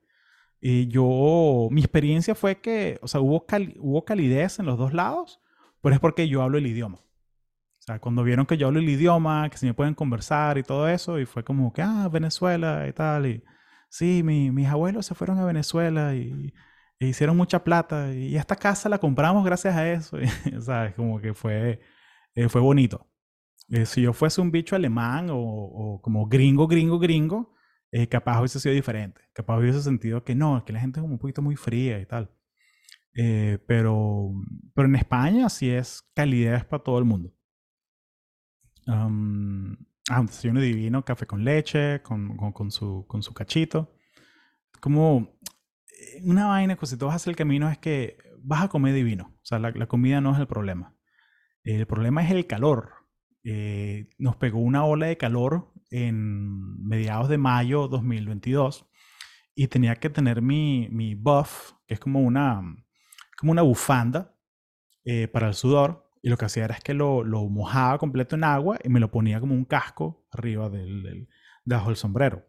Y 0.60 0.86
yo, 0.86 1.68
mi 1.72 1.80
experiencia 1.80 2.36
fue 2.36 2.60
que, 2.60 3.00
o 3.02 3.08
sea, 3.08 3.20
hubo, 3.20 3.44
hubo 3.80 4.04
calidez 4.04 4.60
en 4.60 4.66
los 4.66 4.78
dos 4.78 4.94
lados, 4.94 5.40
pero 5.80 5.96
es 5.96 6.00
porque 6.00 6.28
yo 6.28 6.42
hablo 6.42 6.58
el 6.58 6.66
idioma. 6.68 7.00
Sea, 7.88 8.00
cuando 8.00 8.22
vieron 8.22 8.44
que 8.44 8.58
yo 8.58 8.66
hablo 8.66 8.80
el 8.80 8.88
idioma, 8.88 9.48
que 9.50 9.56
se 9.56 9.64
me 9.66 9.72
pueden 9.74 9.94
conversar 9.94 10.58
y 10.58 10.62
todo 10.62 10.88
eso, 10.88 11.18
y 11.18 11.24
fue 11.24 11.42
como 11.42 11.72
que, 11.72 11.80
ah, 11.82 12.08
Venezuela 12.12 12.86
y 12.86 12.92
tal, 12.92 13.26
y 13.26 13.42
sí, 13.88 14.22
mi, 14.22 14.50
mis 14.50 14.68
abuelos 14.68 15.06
se 15.06 15.14
fueron 15.14 15.38
a 15.38 15.46
Venezuela 15.46 16.14
y, 16.14 16.52
e 16.98 17.06
hicieron 17.06 17.36
mucha 17.36 17.64
plata 17.64 18.12
y 18.14 18.36
esta 18.36 18.56
casa 18.56 18.88
la 18.90 18.98
compramos 18.98 19.44
gracias 19.44 19.74
a 19.76 19.90
eso. 19.90 20.18
¿Sabes? 20.60 20.94
Como 20.96 21.20
que 21.20 21.32
fue, 21.34 21.80
eh, 22.34 22.48
fue 22.50 22.60
bonito. 22.60 23.08
Eh, 23.70 23.86
si 23.86 24.02
yo 24.02 24.12
fuese 24.12 24.40
un 24.40 24.50
bicho 24.50 24.76
alemán 24.76 25.30
o, 25.30 25.38
o 25.38 26.02
como 26.02 26.26
gringo, 26.28 26.66
gringo, 26.68 26.98
gringo, 26.98 27.54
eh, 27.92 28.08
capaz 28.08 28.40
hubiese 28.40 28.60
sido 28.60 28.74
diferente. 28.74 29.22
Capaz 29.32 29.58
hubiese 29.58 29.82
sentido 29.82 30.24
que 30.24 30.34
no, 30.34 30.64
que 30.64 30.72
la 30.74 30.80
gente 30.80 31.00
es 31.00 31.02
como 31.02 31.14
un 31.14 31.20
poquito 31.20 31.42
muy 31.42 31.56
fría 31.56 32.00
y 32.00 32.06
tal. 32.06 32.30
pero, 33.66 34.32
pero 34.74 34.88
en 34.88 34.96
España 34.96 35.48
sí 35.48 35.70
es 35.70 36.02
calidez 36.14 36.64
para 36.64 36.82
todo 36.82 36.98
el 36.98 37.04
mundo. 37.04 37.32
Um, 38.88 39.76
ah, 40.08 40.20
un 40.20 40.26
desayuno 40.26 40.60
divino, 40.60 41.04
café 41.04 41.26
con 41.26 41.44
leche, 41.44 42.00
con, 42.02 42.36
con, 42.36 42.52
con, 42.52 42.70
su, 42.70 43.04
con 43.06 43.22
su 43.22 43.34
cachito. 43.34 43.94
Como 44.80 45.38
una 46.22 46.46
vaina 46.46 46.76
que 46.76 46.86
si 46.86 46.96
tú 46.96 47.06
vas 47.06 47.12
a 47.12 47.16
hacer 47.16 47.32
el 47.32 47.36
camino 47.36 47.68
es 47.68 47.78
que 47.78 48.16
vas 48.42 48.62
a 48.62 48.68
comer 48.68 48.94
divino. 48.94 49.34
O 49.36 49.44
sea, 49.44 49.58
la, 49.58 49.86
comida 49.86 50.20
no 50.20 50.32
es 50.32 50.40
el 50.40 50.46
problema. 50.46 50.96
El 51.62 51.86
problema 51.86 52.24
es 52.24 52.30
el 52.30 52.46
calor. 52.46 52.92
Eh, 53.44 54.08
nos 54.18 54.36
pegó 54.36 54.58
una 54.58 54.84
ola 54.84 55.06
de 55.06 55.16
calor 55.16 55.72
en 55.90 56.82
mediados 56.82 57.28
de 57.28 57.38
mayo 57.38 57.88
2022 57.88 58.86
y 59.54 59.68
tenía 59.68 59.96
que 59.96 60.10
tener 60.10 60.40
mi, 60.42 60.88
mi 60.90 61.14
buff, 61.14 61.72
que 61.86 61.94
es 61.94 62.00
como 62.00 62.20
una, 62.20 62.62
como 63.36 63.52
una 63.52 63.62
bufanda 63.62 64.34
eh, 65.04 65.28
para 65.28 65.48
el 65.48 65.54
sudor. 65.54 66.07
Y 66.22 66.28
lo 66.28 66.36
que 66.36 66.46
hacía 66.46 66.64
era 66.64 66.74
es 66.74 66.82
que 66.82 66.94
lo, 66.94 67.22
lo, 67.22 67.48
mojaba 67.48 67.98
completo 67.98 68.36
en 68.36 68.44
agua 68.44 68.78
y 68.82 68.88
me 68.88 69.00
lo 69.00 69.10
ponía 69.10 69.40
como 69.40 69.54
un 69.54 69.64
casco 69.64 70.26
arriba 70.30 70.68
del, 70.68 71.02
del, 71.02 71.28
debajo 71.64 71.88
del 71.88 71.96
sombrero. 71.96 72.46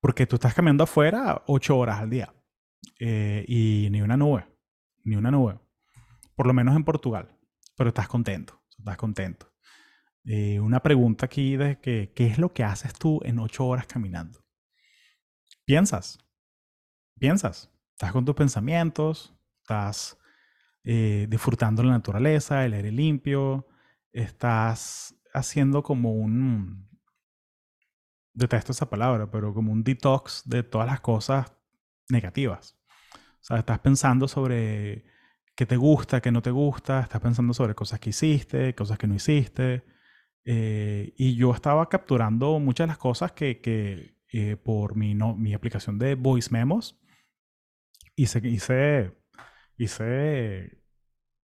Porque 0.00 0.26
tú 0.26 0.36
estás 0.36 0.54
caminando 0.54 0.84
afuera 0.84 1.42
ocho 1.46 1.78
horas 1.78 2.00
al 2.00 2.10
día. 2.10 2.34
Eh, 3.00 3.44
y 3.48 3.88
ni 3.90 4.02
una 4.02 4.16
nube. 4.16 4.46
Ni 5.04 5.16
una 5.16 5.30
nube. 5.30 5.58
Por 6.36 6.46
lo 6.46 6.52
menos 6.52 6.76
en 6.76 6.84
Portugal. 6.84 7.36
Pero 7.76 7.88
estás 7.88 8.08
contento. 8.08 8.62
Estás 8.78 8.96
contento. 8.96 9.52
Eh, 10.24 10.60
una 10.60 10.82
pregunta 10.82 11.26
aquí 11.26 11.56
de 11.56 11.80
que, 11.80 12.12
¿qué 12.14 12.26
es 12.26 12.38
lo 12.38 12.52
que 12.52 12.64
haces 12.64 12.94
tú 12.94 13.20
en 13.24 13.38
ocho 13.38 13.66
horas 13.66 13.86
caminando? 13.86 14.44
Piensas. 15.64 16.18
Piensas. 17.18 17.70
Estás 17.92 18.12
con 18.12 18.24
tus 18.24 18.34
pensamientos. 18.34 19.34
Estás 19.62 20.18
eh, 20.84 21.26
disfrutando 21.28 21.82
la 21.82 21.92
naturaleza, 21.92 22.64
el 22.64 22.74
aire 22.74 22.92
limpio. 22.92 23.66
Estás 24.12 25.16
haciendo 25.32 25.82
como 25.82 26.12
un, 26.12 26.88
detesto 28.34 28.72
esa 28.72 28.90
palabra, 28.90 29.30
pero 29.30 29.54
como 29.54 29.72
un 29.72 29.82
detox 29.82 30.42
de 30.44 30.62
todas 30.62 30.86
las 30.86 31.00
cosas 31.00 31.52
negativas. 32.08 32.76
O 33.14 33.44
sea, 33.46 33.58
estás 33.58 33.78
pensando 33.78 34.28
sobre 34.28 35.04
qué 35.54 35.66
te 35.66 35.76
gusta, 35.76 36.20
qué 36.20 36.32
no 36.32 36.42
te 36.42 36.50
gusta, 36.50 37.00
estás 37.00 37.20
pensando 37.20 37.54
sobre 37.54 37.74
cosas 37.74 38.00
que 38.00 38.10
hiciste, 38.10 38.74
cosas 38.74 38.98
que 38.98 39.06
no 39.06 39.14
hiciste. 39.14 39.84
Eh, 40.44 41.14
y 41.16 41.36
yo 41.36 41.52
estaba 41.54 41.88
capturando 41.88 42.58
muchas 42.58 42.86
de 42.86 42.88
las 42.88 42.98
cosas 42.98 43.32
que, 43.32 43.60
que 43.60 44.18
eh, 44.32 44.56
por 44.56 44.96
mi, 44.96 45.14
no, 45.14 45.34
mi 45.36 45.54
aplicación 45.54 45.98
de 45.98 46.16
Voice 46.16 46.50
Memos 46.50 47.00
hice, 48.16 48.40
hice, 48.46 49.12
hice, 49.76 50.82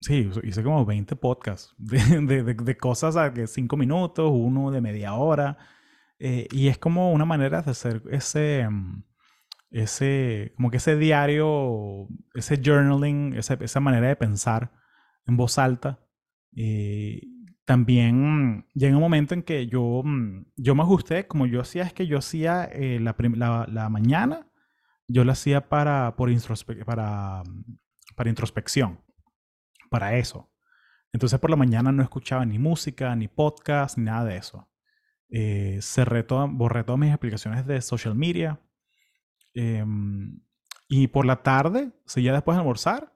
sí, 0.01 0.31
hice 0.43 0.62
como 0.62 0.85
20 0.87 1.16
podcasts 1.16 1.74
de, 1.78 2.43
de, 2.43 2.55
de 2.55 2.76
cosas 2.76 3.35
de 3.35 3.47
5 3.47 3.76
minutos, 3.76 4.31
uno 4.33 4.70
de 4.70 4.81
media 4.81 5.14
hora. 5.14 5.59
Eh, 6.18 6.49
y 6.53 6.68
es 6.68 6.78
como 6.78 7.12
una 7.12 7.24
manera 7.24 7.62
de 7.62 7.70
hacer 7.70 8.03
ese, 8.11 8.68
mm, 8.68 9.03
ese, 9.70 10.53
como 10.57 10.70
que 10.70 10.78
ese 10.78 10.97
diario, 10.97 12.09
ese 12.35 12.61
journaling, 12.62 13.35
esa, 13.35 13.55
esa 13.55 13.81
manera 13.81 14.09
de 14.09 14.16
pensar 14.16 14.72
en 15.26 15.37
voz 15.37 15.59
alta. 15.59 16.01
Eh, 16.57 17.22
también 17.64 18.66
llega 18.74 18.97
un 18.97 19.03
momento 19.03 19.35
en 19.35 19.43
que 19.43 19.66
yo, 19.68 20.03
mm, 20.05 20.47
yo 20.57 20.74
me 20.74 20.83
ajusté, 20.83 21.26
como 21.26 21.47
yo 21.47 21.61
hacía, 21.61 21.85
es 21.85 21.93
que 21.93 22.07
yo 22.07 22.18
hacía 22.18 22.64
eh, 22.64 22.99
la, 23.01 23.14
la, 23.18 23.66
la, 23.70 23.89
mañana, 23.89 24.51
yo 25.09 25.24
lo 25.24 25.33
hacía 25.33 25.68
para, 25.68 26.16
por 26.16 26.31
para, 26.85 27.43
para 28.21 28.29
introspección, 28.29 29.01
para 29.89 30.18
eso. 30.18 30.53
Entonces 31.11 31.41
por 31.41 31.49
la 31.49 31.57
mañana 31.57 31.91
no 31.91 32.03
escuchaba 32.03 32.45
ni 32.45 32.59
música, 32.59 33.16
ni 33.16 33.29
podcast, 33.29 33.97
ni 33.97 34.05
nada 34.05 34.27
de 34.27 34.37
eso. 34.37 34.68
Eh, 35.31 35.79
cerré 35.81 36.27
borré 36.51 36.85
todas 36.85 37.01
mis 37.01 37.14
aplicaciones 37.14 37.66
de 37.66 37.81
social 37.81 38.14
media. 38.14 38.61
Em, 39.55 40.39
y 40.87 41.07
por 41.07 41.25
la 41.25 41.43
tarde, 41.43 41.93
si 42.05 42.23
ya 42.23 42.35
después 42.35 42.57
de 42.57 42.61
almorzar, 42.61 43.11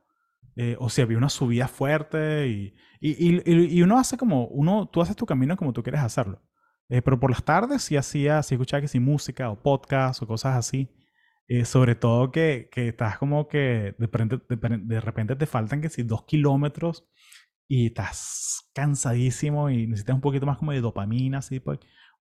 eh, 0.57 0.75
o 0.79 0.89
si 0.89 1.03
había 1.03 1.19
una 1.19 1.29
subida 1.29 1.69
fuerte 1.69 2.49
y, 2.49 2.75
y, 2.99 3.77
y, 3.77 3.83
uno 3.83 3.99
hace 3.99 4.17
como, 4.17 4.47
uno, 4.47 4.89
tú 4.89 5.03
haces 5.03 5.17
tu 5.17 5.27
camino 5.27 5.55
como 5.59 5.75
tú 5.75 5.83
quieres 5.83 6.01
hacerlo. 6.01 6.41
Eh, 6.89 7.03
pero 7.03 7.21
por 7.21 7.31
las 7.31 7.45
tardes 7.45 7.83
sí 7.83 7.99
hacía, 7.99 8.43
sí 8.43 8.55
escuchaba 8.55 8.81
que 8.81 8.89
sí 8.89 9.01
música 9.01 9.51
o 9.51 9.63
podcast 9.63 10.23
o 10.23 10.27
cosas 10.27 10.57
así. 10.57 10.89
Eh, 11.47 11.65
sobre 11.67 11.95
todo 11.95 12.33
que, 12.33 12.69
que, 12.73 12.89
estás 12.89 13.19
como 13.19 13.49
que 13.49 13.95
de 13.99 14.07
repente, 14.07 14.41
de, 14.49 15.01
repente 15.01 15.37
te 15.37 15.47
faltan 15.47 15.83
que 15.83 15.91
si 15.91 16.03
dos 16.03 16.25
kilómetros 16.25 17.07
y 17.69 17.89
estás 17.89 18.71
cansadísimo 18.75 19.69
y 19.69 19.87
necesitas 19.87 20.15
un 20.15 20.23
poquito 20.23 20.47
más 20.47 20.57
como 20.59 20.73
de 20.73 20.81
dopamina, 20.81 21.39
así 21.39 21.61
pues. 21.61 21.79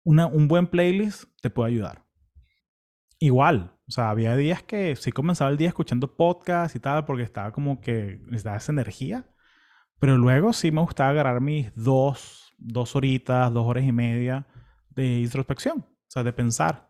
Una, 0.03 0.27
un 0.27 0.47
buen 0.47 0.67
playlist 0.67 1.25
te 1.41 1.49
puede 1.49 1.71
ayudar. 1.71 2.05
Igual, 3.19 3.75
o 3.87 3.91
sea, 3.91 4.09
había 4.11 4.35
días 4.35 4.63
que 4.63 4.95
sí 4.95 5.11
comenzaba 5.11 5.51
el 5.51 5.57
día 5.57 5.67
escuchando 5.67 6.15
podcast 6.15 6.75
y 6.75 6.79
tal 6.79 7.05
porque 7.05 7.23
estaba 7.23 7.51
como 7.51 7.81
que 7.81 8.19
necesitaba 8.25 8.57
esa 8.57 8.71
energía. 8.71 9.25
Pero 9.99 10.17
luego 10.17 10.53
sí 10.53 10.71
me 10.71 10.81
gustaba 10.81 11.09
agarrar 11.09 11.41
mis 11.41 11.73
dos, 11.75 12.53
dos 12.57 12.95
horitas, 12.95 13.53
dos 13.53 13.65
horas 13.67 13.83
y 13.83 13.91
media 13.91 14.47
de 14.91 15.19
introspección, 15.19 15.79
o 15.79 16.05
sea, 16.07 16.23
de 16.23 16.33
pensar. 16.33 16.88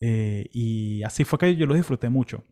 Eh, 0.00 0.48
y 0.52 1.02
así 1.02 1.24
fue 1.24 1.38
que 1.38 1.56
yo 1.56 1.66
lo 1.66 1.74
disfruté 1.74 2.08
mucho. 2.08 2.44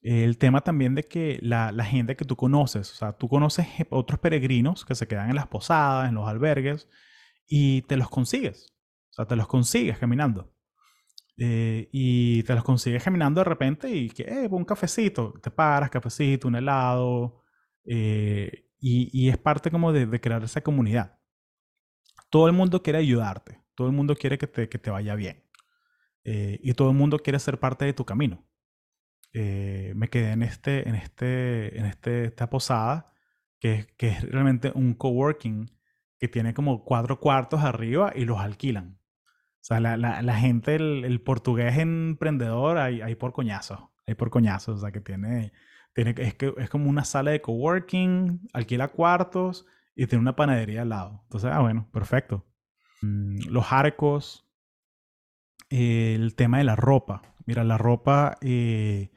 El 0.00 0.38
tema 0.38 0.62
también 0.62 0.94
de 0.94 1.04
que 1.04 1.38
la, 1.42 1.70
la, 1.72 1.84
gente 1.84 2.16
que 2.16 2.24
tú 2.24 2.36
conoces, 2.36 2.90
o 2.92 2.94
sea, 2.96 3.12
tú 3.12 3.28
conoces 3.28 3.66
otros 3.90 4.18
peregrinos 4.18 4.84
que 4.84 4.96
se 4.96 5.06
quedan 5.06 5.30
en 5.30 5.36
las 5.36 5.46
posadas, 5.46 6.08
en 6.08 6.16
los 6.16 6.28
albergues, 6.28 6.88
y 7.46 7.82
te 7.82 7.96
los 7.96 8.08
consigues. 8.10 8.72
O 9.10 9.14
sea, 9.14 9.26
te 9.26 9.36
los 9.36 9.46
consigues 9.46 9.98
caminando. 9.98 10.52
Eh, 11.38 11.88
y 11.92 12.42
te 12.44 12.54
los 12.54 12.64
consigues 12.64 13.02
caminando 13.02 13.40
de 13.40 13.44
repente 13.44 13.90
y 13.90 14.10
que, 14.10 14.22
eh, 14.22 14.48
un 14.50 14.64
cafecito, 14.64 15.34
te 15.42 15.50
paras, 15.50 15.90
cafecito, 15.90 16.48
un 16.48 16.56
helado. 16.56 17.42
Eh, 17.84 18.68
y, 18.80 19.28
es 19.28 19.38
parte 19.38 19.70
como 19.70 19.92
de, 19.92 20.20
crear 20.20 20.42
esa 20.44 20.60
comunidad. 20.62 21.18
Todo 22.30 22.46
el 22.46 22.52
mundo 22.52 22.82
quiere 22.82 22.98
ayudarte, 22.98 23.60
todo 23.74 23.88
el 23.88 23.92
mundo 23.94 24.16
quiere 24.16 24.38
que 24.38 24.46
te, 24.46 24.68
que 24.68 24.78
te 24.78 24.90
vaya 24.90 25.14
bien. 25.14 25.41
Eh, 26.24 26.58
y 26.62 26.74
todo 26.74 26.90
el 26.90 26.96
mundo 26.96 27.18
quiere 27.18 27.38
ser 27.38 27.58
parte 27.58 27.84
de 27.84 27.92
tu 27.92 28.04
camino. 28.04 28.44
Eh, 29.32 29.92
me 29.96 30.08
quedé 30.08 30.32
en, 30.32 30.42
este, 30.42 30.88
en, 30.88 30.94
este, 30.94 31.78
en 31.78 31.86
este, 31.86 32.24
esta 32.24 32.50
posada, 32.50 33.12
que, 33.58 33.86
que 33.96 34.08
es 34.08 34.22
realmente 34.30 34.72
un 34.74 34.94
coworking 34.94 35.70
que 36.18 36.28
tiene 36.28 36.54
como 36.54 36.84
cuatro 36.84 37.20
cuartos 37.20 37.60
arriba 37.62 38.12
y 38.14 38.24
los 38.24 38.40
alquilan. 38.40 38.98
O 39.60 39.64
sea, 39.64 39.80
la, 39.80 39.96
la, 39.96 40.34
gente, 40.34 40.74
el, 40.74 41.04
el, 41.04 41.20
portugués 41.20 41.78
emprendedor, 41.78 42.78
hay, 42.78 43.00
hay 43.00 43.14
por 43.14 43.32
coñazo. 43.32 43.92
Hay 44.06 44.14
por 44.16 44.30
coñazo. 44.30 44.72
O 44.72 44.78
sea, 44.78 44.90
que 44.90 45.00
tiene 45.00 45.52
tiene, 45.92 46.14
es, 46.18 46.34
que, 46.34 46.54
es 46.56 46.70
como 46.70 46.88
una 46.88 47.04
sala 47.04 47.32
de 47.32 47.42
coworking, 47.42 48.48
alquila 48.52 48.88
cuartos 48.88 49.66
y 49.94 50.06
tiene 50.06 50.22
una 50.22 50.36
panadería 50.36 50.82
al 50.82 50.88
lado. 50.88 51.20
Entonces, 51.24 51.50
ah, 51.52 51.60
bueno, 51.60 51.88
perfecto. 51.92 52.46
Mm, 53.02 53.48
los 53.48 53.72
arcos, 53.72 54.48
el 55.72 56.34
tema 56.36 56.58
de 56.58 56.64
la 56.64 56.76
ropa. 56.76 57.22
Mira, 57.46 57.64
la 57.64 57.78
ropa, 57.78 58.38
eh, 58.42 59.10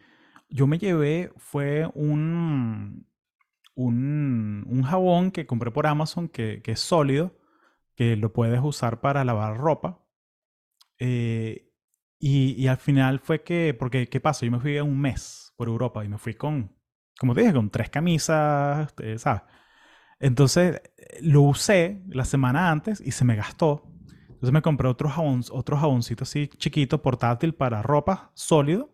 yo 0.50 0.68
me 0.68 0.80
llevé, 0.80 1.32
fue 1.38 1.90
un, 1.94 3.08
un, 3.76 4.66
un, 4.68 4.84
jabón 4.84 5.32
que 5.32 5.46
compré 5.46 5.72
por 5.72 5.88
Amazon 5.88 6.30
que, 6.30 6.62
es 6.66 6.80
sólido, 6.80 7.38
que 7.96 8.16
lo 8.16 8.34
puedes 8.34 8.62
usar 8.64 9.02
para 9.02 9.26
lavar 9.26 9.58
ropa. 9.58 10.02
Eh, 11.00 11.72
y, 12.20 12.56
y, 12.62 12.68
al 12.68 12.78
final 12.78 13.20
fue 13.20 13.44
que, 13.44 13.76
porque, 13.78 14.08
¿qué 14.10 14.20
pasa? 14.22 14.46
Yo 14.46 14.52
me 14.52 14.60
fui 14.60 14.80
un 14.80 15.00
mes 15.00 15.54
por 15.58 15.68
Europa 15.68 16.06
y 16.06 16.10
me 16.10 16.18
fui 16.18 16.36
con, 16.36 16.76
como 17.20 17.34
te 17.36 17.42
dije, 17.42 17.54
con 17.54 17.70
tres 17.70 17.90
camisas, 17.90 18.94
eh, 19.00 19.18
¿sabes? 19.18 19.44
Entonces 20.20 20.82
eh, 20.98 21.20
lo 21.22 21.42
usé 21.42 22.04
la 22.08 22.26
semana 22.26 22.72
antes 22.72 23.02
y 23.02 23.12
se 23.12 23.26
me 23.26 23.36
gastó. 23.36 23.92
Entonces 24.46 24.60
me 24.60 24.62
compré 24.62 24.88
otro, 24.88 25.10
jabón, 25.10 25.42
otro 25.50 25.76
jaboncito 25.76 26.24
así 26.24 26.48
chiquito, 26.50 27.02
portátil 27.02 27.56
para 27.56 27.82
ropa, 27.82 28.30
sólido. 28.36 28.94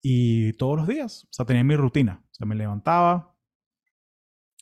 Y 0.00 0.54
todos 0.54 0.78
los 0.78 0.88
días, 0.88 1.24
o 1.24 1.28
sea, 1.30 1.44
tenía 1.44 1.62
mi 1.62 1.76
rutina. 1.76 2.24
O 2.30 2.34
sea, 2.34 2.46
me 2.46 2.54
levantaba, 2.54 3.34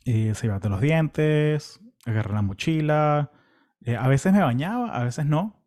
y 0.05 0.35
se 0.35 0.47
iba 0.49 0.59
los 0.59 0.81
dientes, 0.81 1.79
agarré 2.05 2.35
la 2.35 2.43
mochila. 2.43 3.31
Eh, 3.83 3.95
a 3.95 4.09
veces 4.09 4.33
me 4.33 4.41
bañaba, 4.43 4.97
a 4.97 5.05
veces 5.05 5.27
no. 5.27 5.63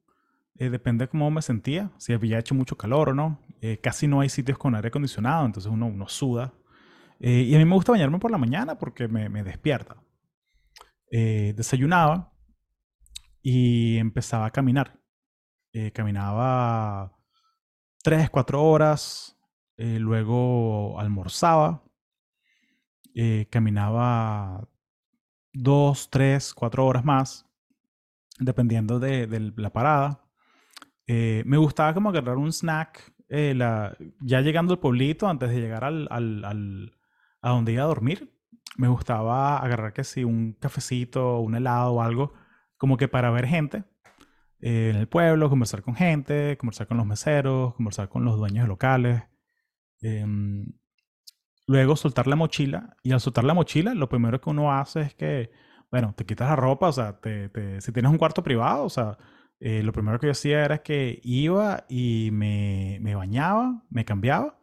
depende 0.55 1.05
de 1.05 1.09
cómo 1.09 1.31
me 1.31 1.41
sentía, 1.41 1.91
si 1.97 2.11
había 2.11 2.37
hecho 2.37 2.53
mucho 2.53 2.75
calor 2.75 3.11
o 3.11 3.13
no. 3.13 3.39
Eh, 3.61 3.79
casi 3.81 4.07
no 4.07 4.19
hay 4.19 4.27
sitios 4.27 4.57
con 4.57 4.75
aire 4.75 4.89
acondicionado, 4.89 5.45
entonces 5.45 5.71
uno, 5.71 5.87
uno 5.87 6.09
suda. 6.09 6.53
Eh, 7.21 7.43
y 7.43 7.55
a 7.55 7.59
mí 7.59 7.63
me 7.63 7.75
gusta 7.75 7.93
bañarme 7.93 8.19
por 8.19 8.29
la 8.29 8.37
mañana 8.37 8.77
porque 8.77 9.07
me, 9.07 9.29
me 9.29 9.41
despierta. 9.41 10.03
Eh, 11.09 11.53
desayunaba 11.55 12.32
y 13.43 13.97
empezaba 13.97 14.47
a 14.47 14.51
caminar. 14.51 14.99
caminaba 15.93 17.15
tres, 18.03 18.29
cuatro 18.31 18.63
horas, 18.63 19.37
luego 19.77 20.99
almorzaba, 20.99 21.83
caminaba 23.51 24.67
dos, 25.53 26.09
tres, 26.09 26.53
cuatro 26.53 26.85
horas 26.85 27.05
más, 27.05 27.45
dependiendo 28.39 28.99
de, 28.99 29.27
la 29.57 29.71
parada. 29.71 30.25
me 31.07 31.57
gustaba 31.57 31.93
como 31.93 32.09
agarrar 32.09 32.37
un 32.37 32.51
snack 32.51 33.13
eh, 33.35 33.57
ya 34.21 34.41
llegando 34.41 34.73
al 34.73 34.79
pueblito, 34.79 35.27
antes 35.27 35.49
de 35.49 35.59
llegar 35.59 35.83
al, 35.83 36.07
a 37.41 37.49
donde 37.49 37.73
iba 37.73 37.81
a 37.83 37.87
dormir, 37.87 38.31
me 38.77 38.87
gustaba 38.87 39.57
agarrar 39.57 39.91
que 39.91 40.03
si 40.03 40.23
un 40.23 40.53
cafecito, 40.53 41.39
un 41.39 41.55
helado 41.55 41.93
o 41.93 42.01
algo, 42.03 42.33
como 42.83 42.97
que 42.97 43.07
para 43.07 43.31
ver 43.31 43.47
gente 43.47 43.85
eh, 44.59 44.89
en 44.89 44.97
el 44.97 45.07
pueblo, 45.07 45.49
conversar 45.49 45.83
con 45.83 45.95
gente, 45.95 46.57
conversar 46.57 46.85
con 46.85 46.97
los 46.97 47.05
meseros, 47.05 47.75
conversar 47.75 48.09
con 48.09 48.25
los 48.25 48.35
dueños 48.35 48.67
locales. 48.67 49.23
Em, 50.01 50.65
luego 51.65 51.95
soltar 51.95 52.27
la 52.27 52.35
mochila. 52.35 52.97
Y 53.01 53.13
al 53.13 53.21
soltar 53.21 53.45
la 53.45 53.53
mochila, 53.53 53.93
lo 53.93 54.09
primero 54.09 54.41
que 54.41 54.49
uno 54.49 54.73
hace 54.73 54.99
es 54.99 55.15
que, 55.15 55.49
bueno, 55.91 56.13
te 56.13 56.25
quitas 56.25 56.49
la 56.49 56.57
ropa, 56.57 56.89
o 56.89 56.91
sea, 56.91 57.21
te, 57.21 57.79
si 57.79 57.93
tienes 57.93 58.11
un 58.11 58.17
cuarto 58.17 58.43
privado, 58.43 58.83
o 58.83 58.89
sea, 58.89 59.17
eh, 59.61 59.81
lo 59.81 59.93
primero 59.93 60.19
que 60.19 60.27
yo 60.27 60.31
hacía 60.31 60.65
era 60.65 60.83
que 60.83 61.21
iba 61.23 61.85
y 61.87 62.31
me, 62.33 62.97
me, 62.99 63.15
bañaba, 63.15 63.81
me 63.89 64.03
cambiaba, 64.03 64.59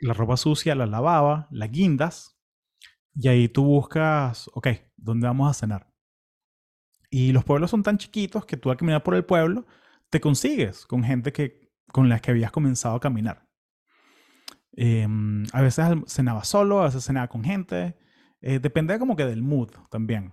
la 0.00 0.12
ropa 0.12 0.36
sucia 0.36 0.74
la 0.74 0.86
lavaba, 0.86 1.46
las 1.52 1.70
guindas, 1.70 2.36
y 3.14 3.28
ahí 3.28 3.48
tú 3.48 3.62
buscas, 3.62 4.50
ok, 4.54 4.68
¿dónde 4.96 5.28
vamos 5.28 5.48
a 5.48 5.54
cenar? 5.54 5.93
Y 7.16 7.30
los 7.30 7.44
pueblos 7.44 7.70
son 7.70 7.84
tan 7.84 7.96
chiquitos 7.96 8.44
que 8.44 8.56
tú 8.56 8.72
al 8.72 8.76
caminar 8.76 9.04
por 9.04 9.14
el 9.14 9.24
pueblo 9.24 9.66
te 10.10 10.20
consigues 10.20 10.84
con 10.84 11.04
gente 11.04 11.32
que, 11.32 11.70
con 11.92 12.08
la 12.08 12.18
que 12.18 12.32
habías 12.32 12.50
comenzado 12.50 12.96
a 12.96 13.00
caminar. 13.00 13.46
Em, 14.72 15.44
a 15.52 15.62
veces 15.62 15.86
cenaba 16.08 16.42
solo, 16.42 16.80
a 16.80 16.86
veces 16.86 17.04
cenaba 17.04 17.28
con 17.28 17.44
gente. 17.44 17.96
Eh, 18.40 18.58
depende 18.58 18.98
como 18.98 19.14
que 19.14 19.26
del 19.26 19.44
mood 19.44 19.70
también. 19.92 20.32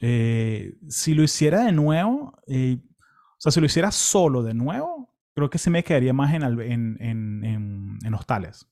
Eh, 0.00 0.78
si 0.88 1.12
lo 1.12 1.22
hiciera 1.22 1.66
de 1.66 1.72
nuevo, 1.72 2.32
o 2.42 3.36
sea, 3.36 3.52
si 3.52 3.60
lo 3.60 3.66
hiciera 3.66 3.90
solo 3.90 4.42
de 4.42 4.54
nuevo, 4.54 5.14
creo 5.34 5.50
que 5.50 5.58
sí 5.58 5.68
me 5.68 5.84
quedaría 5.84 6.14
más 6.14 6.32
en, 6.32 6.42
en, 6.42 6.96
en, 7.00 7.98
en, 8.02 8.14
hostales. 8.14 8.66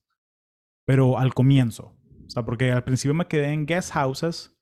Pero 0.87 1.19
al 1.19 1.35
comienzo. 1.35 1.95
O 2.27 2.31
sea, 2.31 2.47
porque 2.47 2.73
al 2.73 2.85
principio 2.85 3.13
me 3.13 3.29
quedé 3.29 3.53
en 3.53 3.67
guest 3.67 3.91
houses 3.93 4.57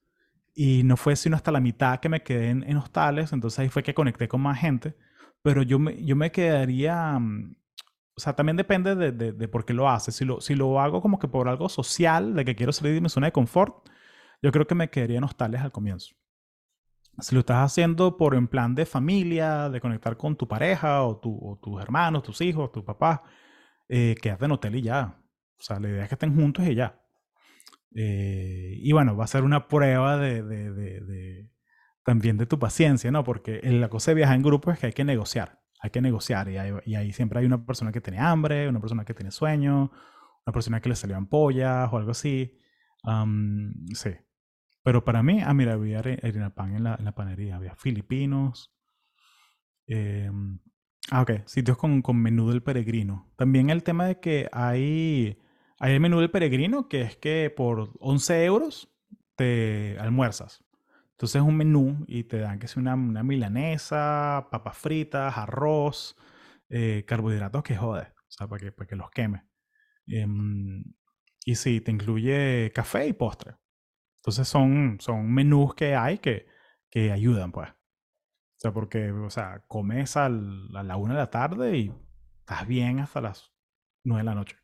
y 0.55 0.83
no 0.85 0.97
fue 0.97 1.17
sino 1.17 1.37
hasta 1.37 1.53
la 1.53 1.61
mitad 1.61 2.01
que 2.01 2.09
me 2.09 2.23
quedé 2.23 2.51
en, 2.51 2.77
hostales. 2.77 3.33
Entonces 3.33 3.59
ahí 3.61 3.69
fue 3.69 3.83
que 3.83 3.95
conecté 3.95 4.29
con 4.29 4.41
más 4.41 4.59
gente. 4.61 4.97
Pero 5.43 5.63
yo 5.63 5.79
me, 5.79 6.05
yo 6.05 6.17
me 6.17 6.33
quedaría... 6.33 7.19
Mm, 7.19 7.57
o 8.17 8.21
sea, 8.21 8.35
también 8.35 8.57
depende 8.57 8.95
de, 8.97 9.13
de, 9.13 9.49
por 9.49 9.65
qué 9.65 9.73
lo 9.73 9.89
haces. 9.89 10.15
Si 10.15 10.25
lo, 10.27 10.41
si 10.43 10.55
lo 10.55 10.81
hago 10.81 11.01
como 11.01 11.19
que 11.19 11.29
por 11.29 11.49
algo 11.49 11.69
social, 11.71 12.35
de 12.35 12.45
que 12.45 12.55
quiero 12.55 12.73
salir 12.73 12.95
de 12.95 13.01
mi 13.01 13.09
zona 13.09 13.29
de 13.29 13.33
confort, 13.33 13.89
yo 14.43 14.53
creo 14.53 14.67
que 14.67 14.75
me 14.75 14.91
quedaría 14.91 15.19
en 15.19 15.25
hostales 15.25 15.63
al 15.63 15.73
comienzo 15.73 16.15
si 17.23 17.35
lo 17.35 17.41
estás 17.41 17.59
haciendo 17.59 18.17
por 18.17 18.35
en 18.35 18.49
plan 18.49 18.75
de 18.75 18.87
familia, 18.87 19.69
de 19.69 19.81
conectar 19.81 20.17
con 20.17 20.37
tu 20.37 20.49
pareja 20.49 21.03
o, 21.03 21.19
tu, 21.19 21.59
tus 21.63 21.81
hermanos, 21.81 22.23
tus 22.23 22.41
hijos, 22.41 22.73
tu 22.73 22.85
papá, 22.85 23.23
eh, 23.89 24.15
en 24.23 24.53
hotel 24.53 24.77
y 24.77 24.83
ya. 24.83 25.17
O 25.59 25.63
sea, 25.63 25.79
la 25.81 25.89
idea 25.89 26.03
es 26.05 26.09
que 26.09 26.15
estén 26.15 26.35
juntos 26.35 26.67
y 26.67 26.75
ya. 26.75 27.00
Eh, 27.95 28.75
y 28.77 28.93
bueno, 28.93 29.17
va 29.17 29.25
a 29.25 29.29
ser 29.29 29.43
una 29.43 29.69
prueba 29.69 30.17
de, 30.17 30.43
de, 30.43 30.73
de, 30.73 31.51
también 32.05 32.37
de 32.37 32.47
tu 32.47 32.59
paciencia, 32.59 33.11
¿no? 33.11 33.25
Porque 33.25 33.61
la 33.63 33.89
cosa 33.89 34.13
de 34.13 34.17
viajar 34.17 34.37
en 34.37 34.43
grupo 34.43 34.71
es 34.71 34.79
que 34.79 34.87
hay 34.87 34.93
que 34.93 35.05
negociar. 35.05 35.61
hay 35.83 35.91
que 35.91 36.01
negociar 36.01 36.49
y, 36.49 36.95
ahí 36.95 37.13
siempre 37.13 37.41
hay 37.41 37.47
una 37.47 37.65
persona 37.65 37.93
que 37.93 38.01
tiene 38.01 38.19
hambre, 38.19 38.69
una 38.69 38.81
persona 38.81 39.05
que 39.05 39.15
tiene 39.15 39.31
sueño, 39.31 39.91
una 40.47 40.53
persona 40.53 40.81
que 40.81 40.89
le 40.89 40.97
salió 40.97 41.17
ampollas 41.17 41.93
o 41.93 41.97
algo 41.97 42.13
así. 42.13 42.59
sí. 43.95 44.11
Pero 44.83 45.05
para 45.05 45.23
mí, 45.23 45.41
ah, 45.45 45.53
mira, 45.53 45.75
había 45.75 45.99
harina 45.99 46.55
pan 46.55 46.75
en 46.75 46.85
la, 46.85 46.95
en 46.99 47.05
la 47.05 47.15
panería, 47.15 47.57
había 47.57 47.77
filipinos. 47.77 48.75
Em, 49.87 50.59
ah, 51.11 51.23
ok, 51.23 51.47
sitios 51.47 51.77
con, 51.77 52.01
con 52.03 52.17
menú 52.17 52.49
del 52.49 52.63
peregrino. 52.63 53.31
También 53.37 53.71
el 53.71 53.83
tema 53.83 54.07
de 54.07 54.21
que 54.21 54.49
hay, 54.53 55.39
hay 55.81 55.95
el 55.95 56.01
menú 56.01 56.21
del 56.21 56.31
peregrino, 56.31 56.89
que 56.89 57.01
es 57.01 57.17
que 57.17 57.51
por 57.51 57.93
11 58.01 58.45
euros 58.45 58.95
te 59.35 59.97
almuerzas. 59.99 60.63
Entonces 61.13 61.37
es 61.37 61.49
un 61.49 61.57
menú 61.57 62.05
y 62.07 62.25
te 62.25 62.39
dan 62.39 62.59
que 62.59 62.67
es 62.67 62.77
una, 62.77 62.95
una 62.95 63.23
milanesa, 63.23 64.49
papas 64.51 64.77
fritas, 64.77 65.37
arroz, 65.39 66.17
eh, 66.69 67.05
carbohidratos 67.07 67.63
que 67.63 67.77
jode, 67.77 68.03
o 68.03 68.31
sea, 68.31 68.47
para 68.47 68.61
que, 68.61 68.73
para 68.73 68.89
que 68.89 68.97
los 68.97 69.11
queme. 69.11 69.45
Em, 70.07 70.85
y 71.47 71.55
sí, 71.57 71.81
te 71.81 71.91
incluye 71.91 72.71
café 72.75 73.07
y 73.07 73.15
postre. 73.15 73.57
Entonces 74.19 74.47
son, 74.49 74.99
son 75.01 75.33
menús 75.33 75.75
que 75.75 75.95
hay 75.97 76.19
que, 76.19 76.47
que 76.91 77.11
ayudan, 77.11 77.53
pues. 77.53 77.71
O 77.71 78.59
sea, 78.59 78.73
porque, 78.73 79.11
o 79.13 79.31
sea, 79.31 79.65
comes 79.67 80.17
a 80.19 80.29
la 80.29 80.97
una 80.97 81.15
de 81.15 81.21
la 81.21 81.31
tarde 81.31 81.79
y 81.79 81.95
estás 82.41 82.67
bien 82.67 83.01
hasta 83.01 83.23
las 83.23 83.51
nueve 84.05 84.21
de 84.21 84.25
la 84.25 84.35
noche. 84.35 84.57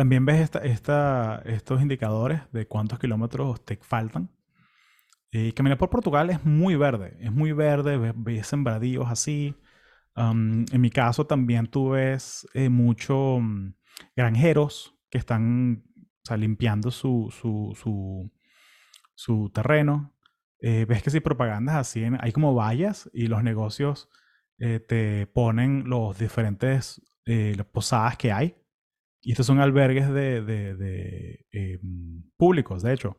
También 0.00 0.24
ves 0.24 0.40
esta, 0.40 0.60
esta, 0.60 1.42
estos 1.44 1.82
indicadores 1.82 2.40
de 2.52 2.66
cuántos 2.66 2.98
kilómetros 2.98 3.62
te 3.66 3.76
faltan. 3.82 4.30
Y 5.30 5.52
caminar 5.52 5.76
por 5.76 5.90
Portugal 5.90 6.30
es 6.30 6.42
muy 6.42 6.74
verde, 6.74 7.18
es 7.20 7.30
muy 7.30 7.52
verde, 7.52 8.14
ves, 8.16 8.46
sembradíos 8.46 9.10
así. 9.10 9.54
en 10.16 10.80
mi 10.80 10.88
caso 10.88 11.26
también 11.26 11.66
tú 11.66 11.90
ves 11.90 12.48
eh, 12.54 12.70
mm, 12.70 13.74
granjeros 14.16 14.98
que 15.10 15.18
están 15.18 15.84
limpiando 16.34 16.90
su, 16.90 17.28
su, 17.30 17.76
su, 17.76 18.32
su 19.14 19.50
terreno. 19.50 20.14
Eh, 20.60 20.86
ves 20.88 21.02
que 21.02 21.10
si 21.10 21.20
propagandas 21.20 21.76
así, 21.76 22.04
hay 22.20 22.32
como 22.32 22.54
vallas 22.54 23.10
y 23.12 23.26
los 23.26 23.42
negocios 23.42 24.08
eh, 24.60 24.80
te 24.80 25.26
ponen 25.26 25.90
los 25.90 26.18
diferentes 26.18 27.02
posadas 27.70 28.16
que 28.16 28.32
hay. 28.32 28.56
Y 29.22 29.32
estos 29.32 29.46
son 29.46 29.60
albergues 29.60 30.08
de, 30.08 30.42
de, 30.42 30.74
de 30.74 31.80
públicos, 32.36 32.82
de 32.82 32.92
hecho. 32.92 33.18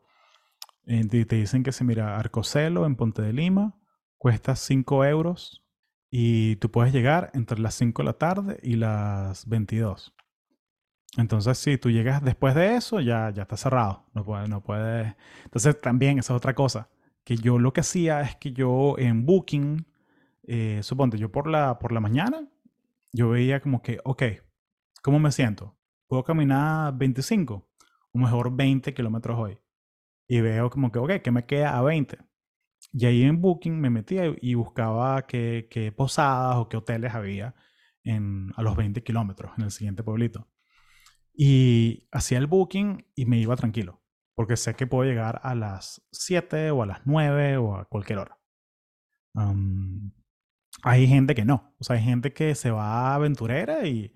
Te 0.85 1.35
dicen 1.35 1.63
que 1.63 1.71
se 1.71 1.83
mira 1.83 2.17
Arcocelo 2.17 2.85
en 2.85 2.95
Ponte 2.95 3.21
de 3.21 3.33
Lima 3.33 3.77
cuesta 4.21 4.55
5 4.55 5.03
euros 5.05 5.65
y 6.11 6.57
tú 6.57 6.69
puedes 6.69 6.93
llegar 6.93 7.31
entre 7.33 7.57
las 7.57 7.73
5 7.73 8.03
de 8.03 8.05
la 8.05 8.13
tarde 8.13 8.59
y 8.61 8.75
las 8.75 9.47
22. 9.47 10.13
Entonces, 11.17 11.57
si 11.57 11.79
tú 11.79 11.89
llegas 11.89 12.23
después 12.23 12.53
de 12.53 12.75
eso, 12.75 12.99
ya, 12.99 13.31
ya 13.31 13.41
está 13.41 13.57
cerrado. 13.57 14.05
No 14.13 14.23
puedes, 14.23 14.47
no 14.47 14.61
puede. 14.61 15.15
Entonces, 15.43 15.81
también 15.81 16.19
esa 16.19 16.33
es 16.33 16.37
otra 16.37 16.53
cosa. 16.53 16.87
Que 17.23 17.35
yo 17.35 17.57
lo 17.57 17.73
que 17.73 17.81
hacía 17.81 18.21
es 18.21 18.35
que 18.35 18.53
yo 18.53 18.93
en 18.99 19.25
Booking, 19.25 19.87
eh, 20.43 20.81
suponte, 20.83 21.17
yo 21.17 21.31
por 21.31 21.47
la, 21.47 21.79
por 21.79 21.91
la 21.91 21.99
mañana, 21.99 22.47
yo 23.11 23.29
veía 23.29 23.59
como 23.59 23.81
que, 23.81 23.97
ok, 24.03 24.23
¿cómo 25.01 25.17
me 25.17 25.31
siento? 25.31 25.75
¿Puedo 26.12 26.26
caminar 26.26 26.97
25? 26.97 27.70
O 28.12 28.20
mejor 28.20 28.53
20 28.53 28.93
kilómetros 28.93 29.39
hoy 29.39 29.57
y 30.28 30.41
veo 30.41 30.70
como 30.70 30.91
que, 30.91 30.99
ok, 30.99 31.12
¿qué 31.24 31.32
me 31.32 31.45
queda 31.45 31.78
a 31.78 31.82
20? 31.84 32.18
Y 32.91 33.05
ahí 33.05 33.24
en 33.24 33.39
Booking 33.39 33.80
me 33.80 33.89
metía 33.89 34.24
y 34.41 34.55
buscaba 34.55 35.26
qué, 35.26 35.70
qué 35.72 35.93
posadas 35.93 36.57
o 36.57 36.68
qué 36.68 36.76
hoteles 36.76 37.14
había 37.14 37.55
en, 38.03 38.51
a 38.57 38.62
los 38.62 38.76
20 38.76 39.01
kilómetros 39.03 39.53
en 39.57 39.64
el 39.64 39.72
siguiente 39.72 40.03
pueblito. 40.03 40.49
Y 41.34 42.09
hacía 42.12 42.39
el 42.39 42.47
booking 42.47 43.05
y 43.16 43.26
me 43.26 43.39
iba 43.39 43.55
tranquilo, 43.55 44.03
porque 44.36 44.57
sé 44.57 44.76
que 44.76 44.88
puedo 44.88 45.09
llegar 45.09 45.39
a 45.43 45.55
las 45.55 46.05
7 46.12 46.72
o 46.72 46.84
a 46.84 46.88
las 46.88 47.05
9 47.05 47.55
o 47.55 47.78
a 47.78 47.86
cualquier 47.86 48.20
hora. 48.20 48.38
hay 50.84 51.07
gente 51.07 51.36
que 51.36 51.45
no, 51.45 51.74
o 51.80 51.86
sea, 51.86 51.95
hay 51.95 52.03
gente 52.03 52.34
que 52.34 52.53
se 52.53 52.70
va 52.70 53.16
aventurera 53.16 53.88
y, 53.88 54.14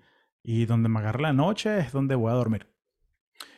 y 0.48 0.64
donde 0.64 0.88
me 0.88 1.00
agarra 1.00 1.22
la 1.22 1.32
noche 1.32 1.80
es 1.80 1.90
donde 1.90 2.14
voy 2.14 2.30
a 2.30 2.36
dormir. 2.36 2.72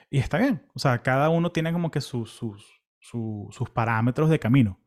Y 0.09 0.21
está 0.21 0.39
bien. 0.39 0.67
O 0.75 0.79
sea, 0.79 1.03
cada 1.03 1.29
uno 1.29 1.53
tiene 1.53 1.71
como 1.71 1.91
que 1.91 2.01
sus, 2.01 2.31
sus, 2.31 2.81
sus, 2.99 3.71
parámetros 3.75 4.31
de 4.31 4.39
camino. 4.39 4.81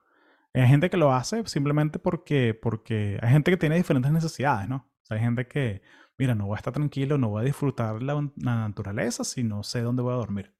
Hay 0.51 0.65
gente 0.65 0.89
que 0.89 0.97
lo 0.97 1.13
hace 1.13 1.45
simplemente 1.45 1.99
porque, 1.99 2.57
porque 2.59 3.19
hay 3.21 3.29
gente 3.29 3.51
que 3.51 3.57
tiene 3.57 3.75
diferentes 3.75 4.11
necesidades, 4.11 4.67
¿no? 4.67 4.91
Hay 5.11 5.19
gente 5.19 5.47
que, 5.47 5.83
mira, 6.17 6.33
no 6.33 6.47
voy 6.47 6.55
a 6.55 6.57
estar 6.57 6.73
tranquilo, 6.73 7.19
no 7.19 7.29
voy 7.29 7.43
a 7.43 7.45
disfrutar 7.45 8.01
la, 8.01 8.15
la 8.37 8.55
naturaleza 8.67 9.23
si 9.23 9.43
no 9.43 9.61
sé 9.61 9.81
dónde 9.81 10.01
voy 10.01 10.13
a 10.13 10.17
dormir. 10.17 10.55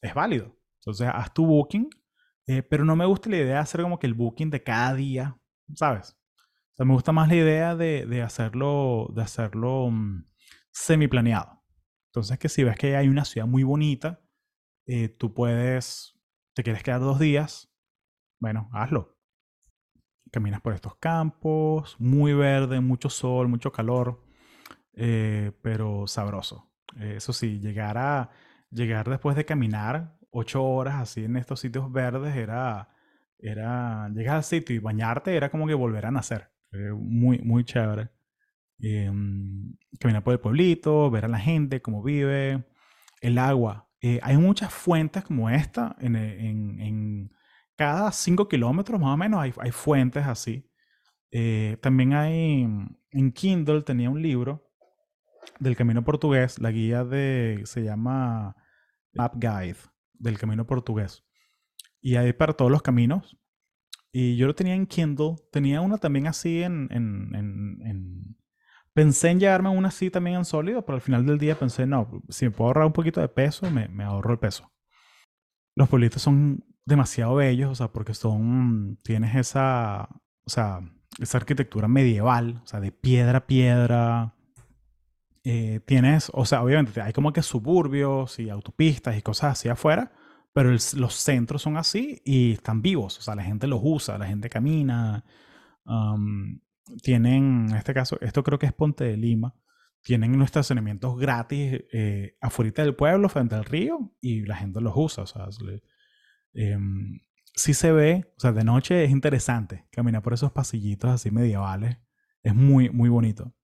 Es 0.00 0.14
válido. 0.14 0.56
Entonces, 0.76 1.08
haz 1.12 1.34
tu 1.34 1.44
booking, 1.44 1.90
eh, 2.46 2.62
pero 2.62 2.84
no 2.84 2.94
me 2.94 3.04
gusta 3.04 3.28
la 3.30 3.38
idea 3.38 3.54
de 3.54 3.56
hacer 3.56 3.82
como 3.82 3.98
que 3.98 4.06
el 4.06 4.14
booking 4.14 4.50
de 4.50 4.62
cada 4.62 4.94
día, 4.94 5.40
¿sabes? 5.74 6.16
O 6.36 6.76
sea, 6.76 6.86
me 6.86 6.92
gusta 6.92 7.10
más 7.10 7.26
la 7.26 7.34
idea 7.34 7.74
de, 7.74 8.06
de 8.06 8.22
hacerlo, 8.22 9.10
de 9.12 9.22
hacerlo 9.22 9.90
mm, 9.90 10.27
semi 10.70 11.08
planeado. 11.08 11.62
Entonces, 12.08 12.38
que 12.38 12.48
si 12.48 12.64
ves 12.64 12.76
que 12.76 12.96
hay 12.96 13.08
una 13.08 13.24
ciudad 13.24 13.46
muy 13.46 13.62
bonita, 13.62 14.20
eh, 14.86 15.08
tú 15.08 15.34
puedes, 15.34 16.18
te 16.54 16.62
quieres 16.62 16.82
quedar 16.82 17.00
dos 17.00 17.18
días, 17.18 17.70
bueno, 18.40 18.70
hazlo. 18.72 19.16
Caminas 20.30 20.60
por 20.60 20.74
estos 20.74 20.96
campos, 20.96 21.96
muy 21.98 22.32
verde, 22.34 22.80
mucho 22.80 23.08
sol, 23.10 23.48
mucho 23.48 23.72
calor, 23.72 24.24
eh, 24.94 25.52
pero 25.62 26.06
sabroso. 26.06 26.70
eso 26.96 27.32
sí, 27.32 27.60
llegar 27.60 27.98
a 27.98 28.30
llegar 28.70 29.08
después 29.08 29.36
de 29.36 29.44
caminar 29.44 30.18
ocho 30.30 30.64
horas 30.64 30.96
así 30.96 31.24
en 31.24 31.36
estos 31.36 31.60
sitios 31.60 31.90
verdes 31.90 32.36
era, 32.36 32.90
era 33.38 34.08
llegar 34.10 34.36
al 34.36 34.44
sitio 34.44 34.76
y 34.76 34.78
bañarte 34.78 35.36
era 35.36 35.50
como 35.50 35.66
que 35.66 35.74
volver 35.74 36.06
a 36.06 36.10
nacer. 36.10 36.50
muy, 36.72 37.38
muy 37.38 37.64
chévere. 37.64 38.10
Eh, 38.80 39.10
caminar 39.98 40.22
por 40.22 40.32
el 40.32 40.40
pueblito, 40.40 41.10
ver 41.10 41.24
a 41.24 41.28
la 41.28 41.38
gente, 41.38 41.82
cómo 41.82 42.02
vive, 42.02 42.64
el 43.20 43.38
agua. 43.38 43.88
Eh, 44.00 44.20
hay 44.22 44.36
muchas 44.36 44.72
fuentes 44.72 45.24
como 45.24 45.50
esta 45.50 45.96
en, 45.98 46.14
en, 46.16 47.32
cada 47.76 48.10
5 48.12 48.48
kilómetros 48.48 49.00
más 49.00 49.14
o 49.14 49.16
menos 49.16 49.40
hay, 49.40 49.70
fuentes 49.72 50.26
así. 50.26 50.68
Eh, 51.30 51.78
también 51.82 52.12
hay, 52.12 52.62
en 53.10 53.32
Kindle 53.32 53.82
tenía 53.82 54.10
un 54.10 54.22
libro 54.22 54.70
del 55.60 55.76
Camino 55.76 56.04
Portugués, 56.04 56.58
la 56.58 56.70
guía 56.72 57.04
de, 57.04 57.62
se 57.64 57.82
llama 57.82 58.56
Map 59.12 59.34
Guide 59.36 59.78
del 60.14 60.38
Camino 60.38 60.66
Portugués. 60.66 61.24
Y 62.00 62.16
hay 62.16 62.32
para 62.32 62.54
todos 62.54 62.70
los 62.70 62.82
caminos. 62.82 63.38
Y 64.12 64.36
yo 64.36 64.46
lo 64.46 64.54
tenía 64.54 64.74
en 64.74 64.86
Kindle, 64.86 65.36
tenía 65.52 65.80
una 65.80 65.98
también 65.98 66.26
así 66.26 66.62
en, 66.62 66.88
en 66.90 68.36
Pensé 68.98 69.28
en 69.28 69.38
llevarme 69.38 69.68
una 69.68 69.90
así 69.90 70.10
también 70.10 70.38
en 70.38 70.44
sólido, 70.44 70.84
pero 70.84 70.96
al 70.96 71.00
final 71.00 71.24
del 71.24 71.38
día 71.38 71.56
pensé, 71.56 71.86
no, 71.86 72.20
si 72.30 72.46
me 72.46 72.50
puedo 72.50 72.66
ahorrar 72.66 72.86
un 72.86 72.92
poquito 72.92 73.20
de 73.20 73.28
peso, 73.28 73.70
me, 73.70 73.86
me 73.86 74.02
ahorro 74.02 74.32
el 74.32 74.40
peso. 74.40 74.72
Los 75.76 75.88
pueblitos 75.88 76.20
son 76.20 76.64
demasiado 76.84 77.36
bellos, 77.36 77.70
o 77.70 77.74
sea, 77.76 77.92
porque 77.92 78.12
son, 78.12 78.98
tienes 79.04 79.36
esa, 79.36 80.08
o 80.44 80.50
sea, 80.50 80.80
esa 81.20 81.38
arquitectura 81.38 81.86
medieval, 81.86 82.60
o 82.64 82.66
sea, 82.66 82.80
de 82.80 82.90
piedra 82.90 83.38
a 83.38 83.46
piedra. 83.46 84.34
Eh, 85.44 85.78
tienes, 85.86 86.32
o 86.34 86.44
sea, 86.44 86.64
obviamente 86.64 87.00
hay 87.00 87.12
como 87.12 87.32
que 87.32 87.42
suburbios 87.42 88.40
y 88.40 88.50
autopistas 88.50 89.16
y 89.16 89.22
cosas 89.22 89.52
así 89.52 89.68
afuera, 89.68 90.10
pero 90.52 90.70
los 90.72 91.14
centros 91.14 91.62
son 91.62 91.76
así 91.76 92.20
y 92.24 92.54
están 92.54 92.82
vivos, 92.82 93.16
o 93.18 93.22
sea, 93.22 93.36
la 93.36 93.44
gente 93.44 93.68
los 93.68 93.78
usa, 93.80 94.18
la 94.18 94.26
gente 94.26 94.50
camina 94.50 95.24
tienen, 97.02 97.68
en 97.70 97.76
este 97.76 97.94
caso, 97.94 98.18
esto 98.20 98.42
creo 98.42 98.58
que 98.58 98.66
es 98.66 98.72
Ponte 98.72 99.04
de 99.04 99.16
Lima, 99.16 99.54
tienen 100.02 100.34
unos 100.34 100.46
estacionamientos 100.46 101.18
gratis 101.18 101.80
eh, 101.92 102.36
afuera 102.40 102.84
del 102.84 102.94
pueblo, 102.94 103.28
frente 103.28 103.54
al 103.54 103.64
río, 103.64 104.14
y 104.20 104.42
la 104.42 104.56
gente 104.56 104.80
los 104.80 104.94
usa. 104.96 105.24
O 105.24 105.26
sea, 105.26 105.48
em, 106.54 107.20
sí 107.54 107.74
se 107.74 107.92
ve, 107.92 108.32
o 108.36 108.40
sea, 108.40 108.52
de 108.52 108.64
noche 108.64 109.04
es 109.04 109.10
interesante 109.10 109.86
caminar 109.90 110.22
por 110.22 110.32
esos 110.34 110.52
pasillitos 110.52 111.10
así 111.10 111.30
medievales. 111.30 111.98
Es 112.42 112.54
muy, 112.54 112.90
muy 112.90 113.08
bonito. 113.08 113.54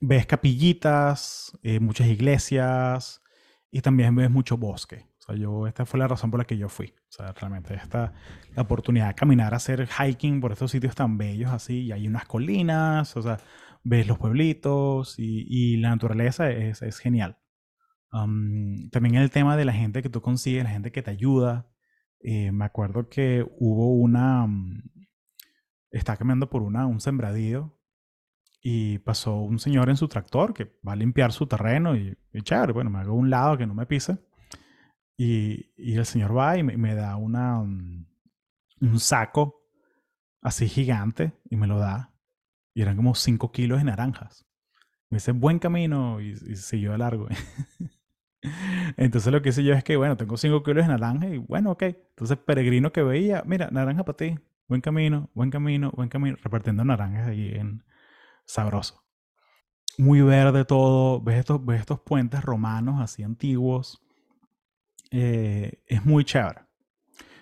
ves 0.00 0.26
capillitas, 0.26 1.58
eh, 1.62 1.80
muchas 1.80 2.08
iglesias 2.08 3.22
y 3.70 3.80
también 3.80 4.14
ves 4.14 4.30
mucho 4.30 4.56
bosque 4.56 5.06
yo, 5.34 5.66
esta 5.66 5.84
fue 5.86 5.98
la 5.98 6.08
razón 6.08 6.30
por 6.30 6.38
la 6.38 6.44
que 6.46 6.56
yo 6.56 6.68
fui. 6.68 6.86
O 6.86 7.12
sea, 7.12 7.32
realmente 7.32 7.74
esta 7.74 8.12
la 8.54 8.62
oportunidad 8.62 9.08
de 9.08 9.14
caminar, 9.14 9.54
hacer 9.54 9.88
hiking 9.88 10.40
por 10.40 10.52
estos 10.52 10.70
sitios 10.70 10.94
tan 10.94 11.18
bellos 11.18 11.50
así, 11.50 11.82
y 11.86 11.92
hay 11.92 12.06
unas 12.06 12.26
colinas, 12.26 13.16
o 13.16 13.22
sea, 13.22 13.38
ves 13.84 14.06
los 14.06 14.18
pueblitos 14.18 15.18
y, 15.18 15.46
y 15.48 15.76
la 15.78 15.90
naturaleza 15.90 16.50
es, 16.50 16.82
es 16.82 16.98
genial. 16.98 17.38
también 18.10 19.16
el 19.16 19.30
tema 19.30 19.56
de 19.56 19.64
la 19.64 19.72
gente 19.72 20.02
que 20.02 20.08
tú 20.10 20.20
consigues, 20.22 20.64
la 20.64 20.70
gente 20.70 20.92
que 20.92 21.02
te 21.02 21.10
ayuda. 21.10 21.68
Eh, 22.20 22.50
me 22.52 22.64
acuerdo 22.64 23.08
que 23.08 23.46
hubo 23.58 23.94
una, 23.94 24.46
estaba 25.90 26.16
caminando 26.16 26.48
por 26.50 26.62
una, 26.62 26.86
un 26.86 27.00
sembradío 27.00 27.78
y 28.62 28.98
pasó 28.98 29.36
un 29.36 29.58
señor 29.58 29.90
en 29.90 29.96
su 29.96 30.08
tractor 30.08 30.52
que 30.54 30.78
va 30.86 30.92
a 30.92 30.96
limpiar 30.96 31.32
su 31.32 31.46
terreno 31.46 31.96
y, 31.96 32.16
y 32.32 32.42
chévere, 32.42 32.72
bueno, 32.72 32.90
me 32.90 32.98
hago 32.98 33.14
un 33.14 33.30
lado 33.30 33.56
que 33.56 33.66
no 33.66 33.74
me 33.74 33.86
pise. 33.86 34.18
Y, 35.16 35.72
y 35.76 35.96
el 35.96 36.06
señor 36.06 36.36
va 36.36 36.58
y 36.58 36.62
me, 36.62 36.76
me 36.76 36.94
da 36.94 37.16
una, 37.16 37.58
un, 37.60 38.08
un 38.80 39.00
saco 39.00 39.62
así 40.42 40.68
gigante 40.68 41.32
y 41.50 41.56
me 41.56 41.66
lo 41.66 41.78
da. 41.78 42.12
Y 42.74 42.82
eran 42.82 42.96
como 42.96 43.14
5 43.14 43.52
kilos 43.52 43.78
de 43.78 43.84
naranjas. 43.84 44.46
Me 45.10 45.16
dice, 45.16 45.32
buen 45.32 45.58
camino 45.58 46.20
y, 46.20 46.30
y 46.32 46.56
siguió 46.56 46.92
de 46.92 46.98
largo. 46.98 47.28
Entonces 48.96 49.32
lo 49.32 49.42
que 49.42 49.50
hice 49.50 49.64
yo 49.64 49.74
es 49.74 49.84
que, 49.84 49.96
bueno, 49.96 50.16
tengo 50.16 50.36
5 50.36 50.62
kilos 50.62 50.86
de 50.86 50.92
naranja 50.92 51.28
y 51.28 51.38
bueno, 51.38 51.72
ok. 51.72 51.82
Entonces 51.82 52.38
peregrino 52.38 52.92
que 52.92 53.02
veía, 53.02 53.42
mira, 53.46 53.68
naranja 53.70 54.04
para 54.04 54.16
ti, 54.16 54.38
buen 54.68 54.80
camino, 54.80 55.30
buen 55.34 55.50
camino, 55.50 55.90
buen 55.92 56.08
camino, 56.08 56.36
repartiendo 56.42 56.84
naranjas 56.84 57.28
ahí 57.28 57.52
en 57.54 57.84
sabroso. 58.46 59.02
Muy 59.98 60.20
verde 60.22 60.64
todo, 60.64 61.20
ves 61.20 61.38
estos, 61.38 61.64
ves 61.64 61.80
estos 61.80 62.00
puentes 62.00 62.42
romanos 62.44 63.00
así 63.00 63.22
antiguos. 63.22 64.02
Eh, 65.10 65.82
es 65.86 66.04
muy 66.04 66.24
chévere. 66.24 66.60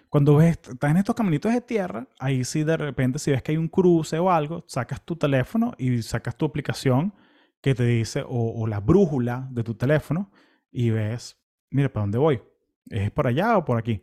Cuando 0.08 0.36
ves, 0.36 0.60
estás 0.62 0.90
en 0.90 0.96
estos 0.98 1.14
caminitos 1.14 1.52
de 1.52 1.60
tierra, 1.60 2.06
ahí 2.20 2.44
sí 2.44 2.62
de 2.62 2.76
repente 2.76 3.18
si 3.18 3.32
ves 3.32 3.42
que 3.42 3.52
hay 3.52 3.58
un 3.58 3.68
cruce 3.68 4.18
o 4.18 4.30
algo, 4.30 4.64
sacas 4.68 5.04
tu 5.04 5.16
teléfono 5.16 5.72
y 5.76 6.02
sacas 6.02 6.36
tu 6.36 6.44
aplicación 6.44 7.12
que 7.60 7.74
te 7.74 7.84
dice, 7.84 8.22
o, 8.22 8.52
o 8.62 8.66
la 8.66 8.78
brújula 8.78 9.48
de 9.50 9.64
tu 9.64 9.74
teléfono, 9.74 10.30
y 10.70 10.90
ves, 10.90 11.36
mira, 11.70 11.92
¿para 11.92 12.02
dónde 12.02 12.18
voy? 12.18 12.42
¿Es 12.90 13.10
por 13.10 13.26
allá 13.26 13.56
o 13.56 13.64
por 13.64 13.78
aquí? 13.78 14.02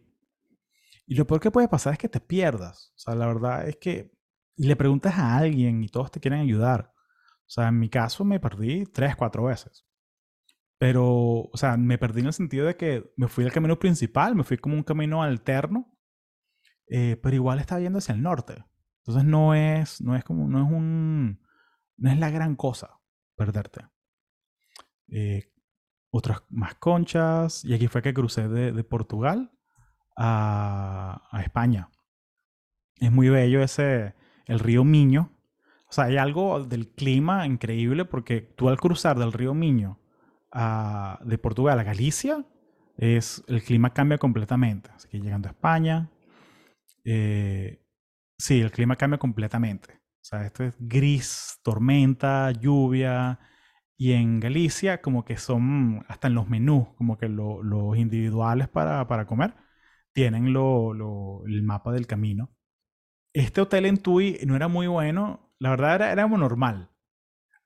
Y 1.05 1.15
lo 1.15 1.27
peor 1.27 1.41
que 1.41 1.51
puede 1.51 1.67
pasar 1.67 1.93
es 1.93 1.99
que 1.99 2.09
te 2.09 2.19
pierdas. 2.19 2.91
O 2.95 2.99
sea, 2.99 3.15
la 3.15 3.27
verdad 3.27 3.67
es 3.67 3.75
que 3.77 4.11
le 4.55 4.75
preguntas 4.75 5.17
a 5.17 5.37
alguien 5.37 5.83
y 5.83 5.89
todos 5.89 6.11
te 6.11 6.19
quieren 6.19 6.39
ayudar. 6.39 6.93
O 7.41 7.49
sea, 7.49 7.67
en 7.67 7.79
mi 7.79 7.89
caso 7.89 8.23
me 8.23 8.39
perdí 8.39 8.85
tres, 8.85 9.15
cuatro 9.15 9.43
veces. 9.43 9.85
Pero, 10.81 11.05
o 11.05 11.57
sea, 11.57 11.77
me 11.77 11.99
perdí 11.99 12.21
en 12.21 12.25
el 12.25 12.33
sentido 12.33 12.65
de 12.65 12.75
que 12.75 13.13
me 13.15 13.27
fui 13.27 13.45
al 13.45 13.51
camino 13.51 13.77
principal, 13.77 14.35
me 14.35 14.43
fui 14.43 14.57
como 14.57 14.73
un 14.73 14.81
camino 14.81 15.21
alterno 15.21 15.91
eh, 16.87 17.17
pero 17.21 17.35
igual 17.35 17.59
está 17.59 17.79
yendo 17.79 17.99
hacia 17.99 18.15
el 18.15 18.23
norte. 18.23 18.65
Entonces 18.99 19.23
no 19.23 19.53
es, 19.53 20.01
no 20.01 20.15
es 20.15 20.23
como, 20.23 20.47
no 20.47 20.65
es 20.65 20.71
un, 20.71 21.39
no 21.97 22.11
es 22.11 22.17
la 22.17 22.31
gran 22.31 22.55
cosa 22.55 22.99
perderte. 23.35 23.87
Eh, 25.07 25.53
otras 26.09 26.43
más 26.49 26.73
conchas, 26.75 27.63
y 27.63 27.75
aquí 27.75 27.87
fue 27.87 28.01
que 28.01 28.13
crucé 28.13 28.49
de, 28.49 28.71
de 28.71 28.83
Portugal 28.83 29.51
a, 30.17 31.29
a, 31.31 31.41
España. 31.43 31.91
Es 32.95 33.11
muy 33.11 33.29
bello 33.29 33.61
ese, 33.61 34.15
el 34.47 34.59
río 34.59 34.83
Miño. 34.83 35.31
O 35.89 35.93
sea, 35.93 36.05
hay 36.05 36.17
algo 36.17 36.65
del 36.65 36.89
clima 36.89 37.45
increíble 37.45 38.03
porque 38.03 38.41
tú 38.41 38.67
al 38.67 38.79
cruzar 38.79 39.19
del 39.19 39.31
río 39.31 39.53
Miño 39.53 40.00
de 40.53 41.37
Portugal 41.37 41.79
a 41.79 41.83
Galicia, 41.83 42.45
es, 42.97 43.43
el 43.47 43.63
clima 43.63 43.93
cambia 43.93 44.17
completamente. 44.17 44.89
Así 44.93 45.07
que 45.07 45.19
llegando 45.19 45.47
a 45.47 45.51
España, 45.51 46.09
eh, 47.03 47.83
sí, 48.37 48.61
el 48.61 48.71
clima 48.71 48.95
cambia 48.95 49.17
completamente. 49.17 49.93
O 49.95 50.23
sea, 50.23 50.45
esto 50.45 50.63
es 50.63 50.75
gris, 50.79 51.59
tormenta, 51.63 52.51
lluvia. 52.51 53.39
Y 53.97 54.13
en 54.13 54.39
Galicia, 54.39 55.01
como 55.01 55.25
que 55.25 55.37
son, 55.37 56.05
hasta 56.07 56.27
en 56.27 56.35
los 56.35 56.49
menús, 56.49 56.87
como 56.95 57.17
que 57.17 57.29
lo, 57.29 57.63
los 57.63 57.97
individuales 57.97 58.67
para, 58.67 59.07
para 59.07 59.25
comer, 59.25 59.55
tienen 60.13 60.53
lo, 60.53 60.93
lo, 60.93 61.43
el 61.45 61.63
mapa 61.63 61.91
del 61.91 62.07
camino. 62.07 62.51
Este 63.33 63.61
hotel 63.61 63.85
en 63.85 63.97
Tui 63.97 64.39
no 64.45 64.55
era 64.55 64.67
muy 64.67 64.87
bueno, 64.87 65.53
la 65.59 65.69
verdad 65.69 65.95
era, 65.95 66.11
era 66.11 66.27
normal, 66.27 66.89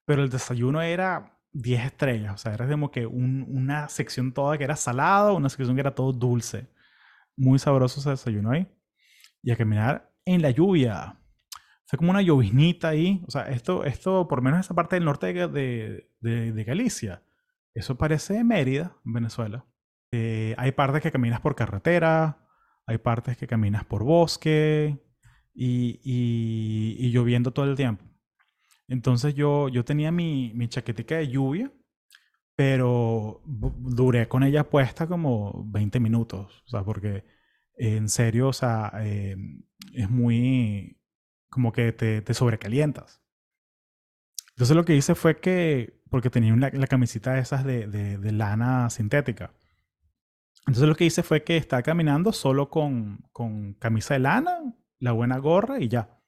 pero 0.06 0.24
el 0.24 0.30
desayuno 0.30 0.82
era 0.82 1.35
10 1.56 1.86
estrellas, 1.86 2.34
o 2.34 2.38
sea, 2.38 2.54
era 2.54 2.68
como 2.68 2.92
que 2.92 3.06
un, 3.06 3.46
una 3.50 3.88
sección 3.88 4.34
toda 4.34 4.58
que 4.58 4.66
era 4.66 4.76
salado, 4.76 5.36
una 5.36 5.50
sección 5.50 5.76
que 5.76 5.82
era 5.82 5.96
todo 5.96 6.12
dulce. 6.12 6.68
Muy 7.38 7.60
sabroso 7.60 8.00
ese 8.00 8.12
desayuno 8.12 8.52
ahí 8.52 8.68
y 9.42 9.52
a 9.52 9.56
caminar 9.56 10.12
en 10.26 10.42
la 10.42 10.52
lluvia. 10.52 11.20
Fue 11.86 11.98
como 11.98 12.12
una 12.12 12.22
lloviznita 12.22 12.90
ahí. 12.90 13.24
O 13.28 13.32
sea, 13.32 13.44
esto, 13.44 13.86
esto 13.86 14.28
por 14.28 14.42
menos 14.42 14.60
esa 14.60 14.74
parte 14.74 14.96
del 14.96 15.06
norte 15.06 15.32
de, 15.34 16.10
de, 16.20 16.52
de 16.52 16.64
Galicia, 16.64 17.24
eso 17.74 17.98
parece 17.98 18.44
Mérida, 18.44 18.98
Venezuela. 19.04 19.66
Eh, 20.12 20.56
hay 20.58 20.72
partes 20.72 21.02
que 21.02 21.12
caminas 21.12 21.42
por 21.42 21.56
carretera, 21.56 22.48
hay 22.88 22.98
partes 22.98 23.38
que 23.38 23.48
caminas 23.48 23.86
por 23.86 24.04
bosque 24.04 24.98
y, 25.54 26.00
y, 26.04 26.96
y 27.00 27.12
lloviendo 27.12 27.52
todo 27.52 27.66
el 27.66 27.76
tiempo. 27.76 28.04
Entonces 28.88 29.34
yo, 29.34 29.70
yo 29.70 29.84
tenía 29.84 30.12
mi, 30.12 30.52
mi 30.54 30.68
chaquetica 30.68 31.18
de 31.18 31.28
lluvia, 31.28 31.72
pero 32.56 33.42
duré 33.46 34.28
con 34.28 34.44
ella 34.44 34.70
puesta 34.70 35.08
como 35.08 35.66
20 35.68 36.00
minutos, 36.00 36.64
o 36.66 36.70
sea, 36.70 36.84
porque 36.84 37.26
en 37.78 38.10
serio, 38.10 38.50
o 38.50 38.54
sea, 38.54 38.92
eh, 39.00 39.36
es 39.94 40.10
muy 40.10 40.98
como 41.50 41.72
que 41.72 41.92
te, 41.92 42.22
te, 42.22 42.34
sobrecalientas. 42.34 43.22
Entonces 44.52 44.76
lo 44.76 44.86
que 44.86 44.96
hice 44.96 45.16
fue 45.16 45.40
que, 45.40 46.02
porque 46.10 46.30
tenía 46.30 46.54
una, 46.54 46.70
la 46.70 46.88
camisita 46.88 47.38
esas 47.40 47.64
de, 47.66 47.88
de, 47.88 48.18
de, 48.18 48.32
lana 48.32 48.90
sintética. 48.90 49.54
Entonces 50.68 50.88
lo 50.88 50.96
que 50.96 51.06
hice 51.06 51.24
fue 51.24 51.44
que 51.44 51.58
estaba 51.58 51.82
caminando 51.82 52.32
solo 52.34 52.70
con, 52.70 53.20
con 53.32 53.74
camisa 53.76 54.16
de 54.16 54.22
lana, 54.22 54.76
la 55.00 55.12
buena 55.12 55.38
gorra 55.38 55.80
y 55.80 55.88
ya. 55.88 56.20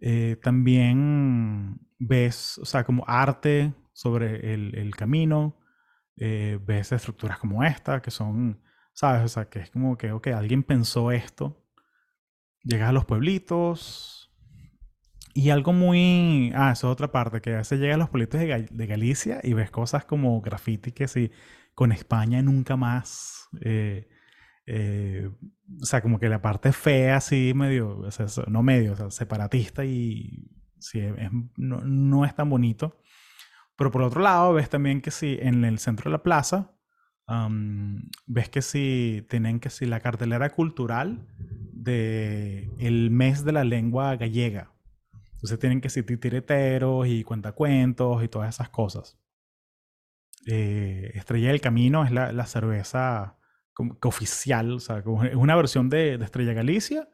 Eh, 0.00 0.36
también 0.42 1.87
ves, 1.98 2.58
o 2.58 2.64
sea, 2.64 2.84
como 2.84 3.04
arte 3.06 3.74
sobre 3.92 4.54
el, 4.54 4.74
el 4.76 4.94
camino, 4.94 5.58
eh, 6.16 6.58
ves 6.64 6.92
estructuras 6.92 7.38
como 7.38 7.64
esta, 7.64 8.00
que 8.02 8.10
son 8.10 8.60
¿Sabes? 8.98 9.22
O 9.22 9.28
sea, 9.28 9.48
que 9.48 9.60
es 9.60 9.70
como 9.70 9.96
que, 9.96 10.10
ok, 10.10 10.26
alguien 10.28 10.64
pensó 10.64 11.12
esto. 11.12 11.64
Llegas 12.64 12.88
a 12.88 12.92
los 12.92 13.04
pueblitos. 13.04 14.28
Y 15.34 15.50
algo 15.50 15.72
muy... 15.72 16.50
Ah, 16.52 16.72
eso 16.72 16.88
es 16.88 16.92
otra 16.94 17.12
parte, 17.12 17.40
que 17.40 17.54
a 17.54 17.58
veces 17.58 17.78
llegas 17.78 17.94
a 17.94 17.98
los 17.98 18.10
pueblitos 18.10 18.40
de, 18.40 18.48
Gal 18.48 18.68
de 18.72 18.86
Galicia 18.88 19.38
y 19.44 19.52
ves 19.52 19.70
cosas 19.70 20.04
como 20.04 20.40
graffiti 20.40 20.90
que 20.90 21.06
sí, 21.06 21.30
con 21.76 21.92
España 21.92 22.42
nunca 22.42 22.76
más. 22.76 23.48
Eh, 23.60 24.08
eh, 24.66 25.30
o 25.80 25.86
sea, 25.86 26.02
como 26.02 26.18
que 26.18 26.28
la 26.28 26.42
parte 26.42 26.72
fea, 26.72 27.18
así, 27.18 27.52
medio, 27.54 27.98
o 28.00 28.10
sea, 28.10 28.26
no 28.48 28.64
medio, 28.64 28.94
o 28.94 28.96
sea, 28.96 29.10
separatista 29.12 29.84
y 29.84 30.50
sí, 30.80 31.00
es, 31.00 31.30
no, 31.56 31.80
no, 31.82 32.24
es 32.24 32.34
tan 32.34 32.50
bonito. 32.50 33.00
Pero 33.76 33.90
por 33.90 34.02
otro 34.02 34.20
lado, 34.20 34.54
ves 34.54 34.68
también 34.68 35.00
que 35.00 35.10
sí, 35.10 35.38
en 35.40 35.64
el 35.64 35.78
centro 35.78 36.10
de 36.10 36.12
la 36.12 36.22
plaza 36.22 36.78
ves 38.26 38.48
que 38.48 38.62
si 38.62 39.26
tienen 39.28 39.60
que 39.60 39.70
si 39.70 39.86
la 39.86 40.00
cartelera 40.00 40.50
cultural 40.50 41.26
de 41.72 42.70
el 42.78 43.10
mes 43.10 43.44
de 43.44 43.52
la 43.52 43.64
lengua 43.64 44.16
gallega. 44.16 44.72
Entonces 45.34 45.58
tienen 45.58 45.80
que 45.80 45.90
si 45.90 46.02
titireteros 46.02 47.06
y 47.06 47.22
cuentacuentos 47.24 48.24
y 48.24 48.28
todas 48.28 48.54
esas 48.54 48.70
cosas. 48.70 49.18
Eh, 50.46 51.12
Estrella 51.14 51.48
del 51.48 51.60
Camino 51.60 52.04
es 52.04 52.10
la, 52.10 52.32
la 52.32 52.46
cerveza 52.46 53.36
como, 53.74 53.98
que 54.00 54.08
oficial, 54.08 54.72
o 54.72 54.80
sea, 54.80 54.98
es 54.98 55.34
una 55.34 55.54
versión 55.54 55.90
de, 55.90 56.16
de, 56.16 56.24
Estrella 56.24 56.54
Galicia 56.54 57.08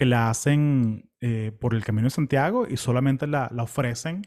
que 0.00 0.06
la 0.06 0.30
hacen 0.30 1.10
eh, 1.20 1.52
por 1.60 1.74
el 1.74 1.84
Camino 1.84 2.06
de 2.06 2.10
Santiago 2.10 2.66
y 2.66 2.78
solamente 2.78 3.26
la, 3.26 3.50
la 3.52 3.64
ofrecen 3.64 4.22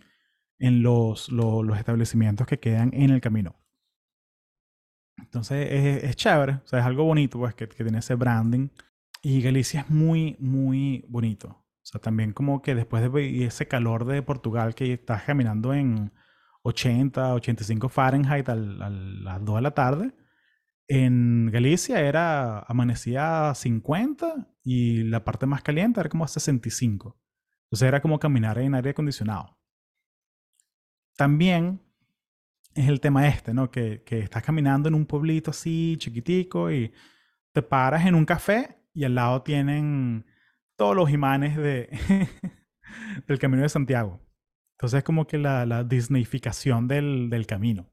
en 0.59 0.83
los, 0.83 1.29
los, 1.29 1.75
establecimientos 1.75 2.45
que 2.45 2.59
quedan 2.59 2.91
en 2.93 3.09
el 3.09 3.21
camino. 3.21 3.55
Entonces 5.17 5.67
es, 5.71 6.03
es, 6.03 6.15
chévere, 6.15 6.59
o 6.63 6.67
sea, 6.67 6.77
es 6.77 6.85
algo 6.85 7.05
bonito, 7.05 7.39
pues, 7.39 7.55
que, 7.55 7.67
que, 7.67 7.83
tiene 7.83 7.97
ese 7.97 8.13
branding. 8.13 8.69
Y 9.23 9.41
Galicia 9.41 9.79
es 9.79 9.89
muy, 9.89 10.35
muy 10.37 11.05
bonito. 11.07 11.47
O 11.47 11.85
sea, 11.85 11.99
también 11.99 12.33
como 12.33 12.61
que 12.61 12.75
después 12.75 13.11
de 13.11 13.43
ese 13.43 13.67
calor 13.67 14.05
de 14.05 14.21
Portugal 14.21 14.75
que 14.75 14.93
estás 14.93 15.23
caminando 15.23 15.73
en 15.73 16.11
80, 16.61 17.33
85 17.33 17.89
Fahrenheit 17.89 18.47
a 18.47 18.53
las 18.53 19.43
2 19.43 19.55
de 19.55 19.61
la 19.63 19.71
tarde, 19.71 20.13
en 20.87 21.49
Galicia 21.51 22.01
era, 22.01 22.59
amanecía 22.59 23.49
a 23.49 23.55
50 23.55 24.47
y 24.63 25.03
la 25.03 25.23
parte 25.23 25.45
más 25.45 25.61
caliente 25.63 25.99
era 25.99 26.09
como 26.09 26.25
a 26.25 26.27
65. 26.27 27.17
Entonces 27.65 27.87
era 27.87 28.01
como 28.01 28.19
caminar 28.19 28.57
en 28.59 28.75
aire 28.75 28.91
acondicionado. 28.91 29.57
También 31.15 31.81
es 32.75 32.87
el 32.87 32.99
tema 32.99 33.27
este, 33.27 33.53
¿no? 33.53 33.71
Que, 33.71 34.03
que, 34.03 34.19
estás 34.19 34.43
caminando 34.43 34.89
en 34.89 34.95
un 34.95 35.05
pueblito 35.05 35.51
así 35.51 35.95
chiquitico 35.97 36.71
y 36.71 36.91
te 37.51 37.61
paras 37.61 38.05
en 38.05 38.15
un 38.15 38.25
café 38.25 38.79
y 38.93 39.03
al 39.03 39.15
lado 39.15 39.43
tienen 39.43 40.25
todos 40.75 40.95
los 40.95 41.11
imanes 41.11 41.55
de 41.55 41.89
del 43.27 43.39
Camino 43.39 43.63
de 43.63 43.69
Santiago. 43.69 44.19
Entonces 44.77 44.99
es 44.99 45.03
como 45.03 45.27
que 45.27 45.37
la, 45.37 45.65
la 45.65 45.83
disneyficación 45.83 46.87
del, 46.87 47.29
del, 47.29 47.45
camino, 47.45 47.91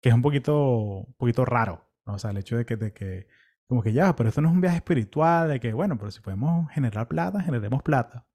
que 0.00 0.08
es 0.08 0.14
un 0.14 0.22
poquito, 0.22 1.04
un 1.06 1.14
poquito 1.14 1.44
raro. 1.44 1.83
O 2.06 2.18
sea, 2.18 2.30
el 2.30 2.38
hecho 2.38 2.56
de 2.56 2.66
que, 2.66 2.76
de 2.76 2.92
que, 2.92 3.26
como 3.66 3.82
que 3.82 3.92
ya, 3.92 4.14
pero 4.16 4.28
esto 4.28 4.40
no 4.40 4.48
es 4.48 4.54
un 4.54 4.60
viaje 4.60 4.76
espiritual, 4.76 5.48
de 5.48 5.60
que, 5.60 5.72
bueno, 5.72 5.98
pero 5.98 6.10
si 6.10 6.20
podemos 6.20 6.70
generar 6.70 7.08
plata, 7.08 7.40
generemos 7.42 7.82
plata. 7.82 8.26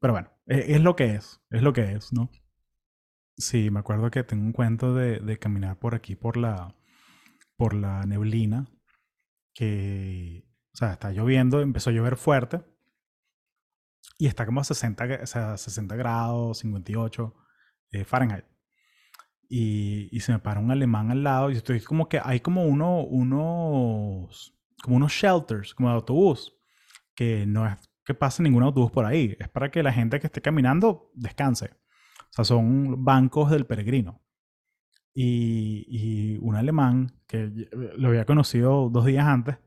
pero 0.00 0.12
bueno, 0.14 0.30
e, 0.46 0.74
es, 0.74 0.82
lo 0.82 0.96
que 0.96 1.14
es, 1.14 1.40
es 1.50 1.62
lo 1.62 1.72
que 1.72 1.92
es, 1.92 2.12
¿no? 2.12 2.30
Sí, 3.36 3.70
me 3.70 3.80
acuerdo 3.80 4.10
que 4.10 4.24
tengo 4.24 4.44
un 4.44 4.52
cuento 4.52 4.94
de, 4.94 5.20
de 5.20 5.38
caminar 5.38 5.78
por 5.78 5.94
aquí, 5.94 6.16
por 6.16 6.36
la, 6.36 6.74
por 7.56 7.74
la 7.74 8.04
neblina, 8.04 8.68
que, 9.54 10.44
o 10.74 10.76
sea, 10.76 10.92
está 10.92 11.12
lloviendo, 11.12 11.60
empezó 11.60 11.90
a 11.90 11.92
llover 11.92 12.16
fuerte, 12.16 12.62
y 14.18 14.26
está 14.26 14.44
como 14.46 14.60
a 14.60 14.64
60, 14.64 15.20
o 15.22 15.26
sea, 15.26 15.56
60 15.56 15.96
grados, 15.96 16.58
58 16.58 17.34
eh, 17.92 18.04
Fahrenheit. 18.04 18.44
Y, 19.48 20.08
y, 20.14 20.20
se 20.20 20.32
me 20.32 20.38
para 20.40 20.60
un 20.60 20.70
alemán 20.70 21.10
al 21.10 21.22
lado 21.22 21.50
y 21.50 21.56
estoy 21.56 21.80
como 21.80 22.08
que 22.08 22.20
hay 22.22 22.40
como 22.40 22.66
uno, 22.66 23.00
unos, 23.02 24.54
como 24.82 24.96
unos 24.96 25.12
shelters, 25.12 25.74
como 25.74 25.88
de 25.88 25.94
autobús, 25.94 26.54
que 27.14 27.46
no 27.46 27.66
es 27.66 27.78
que 28.04 28.14
pase 28.14 28.42
ningún 28.42 28.62
autobús 28.62 28.90
por 28.90 29.04
ahí, 29.04 29.36
es 29.38 29.48
para 29.50 29.70
que 29.70 29.82
la 29.82 29.92
gente 29.92 30.20
que 30.20 30.26
esté 30.28 30.40
caminando 30.40 31.10
descanse. 31.14 31.70
O 32.30 32.32
sea, 32.32 32.44
son 32.44 33.04
bancos 33.04 33.50
del 33.50 33.66
peregrino. 33.66 34.22
Y, 35.14 35.84
y 35.88 36.38
un 36.40 36.56
alemán 36.56 37.12
que 37.26 37.50
lo 37.72 38.08
había 38.08 38.24
conocido 38.24 38.88
dos 38.90 39.04
días 39.04 39.26
antes, 39.26 39.58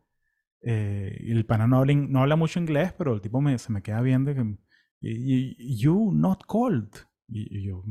eh, 0.64 1.18
y 1.22 1.32
el 1.32 1.46
pana 1.46 1.68
no 1.68 1.78
habla, 1.78 1.94
no 1.94 2.22
habla, 2.22 2.36
mucho 2.36 2.60
inglés, 2.60 2.94
pero 2.98 3.14
el 3.14 3.22
tipo 3.22 3.42
me, 3.42 3.58
se 3.58 3.72
me 3.72 3.82
queda 3.82 4.02
viendo 4.02 4.34
que, 4.34 4.58
you 5.02 6.12
not 6.14 6.44
cold. 6.46 6.94
Y, 7.28 7.64
yo, 7.68 7.84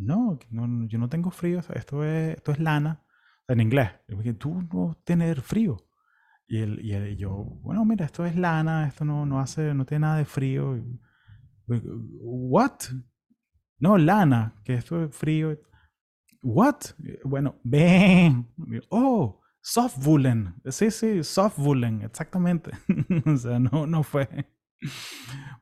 no, 0.00 0.38
no, 0.50 0.86
yo 0.88 0.98
no 0.98 1.08
tengo 1.08 1.30
frío, 1.30 1.60
esto 1.74 2.04
es, 2.04 2.36
esto 2.36 2.52
es 2.52 2.58
lana, 2.58 3.04
en 3.48 3.60
inglés. 3.60 3.90
Tú 4.38 4.62
no 4.72 4.96
tienes 5.04 5.40
frío. 5.42 5.76
Y, 6.46 6.58
él, 6.58 6.80
y, 6.82 7.16
yo, 7.16 7.30
bueno, 7.62 7.84
mira, 7.84 8.06
esto 8.06 8.24
es 8.26 8.36
lana, 8.36 8.88
esto 8.88 9.04
no, 9.04 9.24
no 9.24 9.38
hace, 9.38 9.72
no 9.74 9.84
tiene 9.86 10.02
nada 10.02 10.16
de 10.16 10.24
frío. 10.24 10.76
What? 11.68 12.80
No, 13.78 13.96
lana, 13.96 14.54
que 14.64 14.74
esto 14.74 15.04
es 15.04 15.14
frío. 15.14 15.58
What? 16.42 16.76
Bueno, 17.24 17.56
ven. 17.62 18.48
Oh, 18.88 19.40
soft 19.60 20.04
woolen. 20.04 20.54
Sí, 20.70 20.90
sí, 20.90 21.22
soft 21.22 21.58
woolen, 21.58 22.02
exactamente. 22.02 22.72
o 23.26 23.36
sea, 23.36 23.58
no, 23.58 23.86
no 23.86 24.02
fue. 24.02 24.28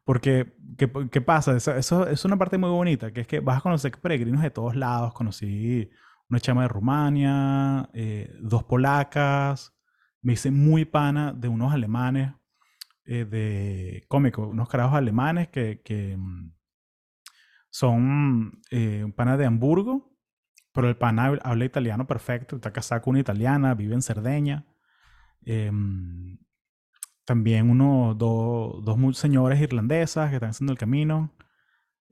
Porque, 0.05 0.55
¿qué, 0.77 0.91
qué 1.11 1.21
pasa? 1.21 1.57
Eso, 1.57 1.75
eso, 1.75 2.07
es 2.09 2.25
una 2.25 2.37
parte 2.37 2.59
muy 2.59 2.71
bonita, 2.71 3.13
que 3.13 3.23
es 3.23 3.27
que 3.27 3.41
vas 3.41 3.59
a 3.59 3.61
conocer 3.61 3.93
peregrinos 4.01 4.43
de 4.43 4.51
todos 4.51 4.77
lados. 4.77 5.13
Conocí 5.13 5.91
una 6.31 6.41
chama 6.41 6.63
de 6.63 6.69
Rumania, 6.69 7.91
eh, 7.93 8.35
dos 8.41 8.65
polacas, 8.65 9.75
me 10.23 10.35
hice 10.35 10.51
muy 10.51 10.85
pana 10.85 11.33
de 11.33 11.49
unos 11.49 11.73
alemanes, 11.73 12.33
eh, 13.05 13.25
de 13.25 14.05
cómico, 14.09 14.47
unos 14.47 14.69
carajos 14.69 14.95
alemanes 14.97 15.49
que, 15.49 15.81
que 15.83 16.17
mm, 16.17 16.53
son 17.71 18.61
eh, 18.71 19.03
un 19.05 19.13
pana 19.13 19.37
de 19.37 19.47
Hamburgo, 19.47 20.15
pero 20.73 20.89
el 20.89 20.97
pana 20.97 21.39
habla 21.43 21.65
italiano 21.65 22.07
perfecto, 22.07 22.57
está 22.57 22.73
casado 22.73 23.03
con 23.03 23.13
una 23.13 23.21
italiana, 23.21 23.75
vive 23.75 23.95
en 23.95 24.03
Cerdeña. 24.03 24.67
Em, 25.43 26.39
también 27.29 27.69
uno, 27.69 28.15
dos 28.15 29.19
señores 29.19 29.61
irlandesas 29.61 30.31
que 30.31 30.37
están 30.37 30.49
haciendo 30.49 30.73
el 30.73 30.79
camino. 30.79 31.31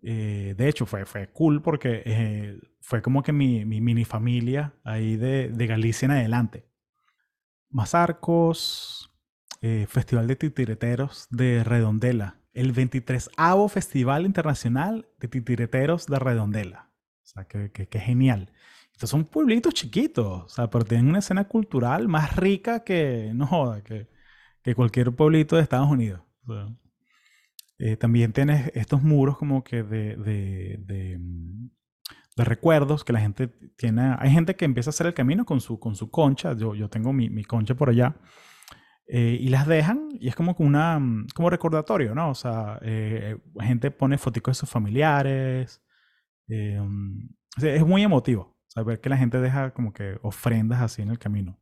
Eh, 0.03 0.55
de 0.59 0.69
hecho, 0.69 0.85
fue, 0.85 1.07
fue 1.07 1.31
cool 1.33 1.62
porque 1.62 2.03
eh, 2.05 2.61
fue 2.83 3.01
como 3.01 3.23
que 3.23 3.33
mi, 3.33 3.64
mi, 3.64 3.81
mini 3.81 4.05
familia 4.05 4.75
ahí 4.85 5.17
de, 5.17 5.49
de, 5.49 5.67
Galicia 5.67 6.05
en 6.05 6.12
adelante. 6.12 6.69
Más 7.71 7.95
arcos, 7.95 9.11
eh, 9.62 9.87
Festival 9.89 10.27
de 10.27 10.37
Titireteros 10.37 11.29
de 11.31 11.64
Redondela, 11.64 12.39
el 12.53 12.75
23avo 12.75 13.71
Festival 13.71 14.27
Internacional 14.27 15.09
de 15.19 15.29
Titireteros 15.29 16.05
de 16.09 16.19
Redondela. 16.19 16.91
O 17.23 17.27
sea, 17.27 17.45
que, 17.45 17.71
que, 17.71 17.99
genial. 18.01 18.53
Estos 18.93 19.09
son 19.09 19.25
pueblitos 19.25 19.73
chiquitos, 19.73 20.45
o 20.45 20.49
sea, 20.51 20.69
pero 20.69 20.85
tienen 20.85 21.09
una 21.09 21.21
escena 21.21 21.49
cultural 21.49 22.07
más 22.07 22.37
rica 22.37 22.85
que, 22.85 23.31
no 23.35 23.47
joda, 23.47 23.83
que, 23.83 24.14
que 24.67 24.75
cualquier 24.75 25.12
pueblito 25.12 25.55
de 25.55 25.62
Estados 25.62 25.89
Unidos. 25.89 26.21
Eh, 27.79 27.97
también 27.97 28.33
tienes 28.33 28.73
estos 28.75 29.01
muros 29.01 29.39
como 29.39 29.62
que 29.62 29.85
de, 29.85 30.17
de, 30.17 30.77
de, 30.81 31.19
de, 32.37 32.45
recuerdos 32.45 33.05
que 33.05 33.12
la 33.12 33.21
gente 33.21 33.47
tiene. 33.77 34.17
Hay 34.19 34.33
gente 34.33 34.57
que 34.57 34.64
empieza 34.64 34.89
a 34.89 34.93
hacer 34.93 35.07
el 35.07 35.14
camino 35.14 35.45
con 35.45 35.61
su, 35.61 35.79
con 35.79 35.95
su 35.95 36.11
concha. 36.11 36.53
Yo, 36.55 36.75
yo 36.75 36.91
tengo 36.91 37.12
mi, 37.12 37.31
mi 37.31 37.45
concha 37.45 37.77
por 37.77 37.91
allá. 37.91 38.17
Eh, 39.07 39.39
y 39.41 39.51
las 39.51 39.69
dejan 39.69 40.09
y 40.19 40.27
es 40.27 40.35
como 40.35 40.57
una 40.59 41.01
como 41.33 41.49
recordatorio, 41.49 42.12
¿no? 42.12 42.31
O 42.31 42.35
sea, 42.35 42.81
eh, 42.83 43.39
gente 43.61 43.93
pone 43.93 44.19
fotos 44.19 44.43
de 44.45 44.55
sus 44.55 44.69
familiares. 44.69 45.81
Mm, 46.49 47.29
es 47.62 47.87
muy 47.87 48.03
emotivo 48.03 48.59
saber 48.67 49.01
que 49.01 49.11
la 49.11 49.17
gente 49.17 49.41
deja 49.41 49.71
como 49.73 49.93
que 49.93 50.19
ofrendas 50.23 50.83
así 50.83 51.03
en 51.03 51.11
el 51.11 51.21
camino. 51.21 51.57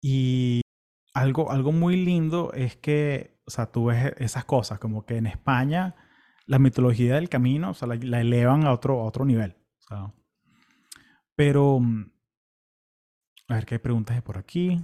Y 0.00 0.62
algo, 1.12 1.50
algo 1.50 1.72
muy 1.72 1.96
lindo 1.96 2.52
es 2.52 2.76
que, 2.76 3.40
o 3.46 3.50
sea, 3.50 3.66
tú 3.66 3.86
ves 3.86 4.14
esas 4.18 4.44
cosas, 4.44 4.78
como 4.78 5.04
que 5.04 5.16
en 5.16 5.26
España 5.26 5.96
la 6.46 6.58
mitología 6.58 7.14
del 7.14 7.28
camino, 7.28 7.70
o 7.70 7.74
sea, 7.74 7.88
la, 7.88 8.20
elevan 8.20 8.64
a 8.64 8.72
otro, 8.72 9.00
a 9.00 9.04
otro 9.04 9.24
nivel. 9.24 9.56
O 9.78 9.82
sea, 9.82 10.14
pero, 11.36 11.80
a 13.48 13.54
ver 13.54 13.66
qué 13.66 13.78
preguntas 13.78 14.16
hay 14.16 14.22
por 14.22 14.38
aquí. 14.38 14.80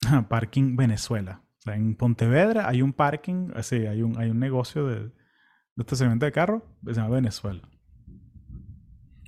parking 0.28 0.76
Venezuela. 0.76 1.42
O 1.58 1.62
sea, 1.62 1.76
en 1.76 1.94
Pontevedra 1.94 2.68
hay 2.68 2.82
un 2.82 2.92
parking, 2.92 3.50
sí, 3.62 3.86
hay 3.86 4.02
un, 4.02 4.18
hay 4.18 4.30
un 4.30 4.38
negocio 4.38 4.86
de, 4.86 5.00
de 5.04 5.12
estacionamiento 5.78 6.26
de 6.26 6.32
carro 6.32 6.66
que 6.84 6.94
se 6.94 7.00
llama 7.00 7.14
Venezuela. 7.14 7.62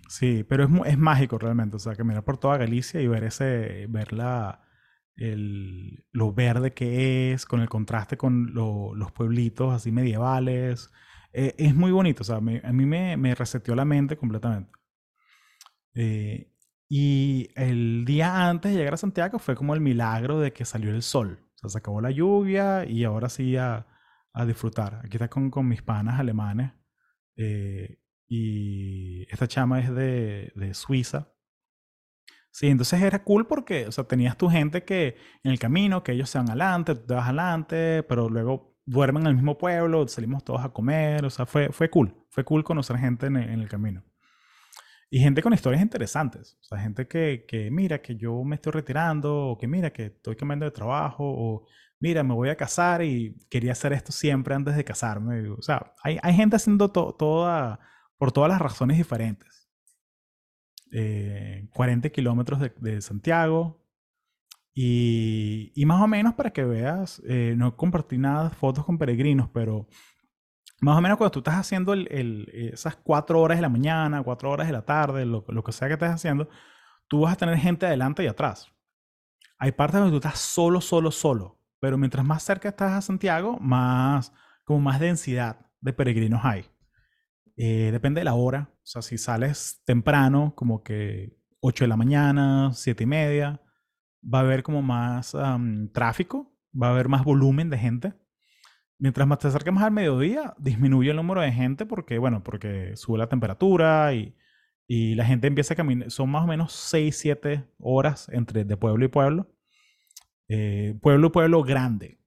Sí, 0.09 0.44
pero 0.44 0.64
es, 0.64 0.70
es 0.86 0.99
mágico 0.99 1.38
realmente. 1.38 1.76
O 1.76 1.78
sea, 1.78 1.94
que 1.94 2.05
mirar 2.05 2.24
por 2.24 2.38
toda 2.38 2.59
Galicia 2.59 3.01
y 3.01 3.09
ver 3.09 3.24
ese, 3.24 3.86
ver 3.88 4.12
la, 4.12 4.65
el, 5.16 6.04
lo 6.12 6.32
verde 6.32 6.72
que 6.74 7.32
es, 7.32 7.46
con 7.46 7.60
el 7.60 7.68
contraste 7.68 8.16
con 8.16 8.52
los 8.54 9.12
pueblitos 9.12 9.72
así 9.72 9.92
medievales. 9.92 10.90
Eh, 11.32 11.54
es 11.58 11.74
muy 11.74 11.92
bonito, 11.92 12.22
o 12.22 12.24
sea, 12.24 12.36
a 12.36 12.40
mí 12.40 12.86
me, 12.86 13.16
me 13.16 13.34
reseteó 13.34 13.74
la 13.74 13.84
mente 13.84 14.16
completamente. 14.16 14.70
Eh, 15.94 16.52
y 16.88 17.48
el 17.56 18.04
día 18.04 18.48
antes 18.48 18.72
de 18.72 18.78
llegar 18.78 18.94
a 18.94 18.98
Santiago 18.98 19.38
fue 19.38 19.56
como 19.56 19.74
el 19.74 19.80
milagro 19.80 20.38
de 20.40 20.52
que 20.52 20.64
salió 20.64 20.90
el 20.90 21.02
sol. 21.02 21.40
O 21.56 21.58
sea, 21.58 21.70
se 21.70 21.78
acabó 21.78 22.00
la 22.00 22.10
lluvia 22.10 22.84
y 22.84 23.04
ahora 23.04 23.28
sí 23.28 23.56
a, 23.56 23.86
a 24.32 24.46
disfrutar. 24.46 25.00
Aquí 25.04 25.16
está 25.16 25.28
con, 25.28 25.50
con 25.50 25.66
mis 25.66 25.82
panas 25.82 26.20
alemanes. 26.20 26.72
Eh, 27.36 27.98
y 28.28 29.22
esta 29.32 29.48
chama 29.48 29.80
es 29.80 29.94
de, 29.94 30.52
de 30.54 30.74
Suiza. 30.74 31.32
Sí, 32.57 32.68
entonces 32.68 33.02
era 33.02 33.22
cool 33.22 33.46
porque, 33.46 33.86
o 33.86 33.92
sea, 33.92 34.04
tenías 34.04 34.38
tu 34.38 34.48
gente 34.48 34.82
que 34.82 35.18
en 35.44 35.50
el 35.52 35.59
camino, 35.59 36.02
que 36.02 36.12
ellos 36.12 36.30
se 36.30 36.38
van 36.38 36.48
adelante, 36.48 36.94
tú 36.94 37.02
te 37.07 37.12
vas 37.12 37.24
adelante, 37.26 38.02
pero 38.04 38.30
luego 38.30 38.78
duermen 38.86 39.24
en 39.24 39.28
el 39.28 39.34
mismo 39.34 39.59
pueblo, 39.59 40.09
salimos 40.09 40.42
todos 40.42 40.64
a 40.64 40.70
comer, 40.70 41.26
o 41.26 41.28
sea, 41.28 41.44
fue, 41.44 41.68
fue 41.70 41.90
cool, 41.90 42.16
fue 42.30 42.44
cool 42.44 42.64
conocer 42.64 42.96
gente 42.96 43.26
en 43.26 43.36
el, 43.36 43.68
camino. 43.68 44.02
Y 45.11 45.18
gente 45.20 45.42
con 45.42 45.52
historias 45.52 45.82
interesantes, 45.82 46.57
o 46.62 46.64
sea, 46.64 46.78
gente 46.78 47.07
que, 47.07 47.44
que, 47.46 47.70
mira, 47.70 48.00
que 48.00 48.16
yo 48.16 48.42
me 48.42 48.54
estoy 48.54 48.72
retirando, 48.72 49.48
o 49.48 49.59
que 49.59 49.68
mira, 49.68 49.92
que 49.92 50.07
estoy 50.07 50.36
cambiando 50.36 50.64
de 50.64 50.70
trabajo, 50.70 51.24
o 51.26 51.66
mira, 52.00 52.22
me 52.22 52.32
voy 52.32 52.48
a 52.48 52.57
casar 52.57 53.02
y 53.02 53.36
quería 53.50 53.72
hacer 53.72 53.92
esto 53.92 54.12
siempre 54.12 54.54
antes 54.54 54.76
de 54.76 54.84
casarme. 54.84 55.50
O 55.50 55.61
sea, 55.61 55.92
hay, 56.02 56.18
hay 56.22 56.32
gente 56.32 56.57
haciendo 56.57 56.90
toda, 56.90 57.80
por 58.16 58.32
todas 58.32 58.50
las 58.50 58.62
razones 58.62 58.96
diferentes. 58.96 59.55
40 60.91 62.09
eh, 62.09 62.12
kilómetros 62.12 62.61
de, 62.61 63.01
Santiago. 63.01 63.82
Y, 64.74 65.72
más 65.87 66.03
o 66.03 66.07
menos 66.07 66.34
para 66.34 66.51
que 66.51 66.64
veas, 66.64 67.22
eh, 67.26 67.55
no 67.57 67.76
compartí 67.76 68.18
nada 68.18 68.51
fotos 68.51 68.84
con 68.84 68.99
peregrinos, 68.99 69.49
pero 69.49 69.89
más 70.80 70.99
o 70.99 71.01
menos 71.01 71.16
cuando 71.16 71.30
tú 71.30 71.39
estás 71.39 71.55
haciendo 71.55 71.95
esas 71.95 72.97
cuatro 72.97 73.41
horas 73.41 73.59
de 73.59 73.62
la 73.62 73.68
mañana, 73.70 74.22
cuatro 74.22 74.51
horas 74.51 74.66
de 74.66 74.74
la 74.74 74.84
tarde, 74.84 75.24
lo, 75.24 75.45
que 75.45 75.72
sea 75.72 75.89
que 75.89 75.95
estés 75.95 76.11
haciendo, 76.11 76.49
tú 77.09 77.20
vas 77.20 77.32
a 77.32 77.37
tener 77.37 77.57
gente 77.57 77.87
adelante 77.87 78.22
y 78.22 78.26
atrás. 78.26 78.70
Hay 79.59 79.72
partes 79.72 80.01
donde 80.01 80.12
tú 80.12 80.16
estás 80.16 80.39
solo, 80.39 80.82
solo, 80.82 81.11
solo. 81.11 81.59
Pero 81.80 81.97
mientras 81.97 82.24
más 82.24 82.43
cerca 82.43 82.68
estás 82.68 82.93
a 82.93 83.01
Santiago, 83.01 83.59
más, 83.61 84.32
como 84.64 84.80
más 84.80 85.01
densidad 85.01 85.66
de 85.80 85.93
peregrinos 85.95 86.41
hay. 86.45 86.66
Eh, 87.57 87.90
depende 87.90 88.20
de 88.20 88.24
la 88.24 88.34
hora. 88.34 88.70
O 88.72 88.86
sea, 88.86 89.02
si 89.02 89.18
sales 89.18 89.82
temprano, 89.84 90.54
como 90.54 90.82
que 90.82 91.36
8 91.61 91.84
de 91.84 91.88
la 91.88 91.96
mañana, 91.96 92.70
7 92.72 93.04
y 93.04 93.07
media, 93.07 93.61
va 94.22 94.40
a 94.40 94.42
haber 94.42 94.62
como 94.62 94.82
más 94.82 95.36
tráfico, 95.92 96.54
va 96.80 96.88
a 96.88 96.90
haber 96.90 97.09
más 97.09 97.24
volumen 97.24 97.70
de 97.70 97.78
gente. 97.78 98.14
Mientras 98.98 99.26
más 99.28 99.38
te 99.38 99.72
más 99.72 99.84
al 99.84 99.92
mediodía, 99.92 100.54
disminuye 100.59 101.11
el 101.11 101.16
número 101.16 101.42
de 101.42 101.52
gente 101.52 101.84
porque, 101.86 102.18
bueno, 102.18 102.42
porque 102.42 102.96
sube 102.96 103.18
la 103.18 103.28
temperatura 103.28 104.14
y, 104.14 104.34
y 104.86 105.14
la 105.14 105.26
gente 105.26 105.46
empieza 105.48 105.74
a 105.74 105.76
caminar. 105.76 106.11
Son 106.11 106.30
más 106.30 106.44
o 106.44 106.46
menos 106.46 106.72
6, 106.72 107.16
7 107.18 107.64
horas 107.78 108.28
entre 108.32 108.64
de 108.64 108.76
pueblo 108.76 109.04
y 109.04 109.09
pueblo. 109.09 109.52
Eh, 110.48 110.98
pueblo 111.02 111.28
y 111.28 111.30
pueblo 111.30 111.62
grande. 111.62 112.18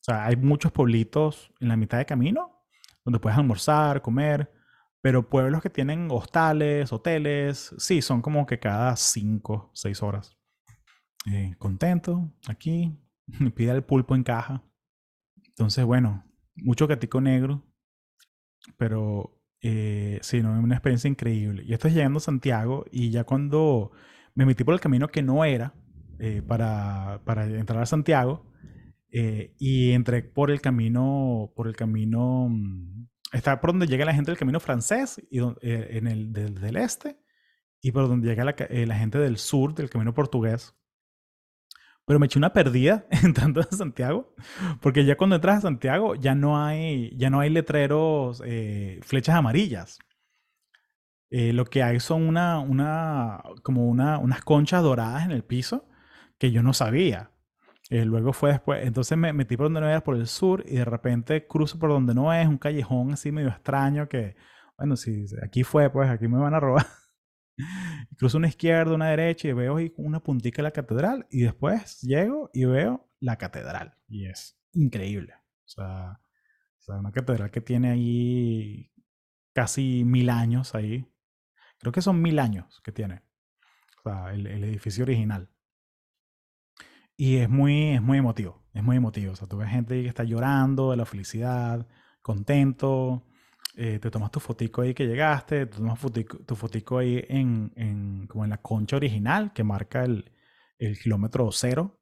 O 0.00 0.02
sea, 0.02 0.26
hay 0.26 0.36
muchos 0.36 0.72
pueblitos 0.72 1.52
en 1.60 1.68
la 1.68 1.76
mitad 1.76 1.98
de 1.98 2.06
camino 2.06 2.49
donde 3.10 3.20
puedes 3.20 3.38
almorzar, 3.38 4.02
comer, 4.02 4.52
pero 5.02 5.28
pueblos 5.28 5.62
que 5.62 5.70
tienen 5.70 6.08
hostales, 6.10 6.92
hoteles, 6.92 7.74
sí, 7.78 8.02
son 8.02 8.22
como 8.22 8.46
que 8.46 8.58
cada 8.60 8.94
5, 8.96 9.72
6 9.74 10.02
horas. 10.02 10.38
Eh, 11.26 11.54
contento, 11.58 12.32
aquí, 12.48 12.96
me 13.26 13.50
pide 13.50 13.72
el 13.72 13.82
pulpo 13.82 14.14
en 14.14 14.22
caja. 14.22 14.62
Entonces, 15.48 15.84
bueno, 15.84 16.24
mucho 16.54 16.86
catico 16.86 17.20
negro, 17.20 17.66
pero 18.76 19.42
eh, 19.60 20.18
sí, 20.22 20.40
no, 20.40 20.52
una 20.52 20.76
experiencia 20.76 21.08
increíble. 21.08 21.64
Y 21.66 21.72
esto 21.72 21.88
es 21.88 21.94
llegando 21.94 22.18
a 22.18 22.22
Santiago 22.22 22.84
y 22.92 23.10
ya 23.10 23.24
cuando 23.24 23.90
me 24.34 24.46
metí 24.46 24.62
por 24.62 24.74
el 24.74 24.80
camino 24.80 25.08
que 25.08 25.22
no 25.22 25.44
era 25.44 25.74
eh, 26.18 26.42
para, 26.42 27.20
para, 27.24 27.46
entrar 27.46 27.82
a 27.82 27.86
Santiago 27.86 28.49
eh, 29.12 29.54
y 29.58 29.92
entré 29.92 30.22
por 30.22 30.50
el 30.50 30.60
camino, 30.60 31.52
por 31.56 31.66
el 31.66 31.74
camino, 31.74 32.48
mm, 32.48 33.08
está 33.32 33.60
por 33.60 33.70
donde 33.70 33.86
llega 33.86 34.04
la 34.04 34.14
gente 34.14 34.30
del 34.30 34.38
camino 34.38 34.60
francés 34.60 35.20
y 35.30 35.40
eh, 35.40 35.88
en 35.92 36.06
el 36.06 36.32
del, 36.32 36.76
este 36.76 37.18
y 37.80 37.92
por 37.92 38.08
donde 38.08 38.28
llega 38.28 38.44
la, 38.44 38.52
eh, 38.52 38.86
la 38.86 38.96
gente 38.96 39.18
del 39.18 39.38
sur 39.38 39.74
del 39.74 39.90
camino 39.90 40.14
portugués. 40.14 40.74
Pero 42.06 42.18
me 42.18 42.26
eché 42.26 42.38
una 42.38 42.52
perdida 42.52 43.06
entrando 43.24 43.60
a 43.60 43.64
Santiago, 43.64 44.34
porque 44.80 45.04
ya 45.04 45.16
cuando 45.16 45.36
entras 45.36 45.58
a 45.58 45.60
Santiago 45.62 46.14
ya 46.14 46.34
no 46.34 46.62
hay, 46.62 47.16
ya 47.16 47.30
no 47.30 47.40
hay 47.40 47.50
letreros, 47.50 48.42
flechas 49.02 49.34
amarillas. 49.34 49.98
Lo 51.30 51.64
que 51.66 51.82
hay 51.82 52.00
son 52.00 52.22
una, 52.26 52.58
una, 52.58 53.42
como 53.62 53.86
una, 53.88 54.18
unas 54.18 54.42
conchas 54.42 54.82
doradas 54.82 55.24
en 55.24 55.30
el 55.30 55.44
piso 55.44 55.88
que 56.38 56.50
yo 56.50 56.62
no 56.62 56.72
sabía. 56.72 57.30
Eh, 57.90 58.04
luego 58.04 58.32
fue 58.32 58.52
después, 58.52 58.86
entonces 58.86 59.18
me 59.18 59.32
metí 59.32 59.56
por 59.56 59.66
donde 59.66 59.80
no 59.80 59.88
era, 59.88 60.00
por 60.02 60.14
el 60.16 60.28
sur, 60.28 60.62
y 60.64 60.76
de 60.76 60.84
repente 60.84 61.46
cruzo 61.48 61.76
por 61.76 61.90
donde 61.90 62.14
no 62.14 62.32
es, 62.32 62.46
un 62.46 62.56
callejón 62.56 63.12
así 63.12 63.32
medio 63.32 63.48
extraño 63.48 64.08
que, 64.08 64.36
bueno, 64.78 64.96
si 64.96 65.26
aquí 65.42 65.64
fue, 65.64 65.90
pues 65.90 66.08
aquí 66.08 66.28
me 66.28 66.38
van 66.38 66.54
a 66.54 66.60
robar. 66.60 66.86
Cruzo 68.16 68.38
una 68.38 68.48
izquierda, 68.48 68.94
una 68.94 69.08
derecha 69.10 69.48
y 69.48 69.52
veo 69.52 69.76
una 69.96 70.20
puntica 70.20 70.58
de 70.58 70.64
la 70.64 70.70
catedral 70.70 71.26
y 71.30 71.42
después 71.42 72.00
llego 72.02 72.48
y 72.54 72.64
veo 72.64 73.10
la 73.18 73.36
catedral 73.36 73.96
y 74.08 74.26
es 74.26 74.56
increíble. 74.72 75.34
O 75.64 75.68
sea, 75.68 76.20
una 76.98 77.12
catedral 77.12 77.50
que 77.50 77.60
tiene 77.60 77.90
ahí 77.90 78.90
casi 79.52 80.04
mil 80.04 80.30
años 80.30 80.74
ahí. 80.74 81.06
Creo 81.78 81.92
que 81.92 82.02
son 82.02 82.22
mil 82.22 82.38
años 82.38 82.80
que 82.84 82.92
tiene. 82.92 83.22
O 83.98 84.08
sea, 84.08 84.32
el, 84.32 84.46
el 84.46 84.64
edificio 84.64 85.04
original. 85.04 85.50
Y 87.20 87.36
es 87.36 87.50
muy, 87.50 87.90
es 87.90 88.00
muy 88.02 88.16
emotivo, 88.16 88.62
es 88.72 88.82
muy 88.82 88.96
emotivo. 88.96 89.32
O 89.32 89.36
sea, 89.36 89.46
tú 89.46 89.58
ves 89.58 89.68
gente 89.68 90.02
que 90.02 90.08
está 90.08 90.24
llorando 90.24 90.90
de 90.90 90.96
la 90.96 91.04
felicidad, 91.04 91.86
contento, 92.22 93.26
eh, 93.76 93.98
te 93.98 94.10
tomas 94.10 94.30
tu 94.30 94.40
fotico 94.40 94.80
ahí 94.80 94.94
que 94.94 95.06
llegaste, 95.06 95.66
te 95.66 95.76
tomas 95.76 96.00
tu 96.46 96.56
fotico 96.56 96.96
ahí 96.98 97.22
en, 97.28 97.72
en, 97.76 98.26
como 98.26 98.44
en 98.44 98.50
la 98.50 98.62
concha 98.62 98.96
original 98.96 99.52
que 99.52 99.64
marca 99.64 100.04
el, 100.04 100.32
el 100.78 100.98
kilómetro 100.98 101.50
cero. 101.52 102.00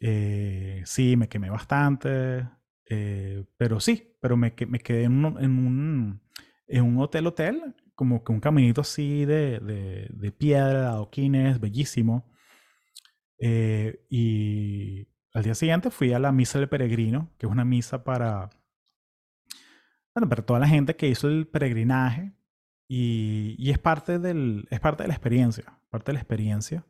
Eh, 0.00 0.82
sí, 0.86 1.16
me 1.16 1.28
quemé 1.28 1.50
bastante, 1.50 2.48
eh, 2.88 3.44
pero 3.56 3.80
sí, 3.80 4.16
pero 4.20 4.36
me, 4.36 4.54
me 4.68 4.78
quedé 4.78 5.04
en 5.04 5.24
un, 5.24 5.42
en 5.42 5.50
un, 5.66 6.22
en 6.68 6.84
un 6.84 6.98
hotel 7.02 7.26
hotel, 7.26 7.74
como 7.94 8.22
que 8.24 8.32
un 8.32 8.40
caminito 8.40 8.80
así 8.82 9.24
de, 9.24 9.58
de, 9.60 10.08
de 10.10 10.32
piedra, 10.32 10.90
adoquines, 10.90 11.60
bellísimo. 11.60 12.30
Y 13.40 15.06
al 15.32 15.42
día 15.44 15.54
siguiente 15.54 15.90
fui 15.90 16.12
a 16.12 16.18
la 16.18 16.32
misa 16.32 16.58
del 16.58 16.68
peregrino, 16.68 17.30
que 17.38 17.46
es 17.46 17.52
una 17.52 17.64
misa 17.64 18.04
para 18.04 18.50
bueno, 20.18 20.28
pero 20.30 20.44
toda 20.44 20.58
la 20.58 20.66
gente 20.66 20.96
que 20.96 21.06
hizo 21.06 21.28
el 21.28 21.46
peregrinaje 21.46 22.32
y, 22.88 23.54
y 23.56 23.70
es, 23.70 23.78
parte 23.78 24.18
del, 24.18 24.66
es 24.68 24.80
parte 24.80 25.04
de 25.04 25.08
la 25.08 25.14
experiencia, 25.14 25.78
parte 25.90 26.10
de 26.10 26.14
la 26.14 26.18
experiencia. 26.18 26.84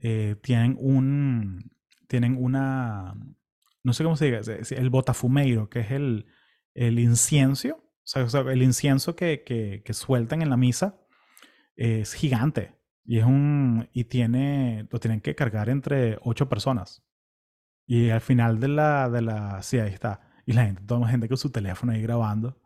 Eh, 0.00 0.36
tienen 0.42 0.74
un, 0.80 1.70
tienen 2.08 2.42
una, 2.42 3.14
no 3.82 3.92
sé 3.92 4.04
cómo 4.04 4.16
se 4.16 4.24
diga, 4.24 4.40
el 4.70 4.88
botafumeiro, 4.88 5.68
que 5.68 5.80
es 5.80 5.90
el, 5.90 6.26
el 6.72 6.98
incienso, 6.98 7.76
o 8.14 8.28
sea, 8.28 8.40
el 8.40 8.62
incienso 8.62 9.14
que, 9.16 9.42
que, 9.44 9.82
que, 9.84 9.92
sueltan 9.92 10.40
en 10.40 10.48
la 10.48 10.56
misa 10.56 10.98
es 11.74 12.14
gigante 12.14 12.72
y 13.06 13.18
es 13.18 13.24
un, 13.24 13.88
y 13.92 14.04
tiene, 14.04 14.88
lo 14.90 14.98
tienen 15.00 15.20
que 15.20 15.34
cargar 15.34 15.68
entre 15.68 16.18
ocho 16.22 16.48
personas. 16.48 17.04
Y 17.86 18.10
al 18.10 18.20
final 18.20 18.60
de 18.60 18.68
la, 18.68 19.08
de 19.10 19.22
la, 19.22 19.62
sí, 19.62 19.78
ahí 19.78 19.92
está 19.92 20.26
y 20.46 20.52
la 20.52 20.64
gente, 20.64 20.82
toda 20.86 21.00
la 21.00 21.08
gente 21.08 21.28
con 21.28 21.36
su 21.36 21.50
teléfono 21.50 21.92
ahí 21.92 22.00
grabando. 22.00 22.56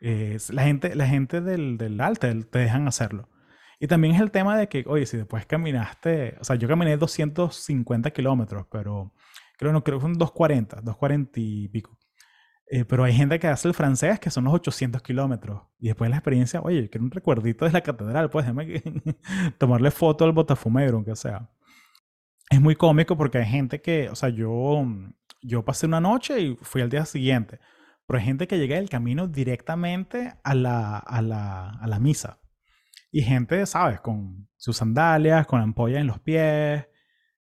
Eh, 0.00 0.38
la 0.50 0.64
gente, 0.64 0.94
la 0.94 1.06
gente 1.06 1.40
del, 1.40 1.76
del 1.78 2.00
Alter 2.00 2.44
te 2.44 2.58
dejan 2.60 2.88
hacerlo. 2.88 3.28
Y 3.78 3.86
también 3.86 4.14
es 4.14 4.20
el 4.22 4.30
tema 4.30 4.56
de 4.56 4.68
que, 4.68 4.84
oye, 4.86 5.04
si 5.04 5.18
después 5.18 5.44
caminaste, 5.44 6.36
o 6.40 6.44
sea, 6.44 6.56
yo 6.56 6.66
caminé 6.66 6.96
250 6.96 8.10
kilómetros, 8.10 8.66
pero 8.70 9.12
creo, 9.58 9.72
no, 9.72 9.84
creo 9.84 9.98
que 9.98 10.02
son 10.02 10.14
240, 10.14 10.76
240 10.76 11.40
y 11.40 11.68
pico. 11.68 11.98
Eh, 12.68 12.84
pero 12.84 13.04
hay 13.04 13.12
gente 13.12 13.38
que 13.38 13.46
hace 13.46 13.68
el 13.68 13.74
francés, 13.74 14.18
que 14.18 14.30
son 14.30 14.44
los 14.44 14.54
800 14.54 15.00
kilómetros. 15.02 15.62
Y 15.78 15.86
después 15.88 16.10
la 16.10 16.16
experiencia, 16.16 16.60
oye, 16.62 16.90
quiero 16.90 17.04
un 17.04 17.10
recuerdito 17.12 17.64
de 17.64 17.72
la 17.72 17.80
catedral, 17.80 18.28
pues 18.28 18.44
déjame 18.44 18.82
tomarle 19.58 19.90
foto 19.90 20.24
al 20.24 20.32
botafumero, 20.32 20.96
aunque 20.96 21.14
sea. 21.14 21.48
Es 22.50 22.60
muy 22.60 22.74
cómico 22.76 23.16
porque 23.16 23.38
hay 23.38 23.46
gente 23.46 23.80
que, 23.80 24.08
o 24.08 24.14
sea, 24.14 24.28
yo, 24.30 24.84
yo 25.42 25.64
pasé 25.64 25.86
una 25.86 26.00
noche 26.00 26.40
y 26.40 26.56
fui 26.62 26.82
al 26.82 26.90
día 26.90 27.04
siguiente. 27.04 27.60
Pero 28.06 28.18
hay 28.18 28.24
gente 28.24 28.46
que 28.46 28.58
llega 28.58 28.76
del 28.76 28.88
camino 28.88 29.26
directamente 29.26 30.34
a 30.44 30.54
la, 30.54 30.98
a 30.98 31.22
la, 31.22 31.70
a 31.70 31.86
la 31.86 31.98
misa. 31.98 32.38
Y 33.10 33.22
gente, 33.22 33.64
¿sabes? 33.66 34.00
Con 34.00 34.48
sus 34.56 34.76
sandalias, 34.76 35.46
con 35.46 35.60
ampollas 35.60 36.00
en 36.00 36.06
los 36.06 36.20
pies. 36.20 36.86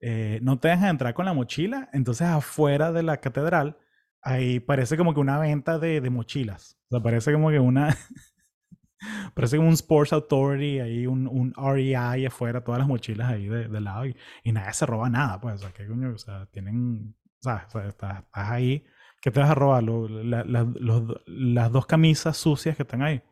Eh, 0.00 0.38
no 0.42 0.58
te 0.58 0.68
dejan 0.68 0.88
entrar 0.88 1.14
con 1.14 1.26
la 1.26 1.32
mochila. 1.32 1.88
Entonces, 1.92 2.26
afuera 2.26 2.92
de 2.92 3.02
la 3.02 3.18
catedral, 3.18 3.78
ahí 4.22 4.60
parece 4.60 4.96
como 4.96 5.14
que 5.14 5.20
una 5.20 5.38
venta 5.38 5.78
de, 5.78 6.00
de 6.00 6.10
mochilas. 6.10 6.78
O 6.88 6.96
sea, 6.96 7.02
parece 7.02 7.32
como 7.32 7.50
que 7.50 7.58
una. 7.58 7.96
parece 9.34 9.56
como 9.56 9.68
un 9.68 9.74
Sports 9.74 10.12
Authority, 10.12 10.80
ahí 10.80 11.06
un, 11.06 11.26
un 11.26 11.54
REI 11.54 12.26
afuera, 12.26 12.62
todas 12.62 12.78
las 12.80 12.88
mochilas 12.88 13.30
ahí 13.30 13.48
de, 13.48 13.68
de 13.68 13.80
lado. 13.80 14.06
Y, 14.06 14.16
y, 14.44 14.52
nadie 14.52 14.72
se 14.72 14.86
roba 14.86 15.08
nada, 15.10 15.40
pues. 15.40 15.56
O 15.56 15.58
sea, 15.58 15.72
¿qué 15.72 15.86
coño? 15.86 16.12
O 16.12 16.18
sea, 16.18 16.46
tienen 16.46 17.14
¿sabes? 17.40 17.64
estás, 17.88 18.24
ahí, 18.32 18.84
¿qué 19.20 19.30
te 19.30 19.40
vas 19.40 19.50
a 19.50 19.54
robar? 19.54 19.82
las 19.82 21.72
dos 21.72 21.86
camisas 21.86 22.36
sucias 22.36 22.76
que 22.76 22.82
están 22.82 23.02
ahí. 23.02 23.22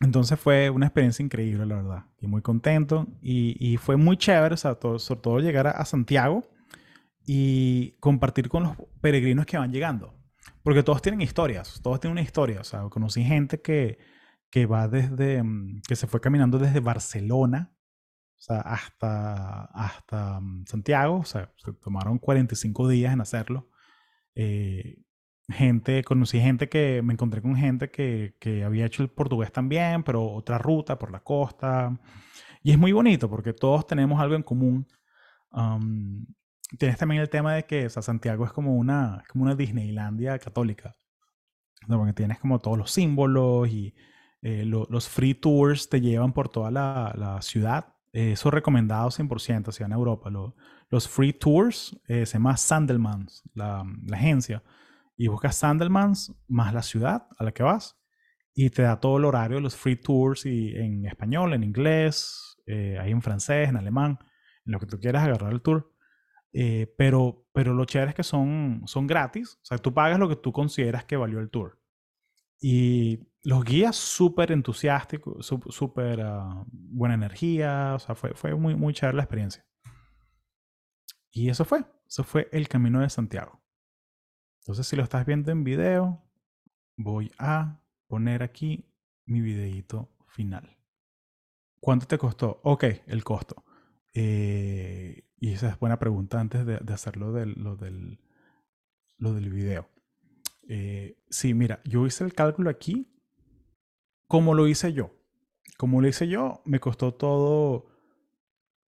Entonces 0.00 0.40
fue 0.40 0.70
una 0.70 0.86
experiencia 0.86 1.22
increíble, 1.22 1.66
la 1.66 1.76
verdad. 1.76 2.04
Y 2.18 2.26
muy 2.26 2.40
contento. 2.40 3.06
Y, 3.20 3.76
fue 3.78 3.96
muy 3.96 4.16
chévere, 4.16 4.54
o 4.54 4.56
sea, 4.56 4.78
sobre 4.80 5.20
todo 5.20 5.40
llegar 5.40 5.66
a, 5.66 5.84
Santiago 5.84 6.44
y 7.26 7.92
compartir 8.00 8.48
con 8.48 8.64
los 8.64 8.76
peregrinos 9.00 9.46
que 9.46 9.58
van 9.58 9.72
llegando. 9.72 10.14
Porque 10.62 10.82
todos 10.82 11.02
tienen 11.02 11.20
historias, 11.20 11.80
todos 11.82 12.00
tienen 12.00 12.12
una 12.12 12.22
historia. 12.22 12.60
O 12.60 12.64
sea, 12.64 12.82
conocí 12.90 13.22
gente 13.24 13.60
que, 13.60 13.98
que 14.50 14.66
va 14.66 14.88
desde, 14.88 15.42
mm, 15.42 15.82
que 15.86 15.96
se 15.96 16.06
fue 16.06 16.20
caminando 16.20 16.58
desde 16.58 16.80
Barcelona 16.80 17.72
o 18.40 18.42
sea, 18.42 18.60
hasta, 18.60 19.64
hasta 19.66 20.40
mm, 20.40 20.64
Santiago, 20.66 21.18
o 21.18 21.24
sea, 21.24 21.52
se 21.58 21.74
tomaron 21.74 22.18
45 22.18 22.88
días 22.88 23.12
en 23.12 23.20
hacerlo. 23.20 23.68
Eh, 24.34 24.96
gente, 25.46 26.02
conocí 26.04 26.40
gente 26.40 26.70
que, 26.70 27.02
me 27.02 27.12
encontré 27.12 27.42
con 27.42 27.54
gente 27.54 27.90
que, 27.90 28.36
que, 28.40 28.64
había 28.64 28.86
hecho 28.86 29.02
el 29.02 29.10
portugués 29.10 29.52
también, 29.52 30.02
pero 30.04 30.24
otra 30.26 30.56
ruta 30.56 30.98
por 30.98 31.12
la 31.12 31.20
costa. 31.20 32.00
Y 32.62 32.70
es 32.72 32.78
muy 32.78 32.92
bonito 32.92 33.28
porque 33.28 33.52
todos 33.52 33.86
tenemos 33.86 34.18
algo 34.18 34.36
en 34.36 34.42
común. 34.42 34.86
Tienes 36.78 36.98
también 36.98 37.20
el 37.22 37.28
tema 37.28 37.54
de 37.54 37.64
que 37.64 37.86
o 37.86 37.90
sea, 37.90 38.02
Santiago 38.02 38.44
es 38.44 38.52
como 38.52 38.76
una, 38.76 39.24
como 39.28 39.44
una 39.44 39.54
Disneylandia 39.54 40.38
católica. 40.38 40.96
Porque 41.88 42.12
tienes 42.12 42.38
como 42.38 42.58
todos 42.58 42.76
los 42.76 42.90
símbolos 42.90 43.68
y 43.68 43.94
eh, 44.42 44.64
los 44.64 45.08
free 45.08 45.34
tours 45.34 45.88
te 45.88 46.00
llevan 46.00 46.32
por 46.32 46.48
toda 46.48 46.70
la, 46.70 47.12
la 47.16 47.42
ciudad 47.42 47.94
eso 48.12 48.48
es 48.48 48.54
recomendado 48.54 49.08
100% 49.10 49.68
hacia 49.68 49.86
en 49.86 49.92
Europa. 49.92 50.30
los 50.88 51.08
free 51.08 51.32
tours 51.32 51.96
eh, 52.08 52.26
se 52.26 52.34
llama 52.34 52.56
Sandelmans, 52.56 53.44
la, 53.54 53.84
la, 54.06 54.16
agencia. 54.16 54.62
Y 55.16 55.28
buscas 55.28 55.56
Sandelmans 55.56 56.34
más 56.48 56.74
la 56.74 56.82
ciudad 56.82 57.28
a 57.38 57.44
la 57.44 57.52
que 57.52 57.62
vas. 57.62 57.96
Y 58.52 58.70
te 58.70 58.82
da 58.82 58.98
todo 58.98 59.18
el 59.18 59.24
horario 59.24 59.58
de 59.58 59.62
los 59.62 59.76
free 59.76 59.96
tours 59.96 60.44
y 60.44 60.74
en 60.76 61.06
español, 61.06 61.54
en 61.54 61.62
inglés, 61.62 62.56
eh, 62.66 62.98
ahí 63.00 63.12
en 63.12 63.22
francés, 63.22 63.68
en 63.68 63.76
alemán, 63.76 64.18
en 64.66 64.72
lo 64.72 64.80
que 64.80 64.86
tú 64.86 64.98
quieras 64.98 65.24
agarrar 65.24 65.52
el 65.52 65.62
tour. 65.62 65.92
Eh, 66.52 66.92
pero, 66.98 67.46
pero 67.52 67.74
lo 67.74 67.84
chévere 67.84 68.10
es 68.10 68.14
que 68.14 68.22
son, 68.22 68.82
son 68.86 69.06
gratis. 69.06 69.58
O 69.62 69.64
sea, 69.64 69.78
tú 69.78 69.94
pagas 69.94 70.18
lo 70.18 70.28
que 70.28 70.36
tú 70.36 70.52
consideras 70.52 71.04
que 71.04 71.16
valió 71.16 71.40
el 71.40 71.50
tour. 71.50 71.80
Y 72.60 73.20
los 73.42 73.64
guías 73.64 73.96
súper 73.96 74.52
entusiásticos, 74.52 75.46
súper 75.46 76.20
uh, 76.20 76.64
buena 76.68 77.14
energía, 77.14 77.94
o 77.94 77.98
sea, 77.98 78.14
fue, 78.14 78.34
fue 78.34 78.54
muy, 78.54 78.74
muy 78.74 78.92
chévere 78.92 79.16
la 79.16 79.22
experiencia. 79.22 79.64
Y 81.30 81.48
eso 81.48 81.64
fue, 81.64 81.84
eso 82.06 82.24
fue 82.24 82.48
el 82.52 82.68
Camino 82.68 83.00
de 83.00 83.08
Santiago. 83.08 83.62
Entonces, 84.62 84.86
si 84.86 84.96
lo 84.96 85.02
estás 85.02 85.24
viendo 85.24 85.50
en 85.52 85.64
video, 85.64 86.22
voy 86.96 87.32
a 87.38 87.80
poner 88.08 88.42
aquí 88.42 88.92
mi 89.24 89.40
videito 89.40 90.10
final. 90.26 90.76
¿Cuánto 91.80 92.06
te 92.06 92.18
costó? 92.18 92.60
Ok, 92.64 92.84
el 93.06 93.24
costo. 93.24 93.64
Eh, 94.12 95.29
y 95.40 95.52
esa 95.52 95.70
es 95.70 95.78
buena 95.78 95.98
pregunta 95.98 96.38
antes 96.38 96.66
de, 96.66 96.78
de 96.78 96.92
hacer 96.92 97.16
lo 97.16 97.32
del, 97.32 97.54
lo 97.54 97.76
del, 97.76 98.20
lo 99.16 99.32
del 99.32 99.50
video. 99.50 99.88
Eh, 100.68 101.18
sí, 101.30 101.54
mira, 101.54 101.80
yo 101.84 102.06
hice 102.06 102.24
el 102.24 102.34
cálculo 102.34 102.70
aquí 102.70 103.10
como 104.28 104.54
lo 104.54 104.68
hice 104.68 104.92
yo. 104.92 105.10
Como 105.76 106.00
lo 106.00 106.06
hice 106.06 106.28
yo, 106.28 106.62
me 106.64 106.78
costó 106.78 107.14
todo 107.14 107.86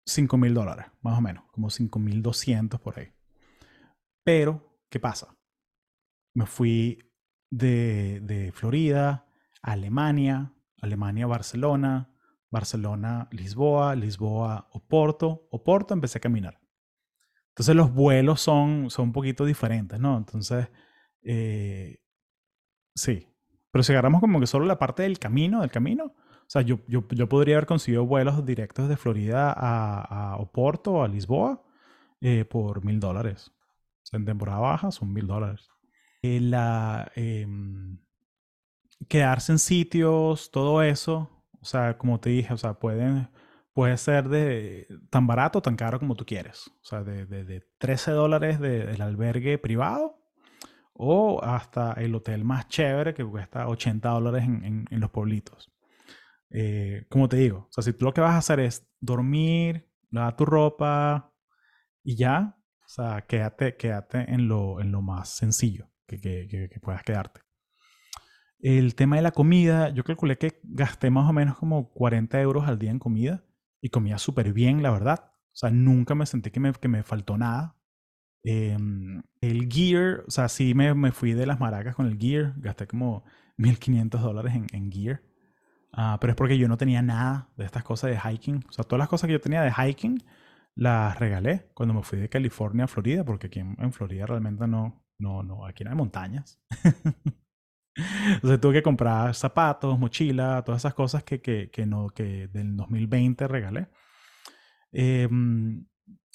5 0.06 0.36
mil 0.36 0.54
dólares, 0.54 0.86
más 1.00 1.18
o 1.18 1.20
menos, 1.20 1.44
como 1.50 1.70
5 1.70 1.98
mil 1.98 2.22
200 2.22 2.80
por 2.80 2.98
ahí. 2.98 3.08
Pero, 4.22 4.78
¿qué 4.88 5.00
pasa? 5.00 5.34
Me 6.34 6.46
fui 6.46 6.98
de, 7.50 8.20
de 8.20 8.52
Florida 8.52 9.26
a 9.62 9.72
Alemania, 9.72 10.54
Alemania, 10.80 11.26
Barcelona, 11.26 12.11
Barcelona, 12.52 13.28
Lisboa, 13.32 13.96
Lisboa, 13.96 14.68
Oporto, 14.72 15.48
Oporto, 15.50 15.94
empecé 15.94 16.18
a 16.18 16.20
caminar. 16.20 16.60
Entonces 17.48 17.74
los 17.74 17.92
vuelos 17.92 18.40
son, 18.40 18.90
son 18.90 19.06
un 19.06 19.12
poquito 19.12 19.44
diferentes, 19.44 19.98
¿no? 19.98 20.16
Entonces, 20.16 20.68
eh, 21.22 21.98
sí. 22.94 23.26
Pero 23.70 23.82
si 23.82 23.92
agarramos 23.92 24.20
como 24.20 24.38
que 24.38 24.46
solo 24.46 24.66
la 24.66 24.78
parte 24.78 25.02
del 25.02 25.18
camino, 25.18 25.62
del 25.62 25.70
camino, 25.70 26.04
o 26.04 26.44
sea, 26.46 26.62
yo, 26.62 26.80
yo, 26.86 27.06
yo 27.08 27.28
podría 27.28 27.56
haber 27.56 27.66
conseguido 27.66 28.06
vuelos 28.06 28.44
directos 28.44 28.88
de 28.88 28.96
Florida 28.96 29.52
a, 29.56 30.32
a 30.32 30.36
Oporto 30.36 31.02
a 31.02 31.08
Lisboa 31.08 31.64
eh, 32.20 32.44
por 32.44 32.84
mil 32.84 33.00
dólares. 33.00 33.50
O 34.02 34.06
sea, 34.06 34.18
en 34.18 34.26
temporada 34.26 34.60
baja 34.60 34.90
son 34.90 35.12
mil 35.12 35.26
dólares. 35.26 35.68
Eh, 36.22 36.40
la, 36.40 37.10
em, 37.16 37.98
quedarse 39.08 39.52
en 39.52 39.58
sitios, 39.58 40.50
todo 40.50 40.82
eso, 40.82 41.41
o 41.62 41.64
sea, 41.64 41.96
como 41.96 42.18
te 42.18 42.30
dije, 42.30 42.52
o 42.52 42.56
sea, 42.56 42.74
pueden, 42.74 43.28
puede 43.72 43.96
ser 43.96 44.28
de 44.28 44.88
tan 45.10 45.28
barato 45.28 45.60
o 45.60 45.62
tan 45.62 45.76
caro 45.76 46.00
como 46.00 46.16
tú 46.16 46.26
quieres. 46.26 46.68
O 46.82 46.84
sea, 46.84 47.04
de, 47.04 47.24
de, 47.24 47.62
13 47.78 48.10
dólares 48.10 48.58
del 48.58 49.00
albergue 49.00 49.58
privado 49.58 50.18
o 50.92 51.40
hasta 51.42 51.92
el 51.92 52.14
hotel 52.14 52.44
más 52.44 52.68
chévere 52.68 53.14
que 53.14 53.24
cuesta 53.24 53.68
80 53.68 54.08
dólares 54.08 54.44
en, 54.44 54.86
en, 54.90 55.00
los 55.00 55.10
pueblitos. 55.10 55.72
Eh, 56.50 57.06
como 57.08 57.28
te 57.28 57.36
digo, 57.36 57.68
o 57.68 57.72
sea, 57.72 57.82
si 57.82 57.92
tú 57.92 58.04
lo 58.06 58.12
que 58.12 58.20
vas 58.20 58.34
a 58.34 58.38
hacer 58.38 58.60
es 58.60 58.86
dormir, 59.00 59.88
lavar 60.10 60.36
tu 60.36 60.44
ropa 60.44 61.32
y 62.02 62.16
ya, 62.16 62.56
o 62.84 62.88
sea, 62.88 63.22
quédate, 63.22 63.76
quédate 63.76 64.30
en, 64.32 64.48
lo, 64.48 64.80
en 64.80 64.90
lo 64.90 65.00
más 65.00 65.30
sencillo 65.30 65.90
que, 66.06 66.20
que, 66.20 66.68
que 66.68 66.80
puedas 66.80 67.04
quedarte. 67.04 67.40
El 68.62 68.94
tema 68.94 69.16
de 69.16 69.22
la 69.22 69.32
comida, 69.32 69.88
yo 69.90 70.04
calculé 70.04 70.38
que 70.38 70.60
gasté 70.62 71.10
más 71.10 71.28
o 71.28 71.32
menos 71.32 71.58
como 71.58 71.90
40 71.90 72.40
euros 72.40 72.68
al 72.68 72.78
día 72.78 72.92
en 72.92 73.00
comida 73.00 73.44
y 73.80 73.88
comía 73.90 74.18
súper 74.18 74.52
bien, 74.52 74.84
la 74.84 74.92
verdad. 74.92 75.32
O 75.52 75.54
sea, 75.54 75.70
nunca 75.70 76.14
me 76.14 76.26
sentí 76.26 76.52
que 76.52 76.60
me, 76.60 76.72
que 76.72 76.86
me 76.86 77.02
faltó 77.02 77.36
nada. 77.36 77.76
Em, 78.44 79.22
el 79.40 79.68
gear, 79.68 80.24
o 80.28 80.30
sea, 80.30 80.48
sí 80.48 80.74
me, 80.74 80.94
me, 80.94 81.10
fui 81.10 81.32
de 81.32 81.44
las 81.44 81.58
maracas 81.58 81.96
con 81.96 82.06
el 82.06 82.16
gear. 82.18 82.54
Gasté 82.58 82.86
como 82.86 83.24
1500 83.56 84.22
dólares 84.22 84.54
en, 84.54 84.66
en 84.72 84.92
gear. 84.92 85.22
Uh, 85.94 86.18
pero 86.20 86.32
es 86.32 86.36
porque 86.36 86.56
yo 86.56 86.68
no 86.68 86.76
tenía 86.78 87.02
nada 87.02 87.50
de 87.56 87.64
estas 87.64 87.82
cosas 87.82 88.10
de 88.10 88.18
hiking. 88.18 88.64
O 88.68 88.72
sea, 88.72 88.84
todas 88.84 89.00
las 89.00 89.08
cosas 89.08 89.26
que 89.26 89.32
yo 89.32 89.40
tenía 89.40 89.62
de 89.62 89.72
hiking 89.72 90.22
las 90.76 91.18
regalé 91.18 91.68
cuando 91.74 91.94
me 91.94 92.02
fui 92.02 92.20
de 92.20 92.28
California 92.28 92.84
a 92.84 92.88
Florida, 92.88 93.24
porque 93.24 93.48
aquí 93.48 93.58
en, 93.58 93.76
en 93.78 93.92
Florida 93.92 94.26
realmente 94.26 94.68
no, 94.68 95.04
no, 95.18 95.42
no, 95.42 95.66
aquí 95.66 95.84
no 95.84 95.90
hay 95.90 95.96
montañas. 95.96 96.60
Entonces 97.94 98.60
tuve 98.60 98.74
que 98.74 98.82
comprar 98.82 99.34
zapatos, 99.34 99.98
mochila, 99.98 100.62
todas 100.64 100.82
esas 100.82 100.94
cosas 100.94 101.24
que, 101.24 101.40
que, 101.40 101.70
que 101.70 101.86
no, 101.86 102.08
que 102.08 102.48
del 102.48 102.76
2020 102.76 103.48
regalé. 103.48 103.88
Em, 104.92 105.86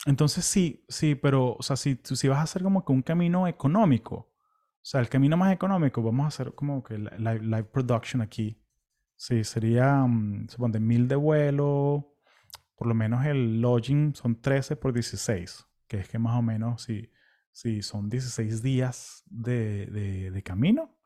entonces 0.06 0.46
sí, 0.46 0.86
sí, 0.88 1.16
pero, 1.16 1.56
o 1.56 1.64
sea, 1.64 1.76
si, 1.76 2.00
si 2.04 2.28
vas 2.28 2.40
a 2.40 2.44
hacer 2.44 2.64
como 2.64 2.86
que 2.86 2.92
un 2.92 3.02
camino 3.02 3.48
económico, 3.48 4.16
o 4.16 4.90
sea, 4.90 5.02
el 5.02 5.10
camino 5.10 5.38
más 5.38 5.54
económico, 5.54 6.02
vamos 6.02 6.26
a 6.26 6.28
hacer 6.28 6.54
como 6.56 6.84
que 6.84 6.98
live, 6.98 7.42
live 7.42 7.66
production 7.66 8.22
aquí. 8.22 8.62
Sí, 9.16 9.44
sería, 9.44 10.04
um, 10.04 10.48
suponte, 10.48 10.80
mil 10.80 11.08
de 11.08 11.16
vuelo, 11.16 12.16
por 12.76 12.88
lo 12.88 12.94
menos 12.94 13.26
el 13.26 13.60
lodging 13.60 14.16
son 14.16 14.40
13 14.40 14.76
por 14.76 14.94
16, 14.94 15.66
que 15.88 15.98
es 16.00 16.10
que 16.10 16.20
más 16.20 16.38
o 16.38 16.42
menos 16.44 16.84
si, 16.84 17.12
si 17.52 17.82
son 17.82 18.10
16 18.10 18.62
días 18.62 19.24
de, 19.26 19.88
de, 19.88 20.32
de 20.32 20.44
camino, 20.44 20.97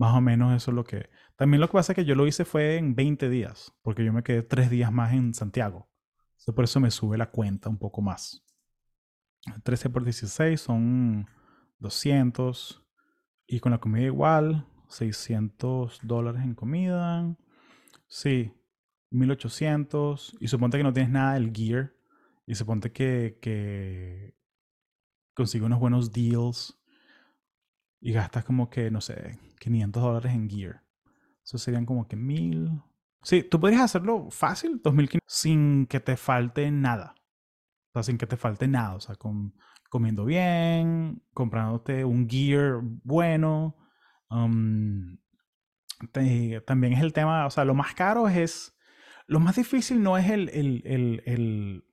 más 0.00 0.14
o 0.16 0.22
menos 0.22 0.56
eso 0.56 0.70
es 0.70 0.74
lo 0.74 0.82
que... 0.82 1.10
También 1.36 1.60
lo 1.60 1.68
que 1.68 1.74
pasa 1.74 1.92
es 1.92 1.96
que 1.96 2.06
yo 2.06 2.14
lo 2.14 2.26
hice 2.26 2.46
fue 2.46 2.78
en 2.78 2.94
20 2.94 3.28
días, 3.28 3.74
porque 3.82 4.02
yo 4.02 4.14
me 4.14 4.22
quedé 4.22 4.42
3 4.42 4.70
días 4.70 4.90
más 4.90 5.12
en 5.12 5.34
Santiago. 5.34 5.90
Entonces 6.30 6.54
por 6.54 6.64
eso 6.64 6.80
me 6.80 6.90
sube 6.90 7.18
la 7.18 7.30
cuenta 7.30 7.68
un 7.68 7.76
poco 7.76 8.00
más. 8.00 8.42
13 9.62 9.90
por 9.90 10.02
16 10.02 10.58
son 10.58 11.26
200. 11.80 12.82
Y 13.46 13.60
con 13.60 13.72
la 13.72 13.78
comida 13.78 14.06
igual, 14.06 14.66
600 14.88 16.00
dólares 16.02 16.44
en 16.44 16.54
comida. 16.54 17.36
Sí, 18.08 18.54
1800. 19.10 20.38
Y 20.40 20.48
suponte 20.48 20.78
que 20.78 20.84
no 20.84 20.94
tienes 20.94 21.12
nada 21.12 21.34
del 21.34 21.52
gear. 21.52 21.92
Y 22.46 22.54
suponte 22.54 22.90
que, 22.90 23.38
que 23.42 24.34
consigue 25.34 25.66
unos 25.66 25.78
buenos 25.78 26.10
deals 26.10 26.79
y 28.00 28.12
gastas 28.12 28.44
como 28.44 28.70
que, 28.70 28.90
no 28.90 29.00
sé, 29.00 29.38
500 29.60 30.02
dólares 30.02 30.32
en 30.32 30.48
gear. 30.48 30.82
Eso 31.44 31.58
serían 31.58 31.86
como 31.86 32.08
que 32.08 32.16
1000. 32.16 32.70
Sí, 33.22 33.42
tú 33.42 33.60
podrías 33.60 33.82
hacerlo 33.82 34.28
fácil, 34.30 34.80
2500, 34.82 35.20
sin 35.26 35.86
que 35.86 36.00
te 36.00 36.16
falte 36.16 36.70
nada. 36.70 37.14
O 37.88 37.92
sea, 37.94 38.02
sin 38.02 38.18
que 38.18 38.26
te 38.26 38.36
falte 38.36 38.68
nada. 38.68 38.94
O 38.94 39.00
sea, 39.00 39.16
con, 39.16 39.54
comiendo 39.90 40.24
bien, 40.24 41.22
comprándote 41.34 42.04
un 42.04 42.28
gear 42.28 42.80
bueno. 42.82 43.76
Um, 44.30 45.18
también 46.64 46.94
es 46.94 47.00
el 47.00 47.12
tema, 47.12 47.46
o 47.46 47.50
sea, 47.50 47.64
lo 47.64 47.74
más 47.74 47.94
caro 47.94 48.28
es, 48.28 48.74
lo 49.26 49.40
más 49.40 49.56
difícil 49.56 50.02
no 50.02 50.16
es 50.16 50.30
el, 50.30 50.48
el, 50.50 50.82
el, 50.86 51.22
el, 51.26 51.84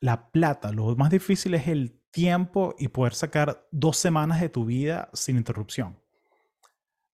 la 0.00 0.30
plata, 0.30 0.72
lo 0.72 0.94
más 0.96 1.10
difícil 1.10 1.54
es 1.54 1.68
el 1.68 2.02
tiempo 2.16 2.74
y 2.78 2.88
poder 2.88 3.12
sacar 3.12 3.68
dos 3.70 3.98
semanas 3.98 4.40
de 4.40 4.48
tu 4.48 4.64
vida 4.64 5.10
sin 5.12 5.36
interrupción. 5.36 6.00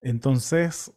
Entonces, 0.01 0.93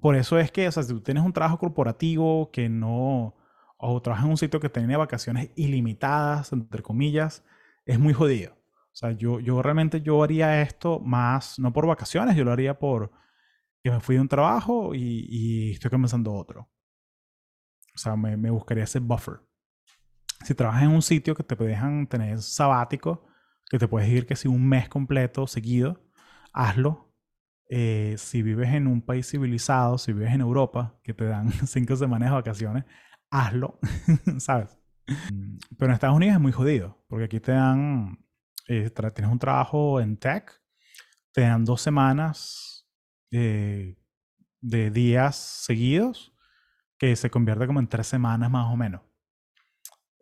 por 0.00 0.16
eso 0.16 0.40
es 0.40 0.50
que, 0.50 0.66
o 0.66 0.72
sea, 0.72 0.82
si 0.82 0.92
tú 0.92 1.00
tienes 1.00 1.22
un 1.22 1.32
trabajo 1.32 1.56
corporativo 1.56 2.50
que 2.50 2.68
no, 2.68 3.36
o 3.78 4.02
trabajas 4.02 4.24
en 4.24 4.32
un 4.32 4.36
sitio 4.36 4.58
que 4.58 4.68
tiene 4.68 4.96
vacaciones 4.96 5.50
ilimitadas, 5.54 6.52
entre 6.52 6.82
comillas, 6.82 7.44
es 7.86 7.96
muy 7.96 8.12
jodido. 8.12 8.54
O 8.54 8.96
sea, 8.96 9.12
yo, 9.12 9.38
yo 9.38 9.62
realmente 9.62 10.02
yo 10.02 10.24
haría 10.24 10.60
esto 10.60 10.98
más, 10.98 11.56
no 11.60 11.72
por 11.72 11.86
vacaciones, 11.86 12.34
yo 12.34 12.42
lo 12.42 12.50
haría 12.50 12.76
por 12.76 13.12
que 13.84 13.92
me 13.92 14.00
fui 14.00 14.16
de 14.16 14.22
un 14.22 14.28
trabajo 14.28 14.96
y, 14.96 15.26
y 15.30 15.70
estoy 15.74 15.92
comenzando 15.92 16.34
otro. 16.34 16.68
O 17.94 17.98
sea, 17.98 18.16
me, 18.16 18.36
me, 18.36 18.50
buscaría 18.50 18.82
ese 18.82 18.98
buffer. 18.98 19.40
Si 20.44 20.56
trabajas 20.56 20.82
en 20.82 20.90
un 20.90 21.02
sitio 21.02 21.36
que 21.36 21.44
te 21.44 21.54
dejan 21.54 22.08
tener 22.08 22.42
sabático, 22.42 23.28
que 23.70 23.78
te 23.78 23.88
puedes 23.88 24.08
ir 24.08 24.26
que 24.26 24.36
si 24.36 24.48
un 24.48 24.66
mes 24.68 24.88
completo 24.88 25.46
seguido, 25.46 26.04
hazlo. 26.52 27.12
Eh, 27.70 28.16
si 28.18 28.42
vives 28.42 28.68
en 28.74 28.86
un 28.86 29.00
país 29.00 29.28
civilizado, 29.28 29.98
si 29.98 30.12
vives 30.12 30.32
en 30.32 30.42
Europa, 30.42 30.98
que 31.02 31.14
te 31.14 31.24
dan 31.24 31.50
cinco 31.66 31.96
semanas 31.96 32.28
de 32.28 32.34
vacaciones, 32.34 32.84
hazlo, 33.30 33.78
¿sabes? 34.38 34.78
Mm, 35.32 35.56
pero 35.78 35.90
en 35.90 35.94
Estados 35.94 36.16
Unidos 36.16 36.36
es 36.36 36.40
muy 36.40 36.52
jodido, 36.52 37.04
porque 37.08 37.24
aquí 37.24 37.40
te 37.40 37.52
dan, 37.52 38.18
eh, 38.68 38.90
tienes 38.90 39.32
un 39.32 39.38
trabajo 39.38 40.00
en 40.00 40.16
tech, 40.16 40.52
te 41.32 41.42
dan 41.42 41.64
dos 41.64 41.80
semanas 41.80 42.86
eh, 43.30 43.96
de 44.60 44.90
días 44.90 45.36
seguidos, 45.36 46.32
que 46.98 47.16
se 47.16 47.30
convierte 47.30 47.66
como 47.66 47.80
en 47.80 47.88
tres 47.88 48.06
semanas 48.06 48.50
más 48.50 48.72
o 48.72 48.76
menos. 48.76 49.02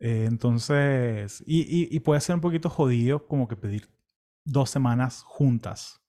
Eh, 0.02 0.24
entonces, 0.26 1.44
y, 1.46 1.94
y, 1.94 2.00
puede 2.00 2.20
ser 2.20 2.34
un 2.34 2.40
poquito 2.40 2.68
jodido 2.68 3.28
como 3.28 3.46
que 3.46 3.54
pedir 3.56 3.88
dos 4.44 4.68
semanas 4.68 5.22
juntas. 5.24 6.02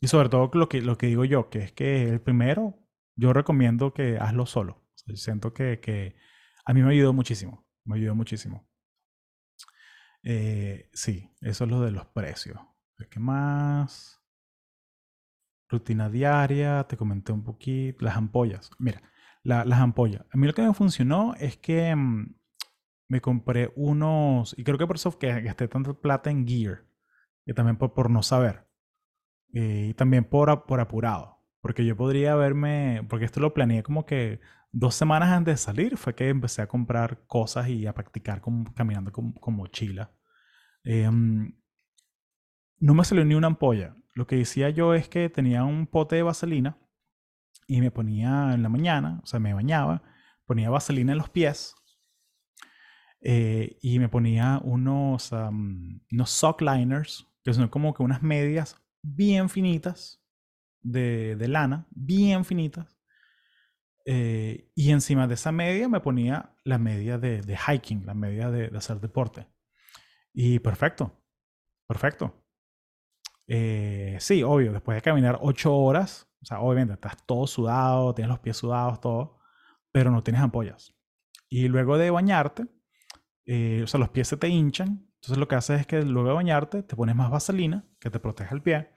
y 0.00 0.08
sobre 0.08 0.30
todo 0.30 0.50
lo 0.54 0.68
que, 0.68 0.80
lo 0.80 0.96
que 0.96 1.08
digo 1.08 1.26
yo, 1.26 1.50
que 1.50 1.58
es 1.60 1.72
que 1.72 2.08
el 2.08 2.20
primero, 2.22 2.78
yo 3.16 3.34
recomiendo 3.34 3.92
que 3.92 4.16
hazlo 4.18 4.46
solo. 4.46 4.82
siento 5.14 5.52
que, 5.52 5.80
que, 5.80 6.16
a 6.64 6.72
mí 6.72 6.82
me 6.82 6.92
ayudó 6.92 7.12
muchísimo, 7.12 7.66
me 7.84 7.96
ayudó 7.96 8.14
muchísimo. 8.14 8.66
Eh, 10.22 10.88
sí, 10.94 11.30
eso 11.42 11.64
es 11.64 11.70
lo 11.70 11.82
de 11.82 11.90
los 11.90 12.06
precios. 12.06 12.58
¿Qué 13.10 13.20
más? 13.20 14.22
Rutina 15.68 16.08
diaria, 16.08 16.84
te 16.88 16.96
comenté 16.96 17.32
un 17.32 17.44
poquito. 17.44 18.04
Las 18.04 18.16
ampollas. 18.16 18.70
Mira, 18.78 19.02
las 19.42 19.80
ampollas. 19.80 20.24
A 20.30 20.36
mí 20.36 20.46
lo 20.46 20.54
que 20.54 20.62
me 20.62 20.74
funcionó 20.74 21.34
es 21.38 21.56
que 21.56 21.94
mm, 21.94 22.34
me 23.08 23.20
compré 23.20 23.72
unos, 23.76 24.54
y 24.58 24.64
creo 24.64 24.78
que 24.78 24.86
por 24.86 24.96
eso 24.96 25.18
que 25.18 25.40
gasté 25.42 25.68
tanta 25.68 25.92
plata 25.94 26.30
en 26.30 26.46
gear. 26.46 26.84
y 27.46 27.54
también 27.54 27.76
por, 27.76 27.92
por 27.94 28.10
no 28.10 28.22
saber. 28.22 28.68
Eh, 29.52 29.88
y 29.90 29.94
también 29.94 30.24
por, 30.24 30.66
por 30.66 30.80
apurado. 30.80 31.38
Porque 31.60 31.84
yo 31.84 31.96
podría 31.96 32.32
haberme, 32.34 33.04
porque 33.08 33.24
esto 33.26 33.40
lo 33.40 33.52
planeé 33.54 33.82
como 33.82 34.06
que 34.06 34.40
dos 34.72 34.94
semanas 34.94 35.30
antes 35.30 35.54
de 35.54 35.58
salir, 35.58 35.96
fue 35.96 36.14
que 36.14 36.28
empecé 36.28 36.62
a 36.62 36.68
comprar 36.68 37.26
cosas 37.26 37.68
y 37.68 37.86
a 37.86 37.94
practicar 37.94 38.40
caminando 38.74 39.12
con, 39.12 39.34
mochila. 39.54 40.12
Em, 40.84 41.52
no 42.78 42.94
me 42.94 43.04
salió 43.04 43.24
ni 43.24 43.34
una 43.34 43.48
ampolla. 43.48 43.96
Lo 44.14 44.26
que 44.26 44.36
decía 44.36 44.70
yo 44.70 44.94
es 44.94 45.08
que 45.08 45.28
tenía 45.28 45.64
un 45.64 45.86
pote 45.86 46.16
de 46.16 46.22
vaselina 46.22 46.78
y 47.70 47.80
me 47.80 47.92
ponía 47.92 48.52
en 48.52 48.64
la 48.64 48.68
mañana, 48.68 49.20
o 49.22 49.26
sea, 49.26 49.38
me 49.38 49.54
bañaba, 49.54 50.02
ponía 50.44 50.70
vaselina 50.70 51.12
en 51.12 51.18
los 51.18 51.30
pies 51.30 51.76
eh, 53.20 53.78
y 53.80 54.00
me 54.00 54.08
ponía 54.08 54.60
unos, 54.64 55.30
unos 55.30 56.30
sock 56.30 56.62
liners, 56.62 57.28
que 57.44 57.54
son 57.54 57.68
como 57.68 57.94
que 57.94 58.02
unas 58.02 58.24
medias 58.24 58.76
bien 59.02 59.48
finitas 59.48 60.20
de, 60.82 61.36
lana, 61.46 61.86
bien 61.90 62.44
finitas. 62.44 62.98
Eh, 64.04 64.68
y 64.74 64.90
encima 64.90 65.28
de 65.28 65.34
esa 65.34 65.52
media 65.52 65.88
me 65.88 66.00
ponía 66.00 66.56
la 66.64 66.78
media 66.78 67.18
de, 67.18 67.56
hiking, 67.56 68.04
la 68.04 68.14
media 68.14 68.50
de, 68.50 68.76
hacer 68.76 68.98
deporte. 68.98 69.46
Y 70.32 70.58
perfecto, 70.58 71.22
perfecto. 71.86 72.34
Eh, 73.46 74.16
sí, 74.18 74.42
obvio, 74.42 74.72
después 74.72 74.96
de 74.96 75.02
caminar 75.02 75.38
ocho 75.40 75.72
horas, 75.72 76.29
o 76.42 76.46
sea, 76.46 76.60
obviamente 76.60 76.94
estás 76.94 77.16
todo 77.26 77.46
sudado, 77.46 78.14
tienes 78.14 78.30
los 78.30 78.40
pies 78.40 78.56
sudados, 78.56 79.00
todo, 79.00 79.38
pero 79.92 80.10
no 80.10 80.22
tienes 80.22 80.42
ampollas. 80.42 80.94
Y 81.48 81.68
luego 81.68 81.98
de 81.98 82.10
bañarte, 82.10 82.66
eh, 83.46 83.80
o 83.82 83.86
sea, 83.86 84.00
los 84.00 84.10
pies 84.10 84.28
se 84.28 84.36
te 84.36 84.48
hinchan, 84.48 85.06
entonces 85.16 85.38
lo 85.38 85.48
que 85.48 85.56
haces 85.56 85.80
es 85.80 85.86
que 85.86 86.02
luego 86.02 86.28
de 86.28 86.34
bañarte 86.34 86.82
te 86.82 86.96
pones 86.96 87.14
más 87.14 87.30
vaselina 87.30 87.84
que 87.98 88.10
te 88.10 88.20
protege 88.20 88.54
el 88.54 88.62
pie 88.62 88.90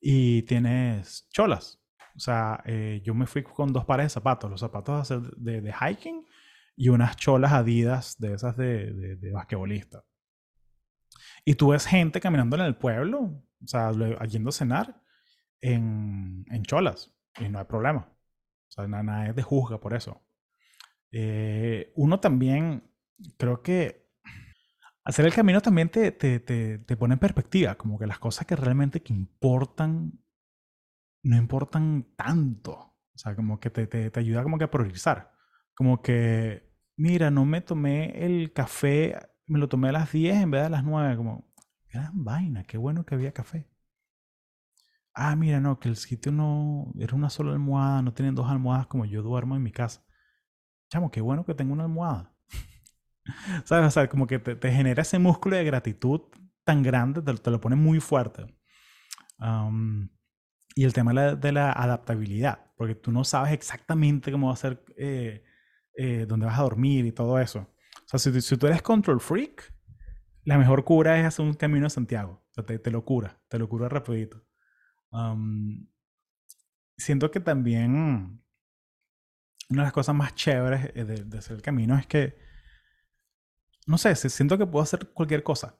y 0.00 0.42
tienes 0.42 1.28
cholas. 1.30 1.80
O 2.14 2.20
sea, 2.20 2.62
eh, 2.66 3.00
yo 3.02 3.14
me 3.14 3.26
fui 3.26 3.42
con 3.42 3.72
dos 3.72 3.84
pares 3.86 4.06
de 4.06 4.10
zapatos, 4.10 4.50
los 4.50 4.60
zapatos 4.60 5.08
de, 5.36 5.60
de, 5.60 5.72
hiking 5.72 6.24
y 6.76 6.90
unas 6.90 7.16
cholas 7.16 7.52
adidas 7.52 8.16
de 8.18 8.34
esas 8.34 8.56
de, 8.56 9.16
de, 9.16 9.32
basquetbolista. 9.32 10.04
Y 11.44 11.54
tú 11.54 11.68
ves 11.68 11.86
gente 11.86 12.20
caminando 12.20 12.56
en 12.56 12.62
el 12.62 12.76
pueblo, 12.76 13.20
o 13.20 13.66
sea, 13.66 13.90
yendo 14.26 14.50
a 14.50 14.52
cenar 14.52 15.03
en, 15.64 16.44
en 16.50 16.62
cholas 16.62 17.10
y 17.40 17.48
no 17.48 17.58
hay 17.58 17.64
problema. 17.64 18.06
O 18.68 18.70
sea, 18.70 18.86
nada, 18.86 19.28
es 19.28 19.34
de 19.34 19.42
juzga 19.42 19.80
por 19.80 19.94
eso. 19.94 20.22
Eh, 21.10 21.92
uno 21.96 22.20
también, 22.20 22.84
creo 23.38 23.62
que 23.62 24.10
hacer 25.04 25.24
el 25.24 25.34
camino 25.34 25.60
también 25.60 25.88
te, 25.88 26.12
te, 26.12 26.40
te, 26.40 26.96
pone 26.96 27.14
en 27.14 27.20
perspectiva, 27.20 27.76
como 27.76 27.98
que 27.98 28.06
las 28.06 28.18
cosas 28.18 28.46
que 28.46 28.56
realmente 28.56 29.02
que 29.02 29.12
importan 29.12 30.12
no 31.22 31.36
importan 31.36 32.08
tanto. 32.16 32.72
O 32.72 33.18
sea, 33.18 33.34
como 33.34 33.58
que 33.58 33.70
te, 33.70 33.86
te, 33.86 34.20
ayuda 34.20 34.42
como 34.42 34.58
que 34.58 34.64
a 34.64 34.70
priorizar. 34.70 35.32
Como 35.74 36.02
que, 36.02 36.70
mira, 36.96 37.30
no 37.30 37.46
me 37.46 37.62
tomé 37.62 38.24
el 38.26 38.52
café, 38.52 39.16
me 39.46 39.58
lo 39.58 39.68
tomé 39.68 39.88
a 39.88 39.92
las 39.92 40.12
10 40.12 40.36
en 40.42 40.50
vez 40.50 40.60
de 40.62 40.66
a 40.66 40.70
las 40.70 40.84
9. 40.84 41.16
Como, 41.16 41.54
gran 41.90 42.24
vaina, 42.24 42.64
qué 42.64 42.76
bueno 42.76 43.06
que 43.06 43.14
había 43.14 43.32
café. 43.32 43.66
Ah, 45.14 45.36
mira, 45.36 45.60
no, 45.60 45.78
que 45.78 45.88
el 45.88 45.96
sitio 45.96 46.32
no, 46.32 46.92
era 46.98 47.14
una 47.14 47.30
sola 47.30 47.52
almohada, 47.52 48.02
no 48.02 48.12
tienen 48.12 48.34
dos 48.34 48.50
almohadas 48.50 48.88
como 48.88 49.04
yo 49.04 49.22
duermo 49.22 49.54
en 49.54 49.62
mi 49.62 49.70
casa. 49.70 50.04
Chamo, 50.90 51.10
qué 51.10 51.20
bueno 51.20 51.44
que 51.44 51.54
tengo 51.54 51.72
una 51.72 51.84
almohada. 51.84 52.34
¿Sabes? 53.64 53.88
O 53.88 53.90
sea, 53.90 54.08
como 54.08 54.26
que 54.26 54.38
te, 54.38 54.72
genera 54.72 55.02
ese 55.02 55.18
músculo 55.18 55.56
de 55.56 55.64
gratitud 55.64 56.22
tan 56.64 56.82
grande, 56.82 57.22
te, 57.22 57.50
lo 57.50 57.60
pone 57.60 57.76
muy 57.76 58.00
fuerte. 58.00 58.46
y 60.74 60.84
el 60.84 60.92
tema 60.92 61.12
de 61.36 61.52
la, 61.52 61.72
adaptabilidad, 61.72 62.72
porque 62.76 62.94
tú 62.94 63.12
no 63.12 63.24
sabes 63.24 63.52
exactamente 63.52 64.32
cómo 64.32 64.48
va 64.48 64.54
a 64.54 64.56
ser, 64.56 64.84
eh, 64.96 65.44
eh, 65.96 66.26
dónde 66.26 66.46
vas 66.46 66.58
a 66.58 66.62
dormir 66.62 67.06
y 67.06 67.12
todo 67.12 67.38
eso. 67.38 67.68
O 68.12 68.18
sea, 68.18 68.18
si, 68.18 68.56
tú 68.56 68.66
eres 68.66 68.82
control 68.82 69.20
freak, 69.20 69.72
la 70.44 70.58
mejor 70.58 70.84
cura 70.84 71.18
es 71.18 71.26
hacer 71.26 71.44
un 71.44 71.54
camino 71.54 71.86
a 71.86 71.90
Santiago. 71.90 72.44
O 72.50 72.54
sea, 72.54 72.64
te, 72.64 72.90
lo 72.90 73.04
cura, 73.04 73.40
te 73.48 73.58
lo 73.58 73.68
cura 73.68 73.88
rapidito. 73.88 74.42
Siento 76.96 77.30
que 77.30 77.40
también 77.40 78.40
una 79.70 79.82
de 79.82 79.86
las 79.86 79.92
cosas 79.92 80.14
más 80.14 80.34
chéveres 80.34 80.90
eh, 80.94 81.04
de, 81.04 81.38
hacer 81.38 81.56
el 81.56 81.62
camino 81.62 81.96
es 81.98 82.06
que 82.06 82.36
no 83.86 83.98
sé, 83.98 84.14
siento 84.16 84.56
que 84.56 84.66
puedo 84.66 84.82
hacer 84.82 85.10
cualquier 85.12 85.42
cosa. 85.42 85.76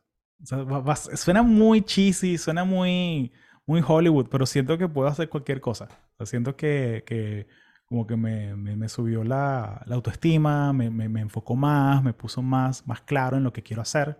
suena 1.15 1.43
muy 1.43 1.82
cheesy, 1.82 2.36
suena 2.36 2.65
muy, 2.65 3.32
muy 3.66 3.82
Hollywood, 3.86 4.28
pero 4.31 4.47
siento 4.47 4.77
que 4.77 4.89
puedo 4.89 5.09
hacer 5.09 5.28
cualquier 5.28 5.61
cosa. 5.61 5.89
siento 6.24 6.56
que, 6.56 7.47
como 7.86 8.06
que 8.06 8.16
me, 8.16 8.89
subió 8.89 9.24
la, 9.24 9.85
autoestima, 9.90 10.73
me, 10.73 11.20
enfocó 11.20 11.56
más, 11.56 12.02
me 12.02 12.12
puso 12.12 12.43
más, 12.43 12.86
más 12.86 13.01
claro 13.02 13.36
en 13.36 13.44
lo 13.44 13.52
que 13.52 13.62
quiero 13.62 13.82
hacer. 13.82 14.19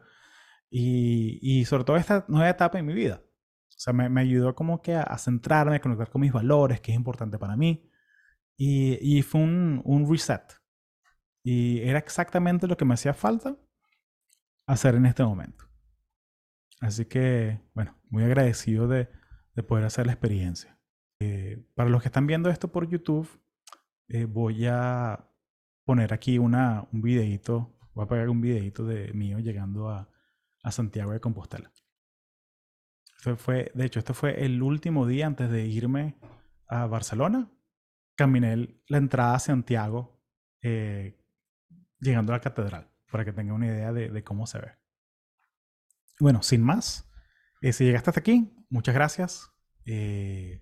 Y, 0.71 1.65
sobre 1.67 1.85
todo 1.85 1.97
esta 1.97 2.25
nueva 2.29 2.49
etapa 2.49 2.79
en 2.79 2.87
mi 2.87 2.95
vida. 2.95 3.23
O 3.77 3.81
sea, 3.81 3.93
me, 3.93 4.21
ayudó 4.21 4.55
como 4.55 4.81
que 4.83 4.95
a, 4.95 5.19
centrarme, 5.19 5.77
a 5.77 5.81
conectar 5.81 6.11
con 6.11 6.21
mis 6.21 6.33
valores, 6.33 6.81
que 6.81 6.93
es 6.93 6.97
importante 6.97 7.39
para 7.39 7.57
mí. 7.57 7.91
Y, 8.57 9.23
fue 9.23 9.41
un, 9.43 9.83
un 9.85 10.11
reset. 10.11 10.43
Y 11.43 11.81
era 11.81 11.99
exactamente 11.99 12.67
lo 12.67 12.77
que 12.77 12.85
me 12.85 12.95
hacía 12.95 13.15
falta 13.15 13.57
hacer 14.67 14.95
en 14.95 15.07
este 15.07 15.25
momento. 15.25 15.65
Así 16.81 17.07
que, 17.07 17.61
bueno, 17.75 17.97
muy 18.11 18.25
agradecido 18.25 18.89
de, 18.89 19.09
poder 19.69 19.85
hacer 19.85 20.07
la 20.07 20.13
experiencia. 20.13 20.79
Eh, 21.21 21.65
para 21.75 21.89
los 21.91 22.03
que 22.03 22.09
están 22.09 22.27
viendo 22.27 22.51
esto 22.51 22.69
por 22.69 22.89
YouTube, 22.89 23.29
eh, 24.09 24.25
voy 24.25 24.67
a 24.67 25.31
poner 25.85 26.13
aquí 26.13 26.39
una, 26.39 26.87
un 26.93 27.03
videito, 27.03 27.77
voy 27.95 28.05
a 28.05 28.09
pegar 28.09 28.29
un 28.29 28.41
videito 28.41 28.85
de 28.85 29.13
mío 29.13 29.39
llegando 29.39 29.89
a, 29.89 30.09
a 30.63 30.71
Santiago 30.73 31.13
de 31.13 31.21
Compostela. 31.21 31.74
Fue, 33.37 33.73
de 33.75 33.85
hecho, 33.87 33.99
este 33.99 34.13
fue 34.13 34.45
el 34.45 34.63
último 34.63 35.07
día 35.07 35.27
antes 35.27 35.51
de 35.51 35.67
irme 35.67 36.17
a 36.69 36.87
Barcelona. 36.87 37.51
Caminé 38.17 38.83
la 38.87 38.99
entrada 38.99 39.35
a 39.35 39.39
Santiago 39.39 40.23
eh, 40.63 41.19
llegando 42.01 42.33
a 42.33 42.37
la 42.37 42.41
catedral 42.41 42.91
para 43.11 43.25
que 43.25 43.33
tenga 43.33 43.55
una 43.55 43.67
idea 43.67 43.93
de, 43.93 44.25
cómo 44.25 44.47
se 44.47 44.59
ve. 44.59 44.73
Bueno, 46.21 46.43
sin 46.43 46.63
más, 46.63 47.11
eh, 47.63 47.73
si 47.73 47.85
llegaste 47.85 48.11
hasta 48.11 48.21
aquí, 48.21 48.55
muchas 48.69 48.95
gracias. 48.95 49.51
Eh, 49.87 50.61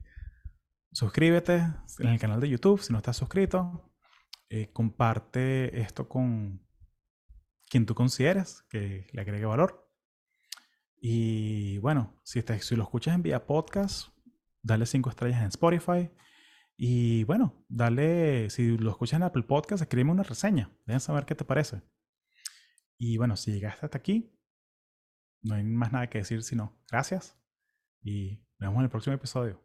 suscríbete 0.92 1.66
en 1.98 2.08
el 2.08 2.20
canal 2.20 2.40
de 2.40 2.48
YouTube 2.48 2.80
si 2.80 2.92
no 2.92 2.98
estás 2.98 3.16
suscrito. 3.16 3.92
Comparte 4.74 5.80
esto 5.80 6.10
con 6.10 6.62
quien 7.70 7.86
tú 7.86 7.94
consideres 7.94 8.66
que 8.68 9.06
le 9.10 9.20
agregue 9.22 9.46
valor. 9.46 9.90
Y 11.04 11.78
bueno, 11.78 12.16
si, 12.22 12.44
si 12.60 12.76
lo 12.76 12.84
escuchas 12.84 13.16
en 13.16 13.22
vía 13.22 13.44
podcast, 13.44 14.10
dale 14.62 14.86
cinco 14.86 15.10
estrellas 15.10 15.40
en 15.40 15.48
Spotify. 15.48 16.08
Y 16.76 17.24
bueno, 17.24 17.64
dale, 17.68 18.48
si 18.50 18.78
lo 18.78 18.92
escuchas 18.92 19.16
en 19.16 19.24
Apple 19.24 19.42
Podcast, 19.42 19.82
escríbeme 19.82 20.12
una 20.12 20.22
reseña. 20.22 20.70
Dejen 20.86 21.00
saber 21.00 21.24
qué 21.24 21.34
te 21.34 21.44
parece. 21.44 21.82
Y 22.98 23.16
bueno, 23.16 23.36
si 23.36 23.50
llegaste 23.50 23.84
hasta 23.84 23.98
aquí, 23.98 24.32
no 25.42 25.56
hay 25.56 25.64
más 25.64 25.90
nada 25.90 26.08
que 26.08 26.18
decir 26.18 26.44
sino 26.44 26.80
gracias 26.88 27.36
y 28.00 28.36
nos 28.60 28.68
vemos 28.68 28.76
en 28.76 28.84
el 28.84 28.90
próximo 28.90 29.16
episodio. 29.16 29.60